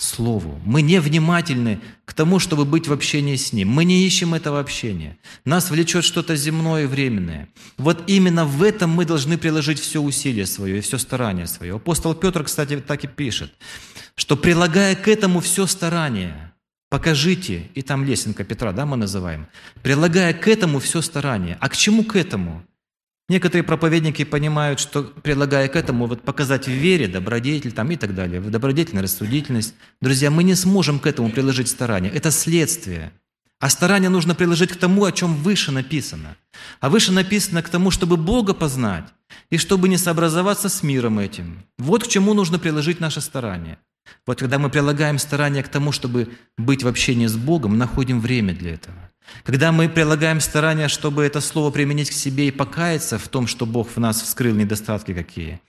Слову. 0.00 0.60
Мы 0.64 0.82
невнимательны 0.82 1.80
к 2.04 2.14
тому, 2.14 2.38
чтобы 2.38 2.64
быть 2.64 2.86
в 2.86 2.92
общении 2.92 3.34
с 3.34 3.52
Ним. 3.52 3.68
Мы 3.68 3.84
не 3.84 4.06
ищем 4.06 4.32
этого 4.32 4.60
общения. 4.60 5.18
Нас 5.44 5.70
влечет 5.70 6.04
что-то 6.04 6.36
земное 6.36 6.84
и 6.84 6.86
временное. 6.86 7.48
Вот 7.78 8.04
именно 8.06 8.44
в 8.44 8.62
этом 8.62 8.90
мы 8.90 9.04
должны 9.04 9.36
приложить 9.38 9.80
все 9.80 10.00
усилие 10.00 10.46
свое 10.46 10.78
и 10.78 10.82
все 10.82 10.98
старание 10.98 11.48
свое. 11.48 11.74
Апостол 11.74 12.14
Петр, 12.14 12.44
кстати, 12.44 12.78
так 12.78 13.02
и 13.02 13.08
пишет, 13.08 13.52
что 14.14 14.36
прилагая 14.36 14.94
к 14.94 15.08
этому 15.08 15.40
все 15.40 15.66
старание, 15.66 16.52
покажите, 16.90 17.68
и 17.74 17.82
там 17.82 18.04
лесенка 18.04 18.44
Петра, 18.44 18.70
да, 18.70 18.86
мы 18.86 18.96
называем, 18.96 19.48
прилагая 19.82 20.32
к 20.32 20.46
этому 20.46 20.78
все 20.78 21.02
старание. 21.02 21.58
А 21.58 21.68
к 21.68 21.76
чему 21.76 22.04
к 22.04 22.14
этому? 22.14 22.64
Некоторые 23.28 23.62
проповедники 23.62 24.24
понимают, 24.24 24.80
что 24.80 25.02
предлагая 25.02 25.68
к 25.68 25.76
этому 25.76 26.06
вот 26.06 26.22
показать 26.22 26.66
в 26.66 26.70
вере 26.70 27.08
добродетель 27.08 27.72
там, 27.72 27.90
и 27.90 27.96
так 27.96 28.14
далее, 28.14 28.40
добродетельная 28.40 29.02
рассудительность. 29.02 29.74
Друзья, 30.00 30.30
мы 30.30 30.44
не 30.44 30.54
сможем 30.54 30.98
к 30.98 31.06
этому 31.06 31.30
приложить 31.30 31.68
старание. 31.68 32.10
Это 32.10 32.30
следствие. 32.30 33.12
А 33.60 33.68
старание 33.68 34.08
нужно 34.08 34.34
приложить 34.34 34.72
к 34.72 34.76
тому, 34.76 35.04
о 35.04 35.12
чем 35.12 35.34
выше 35.34 35.72
написано. 35.72 36.36
А 36.80 36.88
выше 36.88 37.12
написано 37.12 37.62
к 37.62 37.68
тому, 37.68 37.90
чтобы 37.90 38.16
Бога 38.16 38.54
познать 38.54 39.04
и 39.50 39.58
чтобы 39.58 39.88
не 39.88 39.98
сообразоваться 39.98 40.70
с 40.70 40.82
миром 40.82 41.18
этим. 41.18 41.64
Вот 41.76 42.04
к 42.04 42.08
чему 42.08 42.32
нужно 42.34 42.58
приложить 42.58 43.00
наше 43.00 43.20
старание. 43.20 43.78
Вот 44.26 44.38
когда 44.38 44.58
мы 44.58 44.70
прилагаем 44.70 45.18
старание 45.18 45.62
к 45.62 45.68
тому, 45.68 45.92
чтобы 45.92 46.30
быть 46.56 46.82
в 46.82 46.88
общении 46.88 47.26
с 47.26 47.36
Богом, 47.36 47.76
находим 47.76 48.20
время 48.20 48.54
для 48.54 48.74
этого. 48.74 49.07
Когда 49.44 49.72
мы 49.72 49.88
прилагаем 49.88 50.40
старания, 50.40 50.88
чтобы 50.88 51.24
это 51.24 51.40
слово 51.40 51.70
применить 51.70 52.10
к 52.10 52.14
себе 52.14 52.48
и 52.48 52.50
покаяться 52.50 53.18
в 53.18 53.28
том, 53.28 53.46
что 53.46 53.66
Бог 53.66 53.88
в 53.94 53.98
нас 53.98 54.20
вскрыл 54.22 54.54
недостатки 54.54 55.14
какие, 55.14 55.60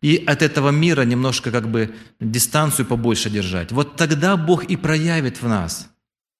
и 0.00 0.22
от 0.26 0.42
этого 0.42 0.70
мира 0.70 1.02
немножко 1.02 1.50
как 1.50 1.68
бы 1.68 1.94
дистанцию 2.20 2.86
побольше 2.86 3.30
держать, 3.30 3.72
вот 3.72 3.96
тогда 3.96 4.36
Бог 4.36 4.64
и 4.64 4.76
проявит 4.76 5.42
в 5.42 5.48
нас, 5.48 5.90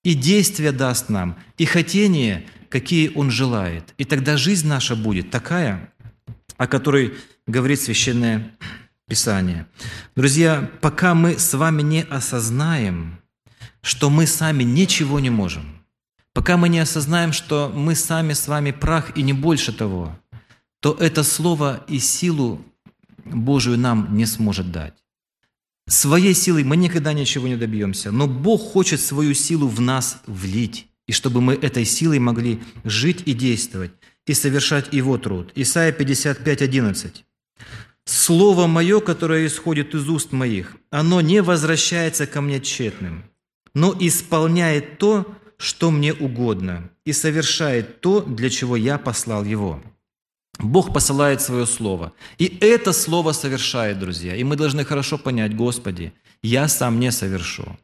и 0.05 0.15
действия 0.15 0.73
даст 0.73 1.09
нам, 1.09 1.37
и 1.57 1.65
хотения, 1.65 2.47
какие 2.69 3.13
Он 3.15 3.31
желает. 3.31 3.95
И 3.99 4.05
тогда 4.05 4.37
жизнь 4.37 4.69
наша 4.69 4.95
будет 4.95 5.31
такая, 5.31 5.93
о 6.57 6.67
которой 6.67 7.15
говорит 7.47 7.81
Священное 7.81 8.53
Писание. 9.09 9.67
Друзья, 10.15 10.71
пока 10.81 11.15
мы 11.15 11.39
с 11.39 11.55
вами 11.55 11.83
не 11.83 12.03
осознаем, 12.03 13.19
что 13.81 14.11
мы 14.11 14.27
сами 14.27 14.65
ничего 14.65 15.19
не 15.19 15.31
можем, 15.31 15.78
Пока 16.39 16.57
мы 16.57 16.69
не 16.69 16.79
осознаем, 16.79 17.33
что 17.33 17.69
мы 17.75 17.97
сами 17.97 18.33
с 18.33 18.47
вами 18.47 18.71
прах 18.71 19.17
и 19.17 19.23
не 19.23 19.33
больше 19.33 19.73
того, 19.73 20.17
то 20.79 20.97
это 21.01 21.25
слово 21.25 21.85
и 21.89 21.99
силу 21.99 22.65
Божию 23.25 23.77
нам 23.77 24.17
не 24.17 24.25
сможет 24.25 24.71
дать. 24.71 24.95
Своей 25.89 26.35
силой 26.35 26.63
мы 26.63 26.77
никогда 26.77 27.13
ничего 27.13 27.49
не 27.49 27.57
добьемся, 27.57 28.13
но 28.13 28.29
Бог 28.29 28.63
хочет 28.73 29.01
свою 29.01 29.35
силу 29.35 29.67
в 29.67 29.81
нас 29.81 30.23
влить, 30.29 30.87
и 31.09 31.13
чтобы 31.13 31.41
мы 31.41 31.55
этой 31.55 31.85
силой 31.85 32.21
могли 32.21 32.63
жить 32.85 33.25
и 33.27 33.35
действовать, 33.35 33.91
и 34.25 34.33
совершать 34.33 34.93
Его 34.93 35.19
труд. 35.19 35.51
Исайя 35.57 35.91
55, 35.91 36.63
11. 36.63 37.25
«Слово 38.05 38.69
Мое, 38.69 39.01
которое 39.01 39.45
исходит 39.45 39.93
из 39.93 40.09
уст 40.09 40.31
моих, 40.31 40.77
оно 40.91 41.21
не 41.21 41.43
возвращается 41.43 42.29
ко 42.29 42.41
мне 42.41 42.61
тщетным, 42.61 43.25
но 43.75 43.93
исполняет 43.99 44.99
то, 44.99 45.35
что 45.59 45.91
мне 45.91 46.13
угодно, 46.13 46.91
и 47.05 47.13
совершает 47.13 48.01
то, 48.01 48.21
для 48.21 48.51
чего 48.51 48.77
я 48.77 48.99
послал 48.99 49.45
его». 49.45 49.83
Бог 50.59 50.93
посылает 50.93 51.41
свое 51.41 51.67
слово. 51.67 52.13
И 52.39 52.59
это 52.61 52.93
слово 52.93 53.33
совершает, 53.33 53.99
друзья. 53.99 54.35
И 54.35 54.43
мы 54.43 54.57
должны 54.57 54.85
хорошо 54.85 55.17
понять, 55.19 55.55
Господи, 55.55 56.13
я 56.43 56.69
сам 56.69 56.99
не 56.99 57.13
совершу. 57.13 57.77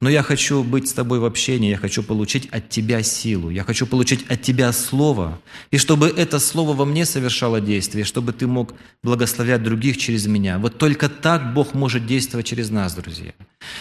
Но 0.00 0.08
я 0.08 0.22
хочу 0.22 0.62
быть 0.62 0.88
с 0.88 0.92
тобой 0.92 1.18
в 1.18 1.24
общении, 1.24 1.70
я 1.70 1.76
хочу 1.76 2.02
получить 2.02 2.48
от 2.50 2.68
тебя 2.70 3.02
силу, 3.02 3.50
я 3.50 3.64
хочу 3.64 3.86
получить 3.86 4.24
от 4.30 4.40
тебя 4.40 4.72
слово, 4.72 5.40
и 5.70 5.78
чтобы 5.78 6.08
это 6.08 6.38
слово 6.38 6.74
во 6.74 6.84
мне 6.84 7.04
совершало 7.04 7.60
действие, 7.60 8.04
чтобы 8.04 8.32
ты 8.32 8.46
мог 8.46 8.74
благословлять 9.02 9.62
других 9.62 9.98
через 9.98 10.26
меня. 10.26 10.58
Вот 10.58 10.78
только 10.78 11.08
так 11.08 11.52
Бог 11.52 11.74
может 11.74 12.06
действовать 12.06 12.46
через 12.46 12.70
нас, 12.70 12.94
друзья. 12.94 13.32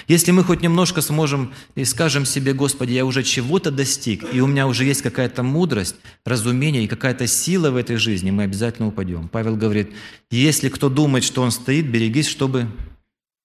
Если 0.08 0.32
мы 0.32 0.44
хоть 0.44 0.62
немножко 0.62 1.02
сможем 1.02 1.54
и 1.76 1.86
скажем 1.86 2.26
себе, 2.26 2.54
Господи, 2.54 2.94
я 2.94 3.06
уже 3.06 3.24
чего-то 3.24 3.72
достиг, 3.72 4.26
и 4.34 4.42
у 4.42 4.48
меня 4.48 4.68
уже 4.68 4.84
есть 4.84 5.02
какая-то 5.02 5.44
мудрость, 5.44 5.96
разумение 6.26 6.84
и 6.84 6.88
какая-то 6.88 7.28
сила 7.28 7.72
в 7.72 7.76
этой 7.78 7.96
жизни, 7.96 8.32
мы 8.32 8.44
обязательно 8.44 8.90
упадем. 8.90 9.30
Павел 9.30 9.56
говорит, 9.56 9.92
если 10.30 10.70
кто 10.70 10.90
думает, 10.90 11.24
что 11.24 11.42
он 11.42 11.52
стоит, 11.52 11.90
берегись, 11.90 12.28
чтобы 12.28 12.68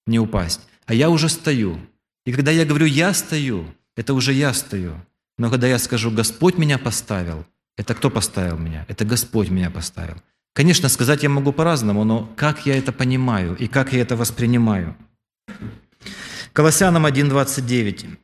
не 0.06 0.18
упасть. 0.18 0.60
А 0.86 0.94
я 0.94 1.08
уже 1.08 1.28
стою, 1.28 1.78
и 2.24 2.32
когда 2.32 2.50
я 2.50 2.64
говорю 2.64 2.86
«я 2.86 3.14
стою», 3.14 3.66
это 3.96 4.14
уже 4.14 4.32
я 4.32 4.52
стою. 4.52 4.94
Но 5.38 5.50
когда 5.50 5.66
я 5.66 5.78
скажу 5.78 6.10
«Господь 6.10 6.58
меня 6.58 6.78
поставил», 6.78 7.44
это 7.76 7.94
кто 7.94 8.10
поставил 8.10 8.56
меня? 8.56 8.84
Это 8.88 9.04
Господь 9.04 9.50
меня 9.50 9.70
поставил. 9.70 10.16
Конечно, 10.54 10.88
сказать 10.88 11.22
я 11.24 11.28
могу 11.28 11.52
по-разному, 11.52 12.04
но 12.04 12.32
как 12.36 12.66
я 12.66 12.78
это 12.78 12.92
понимаю 12.92 13.56
и 13.56 13.66
как 13.66 13.92
я 13.92 14.00
это 14.00 14.16
воспринимаю? 14.16 14.96
Колоссянам 16.52 17.06
1.29. 17.06 18.16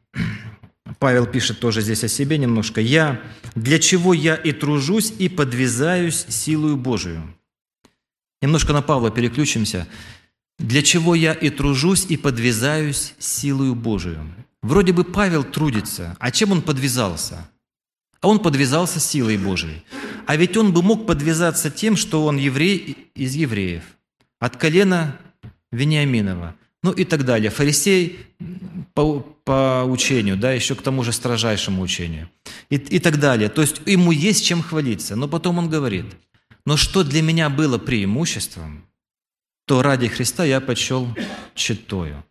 Павел 1.01 1.27
пишет 1.27 1.59
тоже 1.59 1.81
здесь 1.81 2.05
о 2.05 2.09
себе 2.09 2.39
немножко. 2.39 2.81
«Я, 2.81 3.21
для 3.57 3.79
чего 3.79 4.15
я 4.15 4.37
и 4.37 4.53
тружусь, 4.53 5.13
и 5.19 5.29
подвязаюсь 5.29 6.27
силою 6.29 6.77
Божию». 6.77 7.35
Немножко 8.43 8.73
на 8.73 8.83
Павла 8.83 9.11
переключимся 9.11 9.87
для 10.61 10.83
чего 10.83 11.15
я 11.15 11.33
и 11.33 11.51
тружусь, 11.51 12.07
и 12.09 12.17
подвязаюсь 12.17 13.15
силою 13.19 13.75
Божию. 13.75 14.21
Вроде 14.63 14.93
бы 14.93 15.05
Павел 15.05 15.43
трудится, 15.43 16.17
а 16.21 16.31
чем 16.31 16.53
он 16.53 16.63
подвязался? 16.63 17.49
а 18.21 18.29
он 18.29 18.39
подвязался 18.39 19.01
силой 19.01 19.39
Божией. 19.39 19.83
А 20.27 20.37
ведь 20.37 20.57
он 20.57 20.73
бы 20.73 20.83
мог 20.83 21.07
подвязаться 21.07 21.71
тем, 21.71 21.97
что 21.97 22.25
он 22.25 22.37
еврей 22.37 23.11
из 23.15 23.35
евреев, 23.35 23.83
от 24.39 24.57
колена 24.57 25.17
Вениаминова, 25.73 26.55
ну 26.83 26.93
и 26.93 27.05
так 27.05 27.25
далее. 27.25 27.51
Фарисей 27.51 28.19
по, 28.95 29.21
по 29.45 29.85
учению, 29.87 30.37
да, 30.37 30.53
еще 30.53 30.75
к 30.75 30.83
тому 30.83 31.03
же 31.03 31.13
строжайшему 31.13 31.83
учению. 31.83 32.29
И, 32.69 32.77
и 32.77 32.99
так 32.99 33.19
далее. 33.19 33.49
То 33.49 33.63
есть 33.63 33.81
ему 33.87 34.13
есть 34.13 34.45
чем 34.45 34.63
хвалиться. 34.63 35.17
Но 35.17 35.27
потом 35.29 35.59
он 35.59 35.69
говорит, 35.69 36.07
но 36.67 36.77
что 36.77 37.03
для 37.03 37.23
меня 37.23 37.49
было 37.49 37.79
преимуществом, 37.79 38.85
то 39.71 39.83
ради 39.83 40.09
Христа 40.09 40.45
я 40.45 40.61
почел 40.61 41.07
читою. 41.55 42.25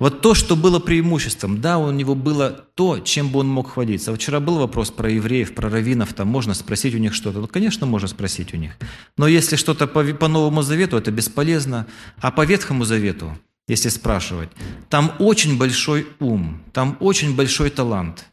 Вот 0.00 0.22
то, 0.22 0.34
что 0.34 0.56
было 0.56 0.80
преимуществом, 0.80 1.60
да, 1.60 1.78
у 1.78 1.92
него 1.92 2.16
было 2.16 2.50
то, 2.74 2.98
чем 2.98 3.28
бы 3.28 3.38
он 3.38 3.48
мог 3.48 3.70
хвалиться. 3.70 4.12
Вчера 4.12 4.40
был 4.40 4.58
вопрос 4.58 4.90
про 4.90 5.08
евреев, 5.08 5.54
про 5.54 5.70
раввинов, 5.70 6.14
там 6.14 6.26
можно 6.26 6.54
спросить 6.54 6.96
у 6.96 6.98
них 6.98 7.14
что-то. 7.14 7.38
Ну, 7.38 7.46
конечно, 7.46 7.86
можно 7.86 8.08
спросить 8.08 8.54
у 8.54 8.56
них. 8.56 8.72
Но 9.16 9.28
если 9.28 9.54
что-то 9.54 9.86
по, 9.86 10.02
по 10.02 10.26
Новому 10.26 10.62
Завету, 10.62 10.96
это 10.96 11.12
бесполезно. 11.12 11.86
А 12.20 12.32
по 12.32 12.44
Ветхому 12.44 12.84
Завету, 12.84 13.38
если 13.68 13.88
спрашивать, 13.88 14.48
там 14.88 15.12
очень 15.20 15.56
большой 15.56 16.08
ум, 16.18 16.60
там 16.72 16.96
очень 16.98 17.36
большой 17.36 17.70
талант. 17.70 18.26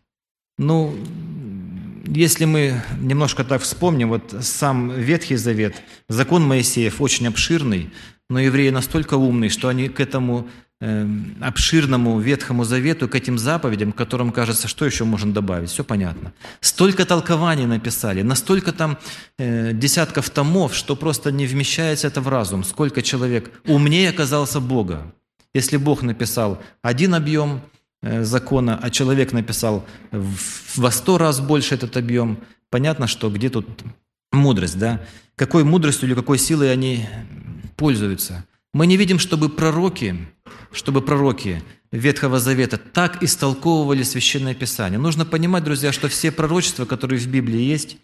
Ну, 0.57 0.95
если 2.05 2.45
мы 2.45 2.81
немножко 2.99 3.43
так 3.43 3.61
вспомним, 3.61 4.09
вот 4.09 4.35
сам 4.41 4.91
Ветхий 4.91 5.35
Завет, 5.35 5.75
закон 6.07 6.45
Моисеев 6.47 7.01
очень 7.01 7.27
обширный, 7.27 7.91
но 8.29 8.39
евреи 8.39 8.69
настолько 8.69 9.15
умные, 9.15 9.49
что 9.49 9.67
они 9.67 9.89
к 9.89 9.99
этому 9.99 10.47
Эм, 10.81 11.35
обширному 11.41 12.21
Ветхому 12.21 12.63
Завету, 12.63 13.09
к 13.09 13.15
этим 13.15 13.37
заповедям, 13.37 13.91
к 13.91 13.97
которым 13.97 14.31
кажется, 14.31 14.69
что 14.69 14.85
еще 14.85 15.03
можно 15.03 15.33
добавить, 15.33 15.69
все 15.69 15.83
понятно. 15.83 16.31
Столько 16.61 17.05
толкований 17.05 17.65
написали, 17.65 18.21
настолько 18.21 18.71
там 18.71 18.97
э, 19.37 19.73
десятков 19.73 20.29
томов, 20.29 20.73
что 20.73 20.95
просто 20.95 21.33
не 21.33 21.45
вмещается 21.47 22.07
это 22.07 22.21
в 22.21 22.29
разум. 22.29 22.63
Сколько 22.63 23.01
человек 23.01 23.51
умнее 23.67 24.09
оказался 24.09 24.61
Бога. 24.61 25.13
Если 25.53 25.75
Бог 25.75 26.01
написал 26.01 26.61
один 26.81 27.13
объем 27.13 27.59
э, 27.59 27.59
закона, 28.01 28.79
а 28.81 28.89
человек 28.89 29.33
написал 29.33 29.85
во 30.11 30.91
сто 30.91 31.17
раз 31.17 31.39
больше 31.39 31.75
этот 31.75 31.97
объем, 31.97 32.39
понятно, 32.69 33.07
что 33.07 33.29
где 33.29 33.49
тут 33.49 33.67
мудрость, 34.31 34.77
да? 34.77 35.01
Какой 35.35 35.63
мудростью 35.63 36.07
или 36.07 36.15
какой 36.15 36.37
силой 36.37 36.71
они 36.71 37.07
пользуются. 37.75 38.45
Мы 38.73 38.87
не 38.87 38.97
видим, 38.97 39.19
чтобы 39.19 39.49
пророки 39.49 40.27
чтобы 40.71 41.01
пророки 41.01 41.63
Ветхого 41.91 42.39
Завета 42.39 42.77
так 42.77 43.23
истолковывали 43.23 44.03
Священное 44.03 44.53
Писание. 44.53 44.99
Нужно 44.99 45.25
понимать, 45.25 45.63
друзья, 45.63 45.91
что 45.91 46.07
все 46.07 46.31
пророчества, 46.31 46.85
которые 46.85 47.19
в 47.19 47.27
Библии 47.27 47.61
есть, 47.61 47.97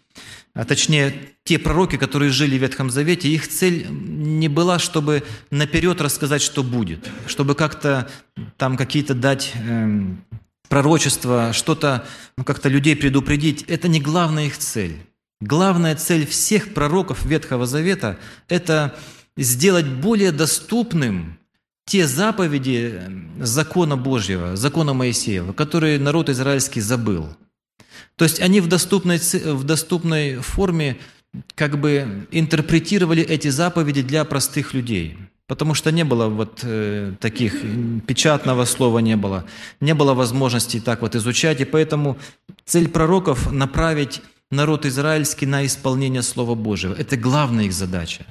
а 0.54 0.64
точнее 0.64 1.14
те 1.44 1.58
пророки, 1.58 1.96
которые 1.96 2.30
жили 2.30 2.58
в 2.58 2.62
Ветхом 2.62 2.90
Завете, 2.90 3.28
их 3.28 3.46
цель 3.46 3.86
не 3.88 4.48
была, 4.48 4.80
чтобы 4.80 5.22
наперед 5.50 6.00
рассказать, 6.00 6.42
что 6.42 6.64
будет, 6.64 7.08
чтобы 7.26 7.54
как-то 7.54 8.10
там 8.56 8.76
какие-то 8.76 9.14
дать 9.14 9.52
э, 9.54 10.00
пророчества, 10.68 11.52
что-то, 11.52 12.06
ну, 12.36 12.42
как-то 12.42 12.68
людей 12.68 12.96
предупредить. 12.96 13.62
Это 13.68 13.86
не 13.86 14.00
главная 14.00 14.46
их 14.46 14.58
цель. 14.58 14.96
Главная 15.40 15.94
цель 15.94 16.26
всех 16.26 16.74
пророков 16.74 17.24
Ветхого 17.24 17.66
Завета– 17.66 18.18
это 18.48 18.96
сделать 19.36 19.86
более 19.86 20.32
доступным 20.32 21.38
те 21.86 22.06
заповеди 22.06 23.00
закона 23.40 23.96
Божьего, 23.96 24.56
закона 24.56 24.92
Моисеева, 24.92 25.52
которые 25.52 25.98
народ 25.98 26.28
израильский 26.28 26.80
забыл. 26.80 27.28
То 28.16 28.24
есть 28.24 28.40
они 28.40 28.60
в 28.60 28.66
доступной, 28.66 29.18
в 29.18 29.64
доступной 29.64 30.36
форме 30.36 30.96
как 31.54 31.78
бы 31.78 32.26
интерпретировали 32.32 33.22
эти 33.22 33.48
заповеди 33.48 34.02
для 34.02 34.24
простых 34.24 34.74
людей. 34.74 35.16
Потому 35.46 35.74
что 35.74 35.92
не 35.92 36.04
было 36.04 36.28
вот 36.28 36.60
э, 36.64 37.12
таких, 37.20 37.54
печатного 38.06 38.64
слова 38.64 38.98
не 38.98 39.16
было, 39.16 39.44
не 39.80 39.94
было 39.94 40.12
возможности 40.12 40.80
так 40.80 41.02
вот 41.02 41.14
изучать, 41.14 41.60
и 41.60 41.64
поэтому 41.64 42.18
цель 42.64 42.88
пророков– 42.88 43.52
направить 43.52 44.22
народ 44.50 44.86
израильский 44.86 45.46
на 45.46 45.64
исполнение 45.64 46.22
Слова 46.22 46.56
Божьего. 46.56 46.94
Это 46.94 47.16
главная 47.16 47.66
их 47.66 47.72
задача. 47.72 48.26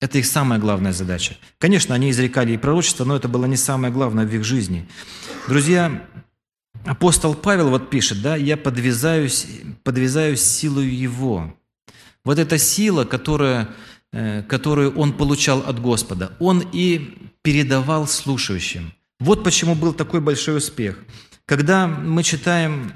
Это 0.00 0.18
их 0.18 0.26
самая 0.26 0.58
главная 0.58 0.92
задача. 0.92 1.36
Конечно, 1.58 1.94
они 1.94 2.10
изрекали 2.10 2.52
и 2.52 2.56
пророчество, 2.56 3.04
но 3.04 3.16
это 3.16 3.28
было 3.28 3.44
не 3.44 3.56
самое 3.56 3.92
главное 3.92 4.26
в 4.26 4.34
их 4.34 4.44
жизни. 4.44 4.88
Друзья, 5.46 6.02
апостол 6.86 7.34
Павел 7.34 7.68
вот 7.68 7.90
пишет, 7.90 8.22
да, 8.22 8.34
«Я 8.34 8.56
подвязаюсь, 8.56 9.46
подвязаюсь 9.82 10.40
силою 10.40 10.94
Его». 10.96 11.54
Вот 12.24 12.38
эта 12.38 12.56
сила, 12.56 13.04
которая, 13.04 13.68
э, 14.12 14.42
которую 14.42 14.96
он 14.96 15.12
получал 15.12 15.60
от 15.60 15.80
Господа, 15.80 16.32
он 16.38 16.64
и 16.72 17.30
передавал 17.42 18.06
слушающим. 18.06 18.92
Вот 19.18 19.44
почему 19.44 19.74
был 19.74 19.92
такой 19.92 20.20
большой 20.20 20.58
успех. 20.58 20.98
Когда 21.44 21.86
мы 21.86 22.22
читаем 22.22 22.92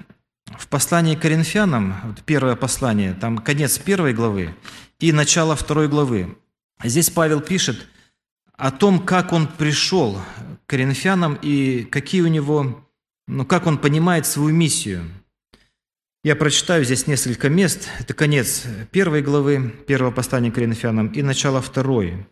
в 0.59 0.68
послании 0.68 1.16
к 1.16 1.20
Коринфянам, 1.20 2.16
первое 2.24 2.57
послание, 2.57 3.14
там 3.14 3.38
конец 3.38 3.78
первой 3.78 4.14
главы 4.14 4.55
и 5.00 5.12
начало 5.12 5.57
второй 5.57 5.88
главы, 5.88 6.36
Здесь 6.85 7.09
Павел 7.09 7.41
пишет 7.41 7.87
о 8.53 8.70
том, 8.70 9.05
как 9.05 9.32
он 9.32 9.47
пришел 9.49 10.20
к 10.66 10.70
коринфянам 10.70 11.39
и 11.41 11.85
какие 11.85 12.20
у 12.20 12.26
него, 12.26 12.87
ну, 13.26 13.47
как 13.47 13.66
он 13.66 13.78
понимает 13.78 14.26
свою 14.26 14.55
миссию. 14.55 15.11
Я 16.22 16.37
прочитаю 16.37 16.85
здесь 16.85 17.07
несколько 17.07 17.49
мест. 17.49 17.89
Это 18.01 18.12
конец 18.12 18.64
первой 18.91 19.22
главы, 19.22 19.70
первого 19.87 20.11
послания 20.11 20.51
к 20.51 20.55
коринфянам 20.57 21.09
и 21.09 21.22
начало 21.22 21.62
второй. 21.62 22.26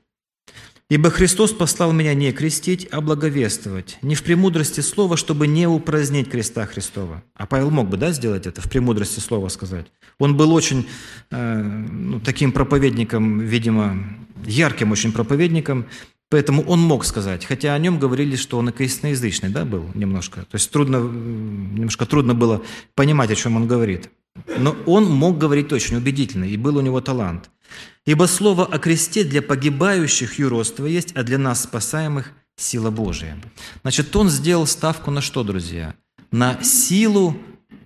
Ибо 0.92 1.08
Христос 1.08 1.52
послал 1.52 1.92
меня 1.92 2.12
не 2.12 2.32
крестить, 2.32 2.86
а 2.90 3.00
благовествовать, 3.00 3.96
не 4.02 4.14
в 4.14 4.22
премудрости 4.22 4.82
слова, 4.82 5.16
чтобы 5.16 5.46
не 5.46 5.66
упразднить 5.66 6.28
креста 6.28 6.66
Христова. 6.66 7.22
А 7.34 7.46
Павел 7.46 7.70
мог 7.70 7.88
бы, 7.88 7.96
да, 7.96 8.12
сделать 8.12 8.46
это, 8.46 8.60
в 8.60 8.68
премудрости 8.68 9.18
слова 9.18 9.48
сказать. 9.48 9.86
Он 10.18 10.36
был 10.36 10.52
очень 10.52 10.86
э, 11.30 11.62
ну, 11.62 12.20
таким 12.20 12.52
проповедником, 12.52 13.38
видимо, 13.38 14.04
ярким 14.44 14.92
очень 14.92 15.12
проповедником, 15.12 15.86
поэтому 16.28 16.62
он 16.64 16.80
мог 16.80 17.06
сказать, 17.06 17.46
хотя 17.46 17.74
о 17.74 17.78
нем 17.78 17.98
говорили, 17.98 18.36
что 18.36 18.58
он 18.58 18.68
и 18.68 18.72
косноязычный, 18.72 19.48
да, 19.48 19.64
был 19.64 19.86
немножко. 19.94 20.40
То 20.42 20.56
есть 20.56 20.70
трудно, 20.70 20.98
немножко 20.98 22.04
трудно 22.04 22.34
было 22.34 22.60
понимать, 22.94 23.30
о 23.30 23.34
чем 23.34 23.56
он 23.56 23.66
говорит. 23.66 24.10
Но 24.58 24.76
он 24.84 25.10
мог 25.10 25.38
говорить 25.38 25.72
очень 25.72 25.96
убедительно, 25.96 26.44
и 26.44 26.58
был 26.58 26.76
у 26.76 26.82
него 26.82 27.00
талант. 27.00 27.48
Ибо 28.04 28.24
слово 28.24 28.66
о 28.66 28.78
кресте 28.78 29.24
для 29.24 29.42
погибающих 29.42 30.38
юродство 30.38 30.86
есть, 30.86 31.12
а 31.14 31.22
для 31.22 31.38
нас 31.38 31.62
спасаемых– 31.62 32.32
сила 32.56 32.90
Божия. 32.90 33.38
Значит, 33.82 34.14
он 34.16 34.30
сделал 34.30 34.66
ставку 34.66 35.10
на 35.10 35.20
что, 35.20 35.42
друзья? 35.42 35.94
На 36.30 36.62
силу 36.62 37.36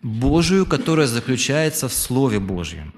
Божию, 0.03 0.67
которая 0.67 1.07
заключается 1.07 1.89
в 1.89 1.93
Слове 1.93 2.39
Божьем. 2.39 2.95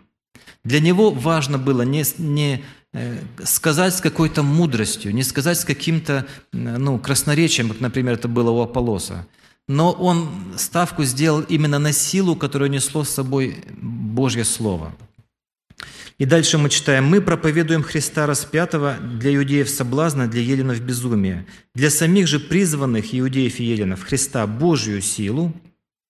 Для 0.65 0.81
него 0.81 1.11
важно 1.11 1.57
было 1.59 1.83
не, 1.83 2.05
не 2.19 2.65
э, 2.93 3.19
сказать 3.45 3.95
с 3.95 4.01
какой-то 4.01 4.43
мудростью, 4.43 5.15
не 5.15 5.23
сказать 5.23 5.59
с 5.59 5.65
каким-то 5.65 6.27
ну, 6.53 6.99
красноречием, 6.99 7.71
как, 7.71 7.81
например, 7.81 8.15
это 8.15 8.29
было 8.29 8.51
у 8.51 8.61
Аполлоса, 8.61 9.27
но 9.69 9.93
он 9.93 10.29
ставку 10.57 11.05
сделал 11.05 11.41
именно 11.43 11.79
на 11.79 11.93
силу, 11.93 12.37
которую 12.37 12.71
несло 12.71 13.05
с 13.05 13.11
собой 13.11 13.65
Божье 13.81 14.45
Слово– 14.45 14.95
и 16.19 16.25
дальше 16.25 16.59
мы 16.59 16.69
читаем, 16.69 17.05
«Мы 17.05 17.21
проповедуем 17.21 17.83
Христа 17.83 18.27
распятого 18.27 18.97
для 18.99 19.35
иудеев 19.37 19.71
соблазна, 19.71 20.27
для 20.27 20.43
еленов 20.43 20.81
безумия, 20.81 21.47
для 21.75 21.91
самих 21.91 22.27
же 22.27 22.41
призванных 22.41 23.15
иудеев 23.15 23.61
и 23.61 23.65
еленов 23.65 24.03
Христа 24.03 24.47
Божью 24.47 25.01
силу 25.01 25.53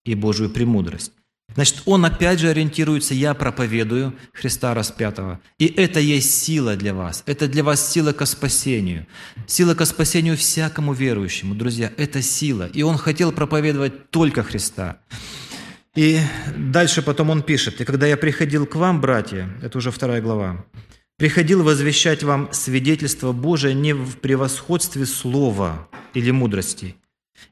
и 0.05 0.15
Божью 0.15 0.51
премудрость». 0.51 1.13
Значит, 1.55 1.83
он 1.87 2.05
опять 2.05 2.39
же 2.39 2.51
ориентируется, 2.51 3.15
я 3.15 3.35
проповедую 3.35 4.15
Христа 4.33 4.75
распятого. 4.75 5.41
И 5.59 5.67
это 5.67 5.99
есть 5.99 6.43
сила 6.43 6.77
для 6.77 6.95
вас. 6.95 7.23
Это 7.27 7.49
для 7.49 7.65
вас 7.65 7.91
сила 7.91 8.13
ко 8.13 8.27
спасению. 8.27 9.07
Сила 9.47 9.75
ко 9.75 9.85
спасению 9.85 10.37
всякому 10.37 10.93
верующему. 10.93 11.55
Друзья, 11.55 11.91
это 11.97 12.23
сила. 12.23 12.69
И 12.73 12.83
он 12.83 12.97
хотел 12.97 13.33
проповедовать 13.33 14.11
только 14.11 14.43
Христа. 14.43 14.99
И 15.99 16.21
дальше 16.57 17.03
потом 17.03 17.31
он 17.31 17.43
пишет, 17.43 17.81
«И 17.81 17.85
когда 17.85 18.07
я 18.07 18.17
приходил 18.17 18.67
к 18.67 18.77
вам, 18.77 19.01
братья, 19.01 19.51
это 19.61 19.79
уже 19.79 19.91
вторая 19.91 20.23
глава, 20.23 20.65
приходил 21.17 21.65
возвещать 21.65 22.23
вам 22.23 22.51
свидетельство 22.53 23.33
Божие 23.33 23.75
не 23.75 23.95
в 23.95 24.19
превосходстве 24.19 25.07
слова 25.07 25.89
или 26.15 26.31
мудрости, 26.31 26.95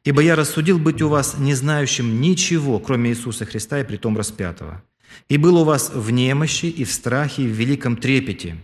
ибо 0.05 0.23
я 0.23 0.37
рассудил 0.37 0.79
быть 0.79 1.03
у 1.03 1.09
вас 1.09 1.39
не 1.39 1.55
знающим 1.55 2.21
ничего, 2.21 2.79
кроме 2.79 3.11
Иисуса 3.11 3.47
Христа 3.47 3.81
и 3.81 3.85
притом 3.85 4.17
распятого. 4.17 4.81
И 5.29 5.39
был 5.39 5.57
у 5.57 5.65
вас 5.65 5.91
в 5.93 6.13
немощи 6.13 6.67
и 6.67 6.85
в 6.85 6.93
страхе 6.93 7.43
и 7.43 7.49
в 7.49 7.51
великом 7.51 7.97
трепете. 7.97 8.59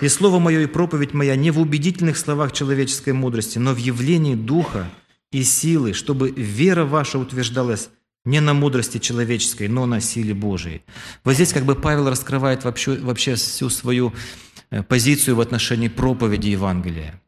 И 0.00 0.06
слово 0.06 0.38
мое 0.38 0.60
и 0.60 0.66
проповедь 0.66 1.12
моя 1.12 1.34
не 1.34 1.50
в 1.50 1.58
убедительных 1.58 2.18
словах 2.18 2.52
человеческой 2.52 3.14
мудрости, 3.14 3.58
но 3.58 3.74
в 3.74 3.78
явлении 3.78 4.36
Духа 4.36 4.88
и 5.32 5.42
силы, 5.42 5.92
чтобы 5.92 6.30
вера 6.30 6.84
ваша 6.84 7.18
утверждалась 7.18 7.90
Не 8.24 8.40
на 8.40 8.54
мудрости 8.54 8.98
человеческой, 8.98 9.68
но 9.68 9.86
на 9.86 10.00
силе 10.00 10.34
Божией. 10.34 10.82
Вот 11.24 11.34
здесь 11.34 11.52
как 11.52 11.64
бы 11.64 11.74
Павел 11.74 12.08
раскрывает 12.08 12.64
вообще, 12.64 12.96
вообще 12.96 13.36
всю 13.36 13.70
свою 13.70 14.12
э, 14.70 14.82
позицию 14.82 15.36
в 15.36 15.40
отношении 15.40 15.88
проповеди 15.88 16.48
Евангелия. 16.48 17.20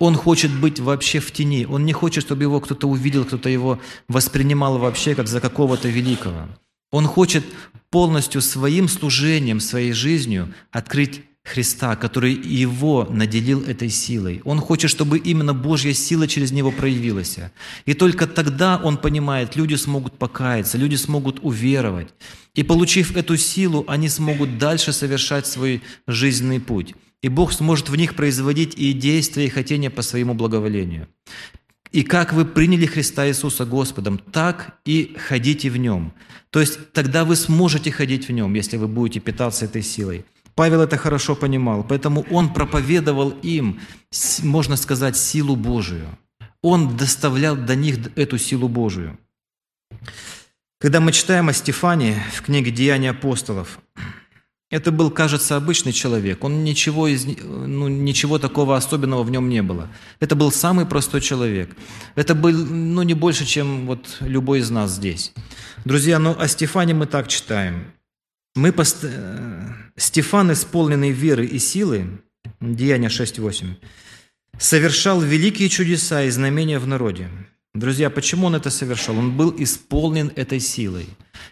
Он 0.00 0.14
хочет 0.14 0.52
быть 0.52 0.78
вообще 0.78 1.18
в 1.18 1.32
тени. 1.32 1.66
Он 1.66 1.84
не 1.84 1.92
хочет, 1.92 2.24
чтобы 2.24 2.44
его 2.44 2.60
кто-то 2.60 2.88
увидел, 2.88 3.24
кто-то 3.24 3.48
его 3.48 3.80
воспринимал 4.06 4.78
вообще 4.78 5.14
как 5.14 5.26
за 5.26 5.40
какого-то 5.40 5.88
великого. 5.88 6.48
Он 6.90 7.06
хочет 7.06 7.44
полностью 7.90 8.40
своим 8.40 8.88
служением, 8.88 9.60
своей 9.60 9.92
жизнью 9.92 10.54
открыть 10.70 11.22
Христа, 11.48 11.96
который 11.96 12.32
его 12.32 13.06
наделил 13.10 13.62
этой 13.64 13.88
силой. 13.88 14.40
Он 14.44 14.60
хочет, 14.60 14.90
чтобы 14.90 15.18
именно 15.18 15.54
Божья 15.54 15.92
сила 15.92 16.28
через 16.28 16.52
него 16.52 16.70
проявилась. 16.70 17.38
И 17.86 17.94
только 17.94 18.26
тогда 18.26 18.80
он 18.82 18.96
понимает, 18.96 19.56
люди 19.56 19.74
смогут 19.74 20.18
покаяться, 20.18 20.78
люди 20.78 20.96
смогут 20.96 21.40
уверовать. 21.42 22.08
И 22.54 22.62
получив 22.62 23.16
эту 23.16 23.36
силу, 23.36 23.84
они 23.88 24.08
смогут 24.08 24.58
дальше 24.58 24.92
совершать 24.92 25.46
свой 25.46 25.82
жизненный 26.06 26.60
путь 26.60 26.94
и 27.22 27.28
Бог 27.28 27.52
сможет 27.52 27.88
в 27.88 27.96
них 27.96 28.14
производить 28.14 28.74
и 28.76 28.92
действия, 28.92 29.46
и 29.46 29.50
хотения 29.50 29.90
по 29.90 30.02
своему 30.02 30.34
благоволению. 30.34 31.08
И 31.90 32.02
как 32.02 32.32
вы 32.32 32.44
приняли 32.44 32.86
Христа 32.86 33.26
Иисуса 33.26 33.64
Господом, 33.64 34.18
так 34.18 34.78
и 34.84 35.16
ходите 35.18 35.70
в 35.70 35.78
Нем. 35.78 36.12
То 36.50 36.60
есть 36.60 36.92
тогда 36.92 37.24
вы 37.24 37.34
сможете 37.34 37.90
ходить 37.90 38.28
в 38.28 38.32
Нем, 38.32 38.54
если 38.54 38.76
вы 38.76 38.88
будете 38.88 39.20
питаться 39.20 39.64
этой 39.64 39.82
силой. 39.82 40.24
Павел 40.58 40.80
это 40.80 40.96
хорошо 40.96 41.36
понимал, 41.36 41.84
поэтому 41.84 42.26
он 42.32 42.52
проповедовал 42.52 43.30
им, 43.44 43.80
можно 44.42 44.76
сказать, 44.76 45.16
силу 45.16 45.54
Божию. 45.54 46.08
Он 46.62 46.96
доставлял 46.96 47.54
до 47.54 47.76
них 47.76 47.98
эту 48.16 48.38
силу 48.38 48.68
Божию. 48.68 49.16
Когда 50.80 50.98
мы 50.98 51.12
читаем 51.12 51.48
о 51.48 51.52
Стефане 51.52 52.20
в 52.32 52.42
книге 52.42 52.72
«Деяния 52.72 53.10
апостолов», 53.10 53.78
это 54.68 54.90
был, 54.90 55.12
кажется, 55.12 55.54
обычный 55.54 55.92
человек. 55.92 56.42
Он 56.42 56.64
ничего, 56.64 57.06
из, 57.06 57.24
ну, 57.24 57.86
ничего 57.86 58.40
такого 58.40 58.76
особенного 58.76 59.22
в 59.22 59.30
нем 59.30 59.48
не 59.48 59.62
было. 59.62 59.86
Это 60.18 60.34
был 60.34 60.50
самый 60.50 60.86
простой 60.86 61.20
человек. 61.20 61.76
Это 62.16 62.34
был 62.34 62.50
ну, 62.50 63.04
не 63.04 63.14
больше, 63.14 63.46
чем 63.46 63.86
вот 63.86 64.16
любой 64.18 64.58
из 64.58 64.70
нас 64.70 64.90
здесь. 64.90 65.32
Друзья, 65.84 66.18
ну 66.18 66.34
о 66.36 66.48
Стефане 66.48 66.94
мы 66.94 67.06
так 67.06 67.28
читаем. 67.28 67.92
Мы 68.58 68.72
пост... 68.72 69.04
Э, 69.04 69.68
Стефан, 69.96 70.52
исполненный 70.52 71.12
веры 71.12 71.46
и 71.46 71.58
силы, 71.58 72.20
Деяния 72.60 73.08
6.8, 73.08 73.76
совершал 74.58 75.20
великие 75.20 75.68
чудеса 75.68 76.24
и 76.24 76.30
знамения 76.30 76.78
в 76.78 76.86
народе. 76.86 77.28
Друзья, 77.74 78.10
почему 78.10 78.48
он 78.48 78.56
это 78.56 78.70
совершал? 78.70 79.18
Он 79.18 79.36
был 79.36 79.54
исполнен 79.58 80.32
этой 80.36 80.60
силой. 80.60 81.06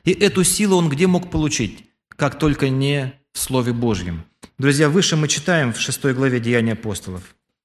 И 0.04 0.12
эту 0.12 0.44
силу 0.44 0.76
он 0.76 0.88
где 0.88 1.06
мог 1.06 1.30
получить? 1.30 1.86
как 2.16 2.38
только 2.38 2.68
не 2.68 3.12
в 3.32 3.38
Слове 3.38 3.72
Божьем. 3.72 4.24
Друзья, 4.58 4.88
выше 4.88 5.16
мы 5.16 5.28
читаем 5.28 5.72
в 5.72 5.78
6 5.78 6.14
главе 6.14 6.40
Деяния 6.40 6.72
апостолов. 6.72 7.22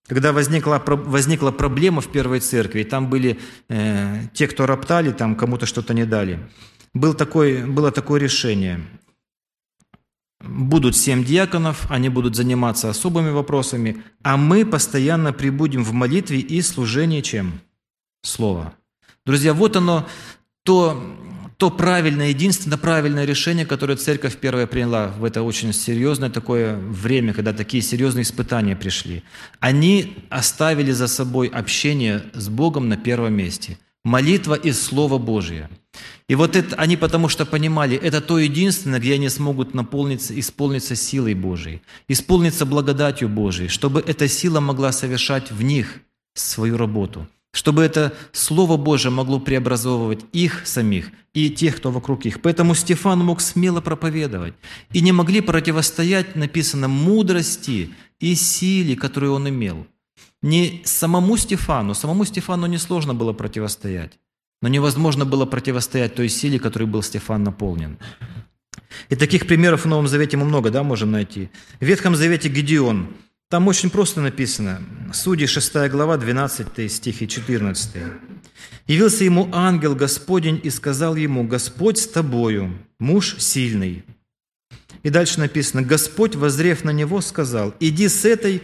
Когда 0.08 0.34
возникла, 0.34 0.84
возникла 0.86 1.52
проблема 1.52 2.02
в 2.02 2.12
первой 2.12 2.42
церкви, 2.42 2.82
и 2.82 2.84
там 2.84 3.10
были 3.10 3.40
э, 3.70 4.24
те, 4.34 4.48
кто 4.48 4.66
роптали, 4.66 5.12
там 5.12 5.36
кому-то 5.36 5.66
что-то 5.66 5.94
не 5.94 6.06
дали, 6.06 6.40
был 6.94 7.14
такой, 7.14 7.66
было 7.66 7.92
такое 7.92 8.20
решение. 8.20 8.82
Будут 10.44 10.96
семь 10.96 11.24
диаконов, 11.24 11.90
они 11.90 12.10
будут 12.10 12.36
заниматься 12.36 12.90
особыми 12.90 13.30
вопросами, 13.30 14.04
а 14.24 14.38
мы 14.38 14.66
постоянно 14.66 15.34
прибудем 15.34 15.84
в 15.84 15.94
молитве 15.94 16.40
и 16.40 16.62
служении 16.62 17.22
чем? 17.22 17.62
Слово. 18.24 18.74
Друзья, 19.26 19.54
вот 19.54 19.76
оно, 19.76 20.08
то 20.64 21.02
то 21.62 21.70
правильное, 21.70 22.30
единственно 22.30 22.76
правильное 22.76 23.24
решение, 23.24 23.68
которое 23.68 23.96
церковь 23.96 24.38
первая 24.38 24.66
приняла 24.66 25.10
в 25.10 25.24
это 25.24 25.44
очень 25.44 25.74
серьезное 25.74 26.32
такое 26.32 26.76
время, 26.76 27.36
когда 27.36 27.54
такие 27.54 27.84
серьезные 27.84 28.24
испытания 28.24 28.76
пришли. 28.76 29.22
Они 29.60 30.18
оставили 30.32 30.90
за 30.90 31.08
собой 31.08 31.50
общение 31.50 32.24
с 32.34 32.50
Богом 32.50 32.90
на 32.90 32.98
первом 32.98 33.36
месте. 33.36 33.78
Молитва 34.04 34.56
и 34.56 34.72
Слово 34.72 35.18
Божие. 35.18 35.70
И 36.28 36.36
вот 36.36 36.56
это 36.56 36.76
они 36.76 36.98
потому 36.98 37.30
что 37.30 37.46
понимали, 37.46 37.98
это 37.98 38.22
то 38.22 38.40
единственное, 38.40 39.00
где 39.00 39.16
они 39.16 39.30
смогут 39.30 39.74
наполниться, 39.74 40.38
исполниться 40.40 40.96
силой 40.96 41.34
Божией, 41.34 41.82
исполниться 42.08 42.66
благодатью 42.66 43.30
Божией, 43.30 43.68
чтобы 43.68 44.04
эта 44.06 44.28
сила 44.28 44.60
могла 44.60 44.92
совершать 44.92 45.52
в 45.52 45.62
них 45.62 46.00
свою 46.34 46.78
работу– 46.78 47.28
чтобы 47.54 47.84
это 47.84 48.14
Слово 48.32 48.78
Божие 48.78 49.12
могло 49.12 49.40
преобразовывать 49.40 50.22
их 50.32 50.66
самих 50.66 51.12
и 51.34 51.50
тех, 51.50 51.78
кто 51.78 51.92
вокруг 51.92 52.26
их. 52.26 52.42
Поэтому 52.42 52.76
Стефан 52.76 53.20
мог 53.20 53.42
смело 53.42 53.82
проповедовать. 53.82 54.54
И 54.94 55.02
не 55.02 55.12
могли 55.12 55.42
противостоять, 55.42 56.36
написано, 56.36 56.88
мудрости 56.88 57.92
и 58.20 58.36
силе, 58.36 58.96
которую 58.96 59.34
он 59.34 59.50
имел. 59.50 59.86
Не 60.42 60.82
самому 60.86 61.38
Стефану, 61.38 61.94
самому 61.94 62.26
Стефану 62.26 62.66
несложно 62.68 63.14
было 63.14 63.34
противостоять, 63.34 64.20
но 64.62 64.70
невозможно 64.70 65.26
было 65.26 65.46
противостоять 65.46 66.16
той 66.16 66.30
силе, 66.30 66.60
которой 66.60 66.86
был 66.86 67.04
Стефан 67.04 67.44
наполнен. 67.44 67.98
И 69.10 69.16
таких 69.16 69.48
примеров 69.48 69.86
в 69.86 69.88
Новом 69.88 70.08
Завете 70.08 70.38
мы 70.38 70.46
много 70.46 70.70
да, 70.70 70.84
можем 70.84 71.12
найти. 71.12 71.50
В 71.80 71.86
Ветхом 71.86 72.16
Завете 72.16 72.50
Гедеон– 72.50 73.14
там 73.52 73.68
очень 73.68 73.90
просто 73.90 74.22
написано, 74.22 74.82
Судьи 75.12 75.46
6 75.46 75.74
глава, 75.90 76.16
12 76.16 76.90
стих 76.90 77.22
и 77.22 77.28
14. 77.28 77.98
«Явился 78.88 79.26
ему 79.26 79.50
ангел 79.52 79.94
Господень 79.94 80.62
и 80.64 80.70
сказал 80.70 81.18
ему, 81.18 81.44
Господь 81.46 81.98
с 81.98 82.08
тобою, 82.08 82.80
муж 82.98 83.36
сильный». 83.40 84.06
И 85.04 85.10
дальше 85.10 85.42
написано, 85.42 85.82
Господь, 85.82 86.36
возрев 86.36 86.86
на 86.86 86.92
него, 86.92 87.20
сказал, 87.20 87.76
«Иди 87.82 88.08
с 88.08 88.24
этой 88.24 88.62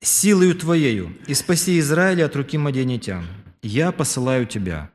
силою 0.00 0.54
твоею 0.54 1.16
и 1.26 1.34
спаси 1.34 1.78
Израиля 1.78 2.26
от 2.26 2.36
руки 2.36 2.58
маденитян. 2.58 3.24
Я 3.62 3.92
посылаю 3.92 4.46
тебя». 4.46 4.90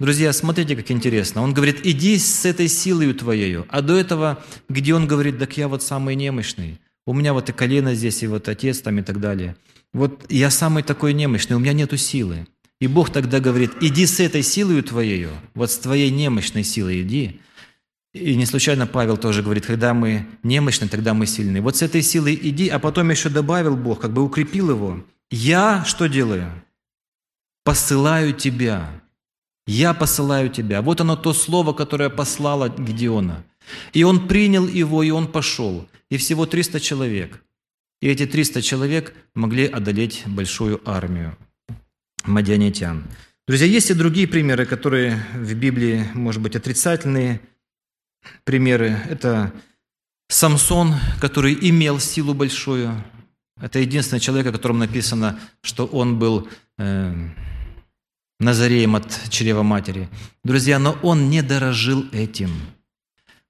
Друзья, 0.00 0.32
смотрите, 0.32 0.74
как 0.74 0.90
интересно. 0.90 1.42
Он 1.42 1.54
говорит, 1.54 1.80
иди 1.84 2.18
с 2.18 2.44
этой 2.44 2.66
силою 2.66 3.14
твоею. 3.14 3.64
А 3.68 3.80
до 3.80 3.96
этого, 3.96 4.42
где 4.68 4.92
он 4.92 5.06
говорит, 5.06 5.38
так 5.38 5.56
я 5.56 5.68
вот 5.68 5.84
самый 5.84 6.16
немощный. 6.16 6.80
У 7.06 7.12
меня 7.12 7.32
вот 7.32 7.48
и 7.48 7.52
колено 7.52 7.94
здесь, 7.94 8.22
и 8.22 8.26
вот 8.26 8.48
отец 8.48 8.80
там 8.80 8.98
и 8.98 9.02
так 9.02 9.20
далее. 9.20 9.56
Вот 9.92 10.26
я 10.28 10.50
самый 10.50 10.82
такой 10.82 11.12
немощный, 11.12 11.54
у 11.54 11.60
меня 11.60 11.72
нету 11.72 11.96
силы. 11.96 12.48
И 12.80 12.88
Бог 12.88 13.10
тогда 13.10 13.38
говорит, 13.38 13.70
иди 13.80 14.04
с 14.04 14.18
этой 14.18 14.42
силой 14.42 14.82
твоею, 14.82 15.30
вот 15.54 15.70
с 15.70 15.78
твоей 15.78 16.10
немощной 16.10 16.64
силой 16.64 17.02
иди. 17.02 17.40
И 18.14 18.36
не 18.36 18.46
случайно 18.46 18.86
Павел 18.86 19.16
тоже 19.16 19.42
говорит, 19.42 19.66
когда 19.66 19.92
мы 19.92 20.24
немощны, 20.44 20.88
тогда 20.88 21.14
мы 21.14 21.26
сильны. 21.26 21.60
Вот 21.60 21.76
с 21.76 21.82
этой 21.82 22.00
силой 22.00 22.38
иди, 22.40 22.68
а 22.68 22.78
потом 22.78 23.10
еще 23.10 23.28
добавил 23.28 23.76
Бог, 23.76 24.00
как 24.00 24.12
бы 24.12 24.22
укрепил 24.22 24.70
его. 24.70 25.04
Я 25.30 25.84
что 25.84 26.06
делаю? 26.06 26.50
Посылаю 27.64 28.32
тебя. 28.32 28.88
Я 29.66 29.94
посылаю 29.94 30.48
тебя. 30.48 30.80
Вот 30.80 31.00
оно 31.00 31.16
то 31.16 31.32
слово, 31.32 31.72
которое 31.72 32.08
послало 32.08 32.68
Гедеона. 32.68 33.44
И 33.92 34.04
он 34.04 34.28
принял 34.28 34.68
его, 34.68 35.02
и 35.02 35.10
он 35.10 35.26
пошел 35.26 35.88
и 36.08 36.16
всего 36.16 36.46
300 36.46 36.78
человек. 36.78 37.42
И 38.00 38.08
эти 38.08 38.26
300 38.26 38.62
человек 38.62 39.14
могли 39.34 39.66
одолеть 39.66 40.22
большую 40.26 40.80
армию 40.88 41.36
мадианитян. 42.24 43.04
Друзья, 43.48 43.66
есть 43.66 43.90
и 43.90 43.94
другие 43.94 44.28
примеры, 44.28 44.66
которые 44.66 45.20
в 45.34 45.52
Библии, 45.54 46.06
может 46.14 46.40
быть, 46.40 46.54
отрицательные 46.54 47.40
примеры. 48.44 48.98
Это 49.08 49.52
Самсон, 50.28 50.94
который 51.20 51.56
имел 51.60 51.98
силу 52.00 52.34
большую. 52.34 53.04
Это 53.60 53.78
единственный 53.78 54.20
человек, 54.20 54.46
о 54.46 54.52
котором 54.52 54.78
написано, 54.78 55.38
что 55.62 55.86
он 55.86 56.18
был 56.18 56.48
э, 56.78 57.28
Назареем 58.40 58.96
от 58.96 59.30
чрева 59.30 59.62
матери. 59.62 60.08
Друзья, 60.42 60.78
но 60.78 60.98
он 61.02 61.30
не 61.30 61.42
дорожил 61.42 62.06
этим– 62.12 62.50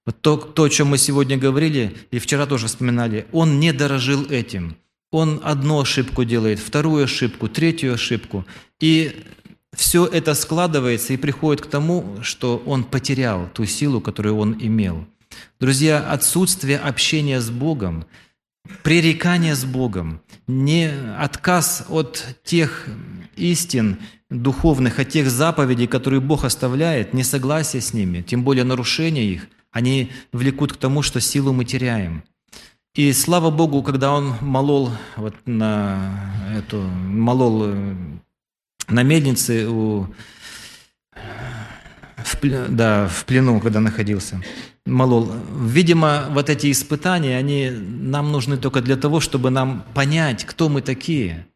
вот 0.06 0.20
то, 0.20 0.36
то, 0.36 0.64
о 0.64 0.68
чем 0.68 0.88
мы 0.88 0.98
сегодня 0.98 1.38
говорили, 1.38 1.96
и 2.10 2.18
вчера 2.18 2.46
тоже 2.46 2.66
вспоминали, 2.66 3.26
он 3.32 3.58
не 3.58 3.72
дорожил 3.72 4.26
этим. 4.30 4.76
Он 5.10 5.40
одну 5.42 5.80
ошибку 5.80 6.24
делает, 6.24 6.58
вторую 6.58 7.04
ошибку, 7.04 7.48
третью 7.48 7.94
ошибку. 7.94 8.44
И 8.80 9.24
все 9.76 10.06
это 10.06 10.34
складывается 10.34 11.12
и 11.12 11.16
приходит 11.16 11.62
к 11.62 11.66
тому, 11.66 12.18
что 12.22 12.62
он 12.66 12.84
потерял 12.84 13.48
ту 13.52 13.64
силу, 13.64 14.00
которую 14.00 14.36
он 14.36 14.56
имел. 14.60 15.06
Друзья, 15.60 15.98
отсутствие 16.10 16.78
общения 16.78 17.40
с 17.40 17.50
Богом, 17.50 18.04
пререкание 18.82 19.54
с 19.54 19.64
Богом, 19.64 20.20
не 20.46 20.90
отказ 21.18 21.86
от 21.88 22.24
тех 22.44 22.86
истин 23.36 23.98
духовных, 24.30 24.98
от 24.98 25.08
тех 25.08 25.30
заповедей, 25.30 25.86
которые 25.86 26.20
Бог 26.20 26.44
оставляет, 26.44 27.14
несогласие 27.14 27.82
с 27.82 27.92
ними, 27.92 28.22
тем 28.22 28.44
более 28.44 28.64
нарушение 28.64 29.24
их– 29.24 29.46
они 29.74 30.12
влекут 30.32 30.72
к 30.72 30.76
тому, 30.76 31.02
что 31.02 31.20
силу 31.20 31.52
мы 31.52 31.64
теряем. 31.64 32.22
И 32.94 33.12
слава 33.12 33.50
Богу, 33.50 33.82
когда 33.82 34.12
он 34.12 34.34
молол 34.40 34.90
вот 35.16 35.34
на 35.46 36.32
эту, 36.56 36.80
молол 36.80 37.64
э, 37.66 37.94
на 38.88 39.02
мельнице 39.02 39.68
у 39.68 40.06
в, 42.16 42.36
да, 42.68 43.08
в 43.08 43.24
плену, 43.24 43.60
когда 43.60 43.80
находился, 43.80 44.42
молол. 44.86 45.30
Видимо, 45.66 46.26
вот 46.30 46.48
эти 46.48 46.70
испытания, 46.70 47.36
они 47.36 47.70
нам 47.70 48.32
нужны 48.32 48.56
только 48.56 48.80
для 48.80 48.96
того, 48.96 49.20
чтобы 49.20 49.50
нам 49.50 49.84
понять, 49.94 50.44
кто 50.44 50.68
мы 50.68 50.80
такие– 50.80 51.46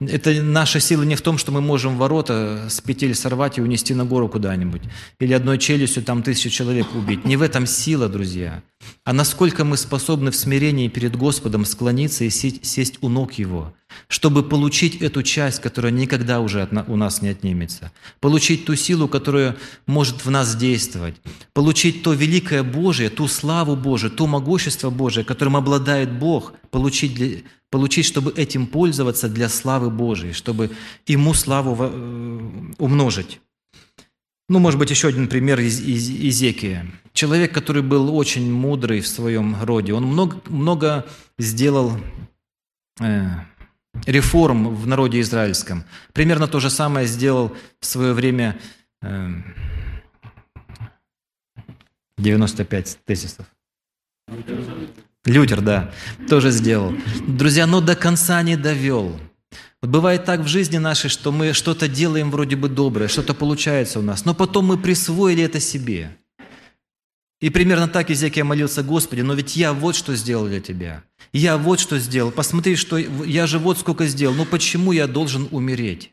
это 0.00 0.42
наша 0.42 0.80
сила 0.80 1.02
не 1.02 1.14
в 1.14 1.20
том, 1.20 1.36
что 1.36 1.52
мы 1.52 1.60
можем 1.60 1.98
ворота 1.98 2.68
с 2.70 2.80
петель 2.80 3.14
сорвать 3.14 3.58
и 3.58 3.60
унести 3.60 3.92
на 3.92 4.06
гору 4.06 4.28
куда-нибудь. 4.28 4.80
Или 5.18 5.34
одной 5.34 5.58
челюстью 5.58 6.02
там 6.02 6.22
тысячу 6.22 6.48
человек 6.48 6.86
убить. 6.94 7.26
Не 7.26 7.36
в 7.36 7.42
этом 7.42 7.66
сила, 7.66 8.08
друзья. 8.08 8.62
А 9.04 9.12
насколько 9.12 9.62
мы 9.64 9.76
способны 9.76 10.30
в 10.30 10.36
смирении 10.36 10.88
перед 10.88 11.16
Господом 11.16 11.66
склониться 11.66 12.24
и 12.24 12.30
сесть 12.30 12.98
у 13.02 13.10
ног 13.10 13.34
Его, 13.34 13.74
чтобы 14.08 14.42
получить 14.42 14.96
эту 15.02 15.22
часть, 15.22 15.60
которая 15.60 15.92
никогда 15.92 16.40
уже 16.40 16.68
у 16.86 16.96
нас 16.96 17.22
не 17.22 17.28
отнимется. 17.28 17.92
Получить 18.20 18.64
ту 18.64 18.74
силу, 18.74 19.08
которая 19.08 19.56
может 19.86 20.24
в 20.24 20.30
нас 20.30 20.56
действовать. 20.56 21.16
Получить 21.52 22.02
то 22.02 22.12
великое 22.12 22.62
Божие, 22.62 23.10
ту 23.10 23.28
славу 23.28 23.76
Божию, 23.76 24.10
то 24.10 24.26
могущество 24.26 24.90
Божие, 24.90 25.24
которым 25.24 25.56
обладает 25.56 26.12
Бог. 26.12 26.54
Получить 26.70 27.14
для 27.14 27.38
получить, 27.70 28.04
чтобы 28.04 28.32
этим 28.32 28.66
пользоваться 28.66 29.28
для 29.28 29.48
славы 29.48 29.90
Божией, 29.90 30.32
чтобы 30.32 30.70
Ему 31.06 31.34
славу 31.34 31.76
э, 31.78 32.72
умножить. 32.78 33.40
Ну, 34.48 34.58
может 34.58 34.80
быть, 34.80 34.90
еще 34.90 35.08
один 35.08 35.28
пример 35.28 35.60
из, 35.60 35.80
из 35.80 36.10
Изекия. 36.10 36.90
Человек, 37.12 37.54
который 37.54 37.82
был 37.82 38.14
очень 38.14 38.52
мудрый 38.52 39.00
в 39.00 39.06
своем 39.06 39.56
роде, 39.62 39.94
он 39.94 40.04
много, 40.04 40.40
много 40.48 41.06
сделал 41.38 41.92
э, 43.00 43.28
реформ 44.06 44.74
в 44.74 44.86
народе 44.86 45.20
израильском. 45.20 45.84
Примерно 46.12 46.46
то 46.46 46.60
же 46.60 46.70
самое 46.70 47.06
сделал 47.06 47.56
в 47.80 47.86
свое 47.86 48.12
время 48.12 48.58
э, 49.02 49.28
95 52.18 52.98
тезисов. 53.04 53.46
Лютер, 55.24 55.60
да, 55.60 55.92
тоже 56.28 56.50
сделал. 56.50 56.94
Друзья, 57.26 57.66
но 57.66 57.80
до 57.80 57.94
конца 57.94 58.40
не 58.42 58.56
довел. 58.56 59.20
Вот 59.82 59.90
бывает 59.90 60.24
так 60.24 60.40
в 60.40 60.46
жизни 60.46 60.78
нашей, 60.78 61.08
что 61.08 61.32
мы 61.32 61.52
что-то 61.52 61.88
делаем 61.88 62.30
вроде 62.30 62.56
бы 62.56 62.68
доброе, 62.68 63.08
что-то 63.08 63.34
получается 63.34 63.98
у 63.98 64.02
нас, 64.02 64.24
но 64.24 64.34
потом 64.34 64.66
мы 64.66 64.78
присвоили 64.78 65.42
это 65.42 65.58
себе. 65.58 66.16
И 67.40 67.50
примерно 67.50 67.88
так 67.88 68.10
Изекия 68.10 68.44
молился, 68.44 68.82
Господи, 68.82 69.22
но 69.22 69.34
ведь 69.34 69.56
я 69.56 69.72
вот 69.72 69.96
что 69.96 70.14
сделал 70.14 70.46
для 70.46 70.60
Тебя. 70.60 71.02
Я 71.32 71.56
вот 71.56 71.80
что 71.80 71.98
сделал. 71.98 72.30
Посмотри, 72.30 72.76
что 72.76 72.98
я 72.98 73.46
же 73.46 73.58
вот 73.58 73.78
сколько 73.78 74.06
сделал. 74.06 74.34
Но 74.34 74.44
почему 74.44 74.92
я 74.92 75.06
должен 75.06 75.48
умереть? 75.50 76.12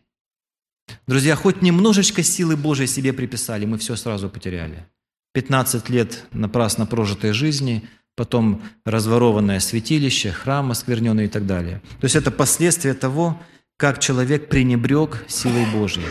Друзья, 1.05 1.35
хоть 1.35 1.61
немножечко 1.61 2.23
силы 2.23 2.55
Божией 2.55 2.87
себе 2.87 3.11
приписали, 3.11 3.65
мы 3.65 3.77
все 3.77 3.95
сразу 3.97 4.29
потеряли. 4.29 4.85
15 5.33 5.89
лет 5.89 6.25
напрасно 6.31 6.85
прожитой 6.85 7.33
жизни– 7.33 7.83
потом 8.17 8.63
разворованное 8.83 9.59
святилище, 9.61 10.31
храм 10.31 10.71
оскверненный 10.71 11.25
и 11.25 11.29
так 11.29 11.45
далее. 11.45 11.81
То 12.01 12.05
есть 12.05 12.15
это 12.15 12.31
последствия 12.31 12.95
того, 12.95 13.39
как 13.77 13.99
человек 13.99 14.49
пренебрег 14.49 15.23
силой 15.27 15.65
Божьей. 15.71 16.07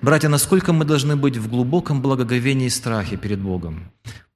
Братья, 0.00 0.30
насколько 0.30 0.72
мы 0.72 0.86
должны 0.86 1.16
быть 1.16 1.36
в 1.36 1.50
глубоком 1.50 2.00
благоговении 2.00 2.66
и 2.66 2.70
страхе 2.70 3.18
перед 3.18 3.40
Богом, 3.40 3.92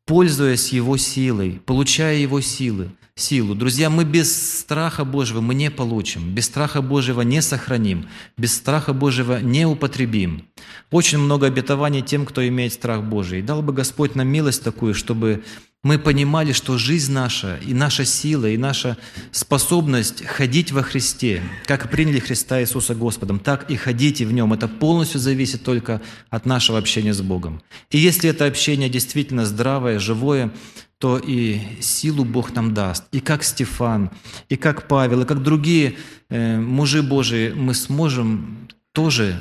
пользуясь 0.06 0.72
Его 0.72 0.96
силой, 0.96 1.60
получая 1.64 2.16
Его 2.16 2.40
силы, 2.40 2.90
силу. 3.16 3.54
Друзья, 3.54 3.90
мы 3.90 4.04
без 4.04 4.58
страха 4.58 5.04
Божьего 5.04 5.40
мы 5.40 5.54
не 5.54 5.70
получим, 5.70 6.34
без 6.34 6.46
страха 6.46 6.82
Божьего 6.82 7.22
не 7.22 7.40
сохраним, 7.42 8.08
без 8.36 8.54
страха 8.54 8.92
Божьего 8.92 9.40
не 9.40 9.66
употребим. 9.66 10.46
Очень 10.90 11.18
много 11.18 11.46
обетований 11.46 12.02
тем, 12.02 12.26
кто 12.26 12.46
имеет 12.46 12.72
страх 12.72 13.02
Божий. 13.02 13.42
Дал 13.42 13.62
бы 13.62 13.72
Господь 13.72 14.14
нам 14.14 14.28
милость 14.28 14.62
такую, 14.62 14.94
чтобы 14.94 15.44
мы 15.84 15.98
понимали, 15.98 16.52
что 16.52 16.78
жизнь 16.78 17.12
наша, 17.12 17.58
и 17.58 17.74
наша 17.74 18.06
сила, 18.06 18.46
и 18.46 18.56
наша 18.56 18.96
способность 19.30 20.24
ходить 20.24 20.72
во 20.72 20.82
Христе, 20.82 21.42
как 21.66 21.90
приняли 21.90 22.20
Христа 22.20 22.60
Иисуса 22.62 22.94
Господом, 22.94 23.38
так 23.38 23.70
и 23.70 23.76
ходите 23.76 24.24
в 24.24 24.32
Нем. 24.32 24.54
Это 24.54 24.66
полностью 24.66 25.20
зависит 25.20 25.62
только 25.62 26.00
от 26.30 26.46
нашего 26.46 26.78
общения 26.78 27.12
с 27.12 27.20
Богом. 27.20 27.62
И 27.90 27.98
если 27.98 28.30
это 28.30 28.46
общение 28.46 28.88
действительно 28.88 29.44
здравое, 29.44 29.98
живое, 29.98 30.50
то 30.98 31.18
и 31.18 31.60
силу 31.82 32.24
Бог 32.24 32.54
нам 32.54 32.72
даст. 32.72 33.04
И 33.12 33.20
как 33.20 33.44
Стефан, 33.44 34.10
и 34.48 34.56
как 34.56 34.88
Павел, 34.88 35.20
и 35.20 35.26
как 35.26 35.42
другие 35.42 35.96
э, 36.30 36.58
мужи 36.58 37.02
Божии, 37.02 37.52
мы 37.52 37.74
сможем 37.74 38.68
тоже 38.92 39.38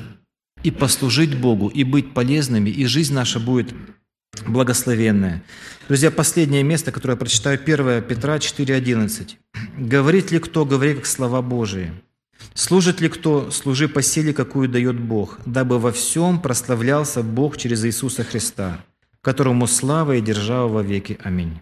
и 0.61 0.71
послужить 0.71 1.37
Богу, 1.37 1.69
и 1.69 1.85
быть 1.85 2.13
полезными, 2.13 2.69
и 2.69 2.85
жизнь 2.85 3.13
наша 3.13 3.39
будет 3.39 3.73
благословенное. 4.45 5.43
Друзья, 5.87 6.11
последнее 6.11 6.63
место, 6.63 6.91
которое 6.91 7.13
я 7.13 7.17
прочитаю, 7.17 7.59
1 7.59 8.03
Петра 8.03 8.37
4.11. 8.37 9.37
«Говорит 9.77 10.31
ли 10.31 10.39
кто, 10.39 10.65
говори 10.65 10.95
как 10.95 11.05
слова 11.05 11.41
Божии. 11.41 11.91
Служит 12.53 13.01
ли 13.01 13.09
кто, 13.09 13.51
служи 13.51 13.87
по 13.87 14.01
силе, 14.01 14.33
какую 14.33 14.69
дает 14.69 14.99
Бог, 14.99 15.39
дабы 15.45 15.79
во 15.79 15.91
всем 15.91 16.39
прославлялся 16.39 17.23
Бог 17.23 17.57
через 17.57 17.85
Иисуса 17.85 18.23
Христа, 18.23 18.83
которому 19.21 19.67
слава 19.67 20.15
и 20.15 20.21
держава 20.21 20.67
во 20.67 20.81
веки. 20.81 21.17
Аминь». 21.23 21.61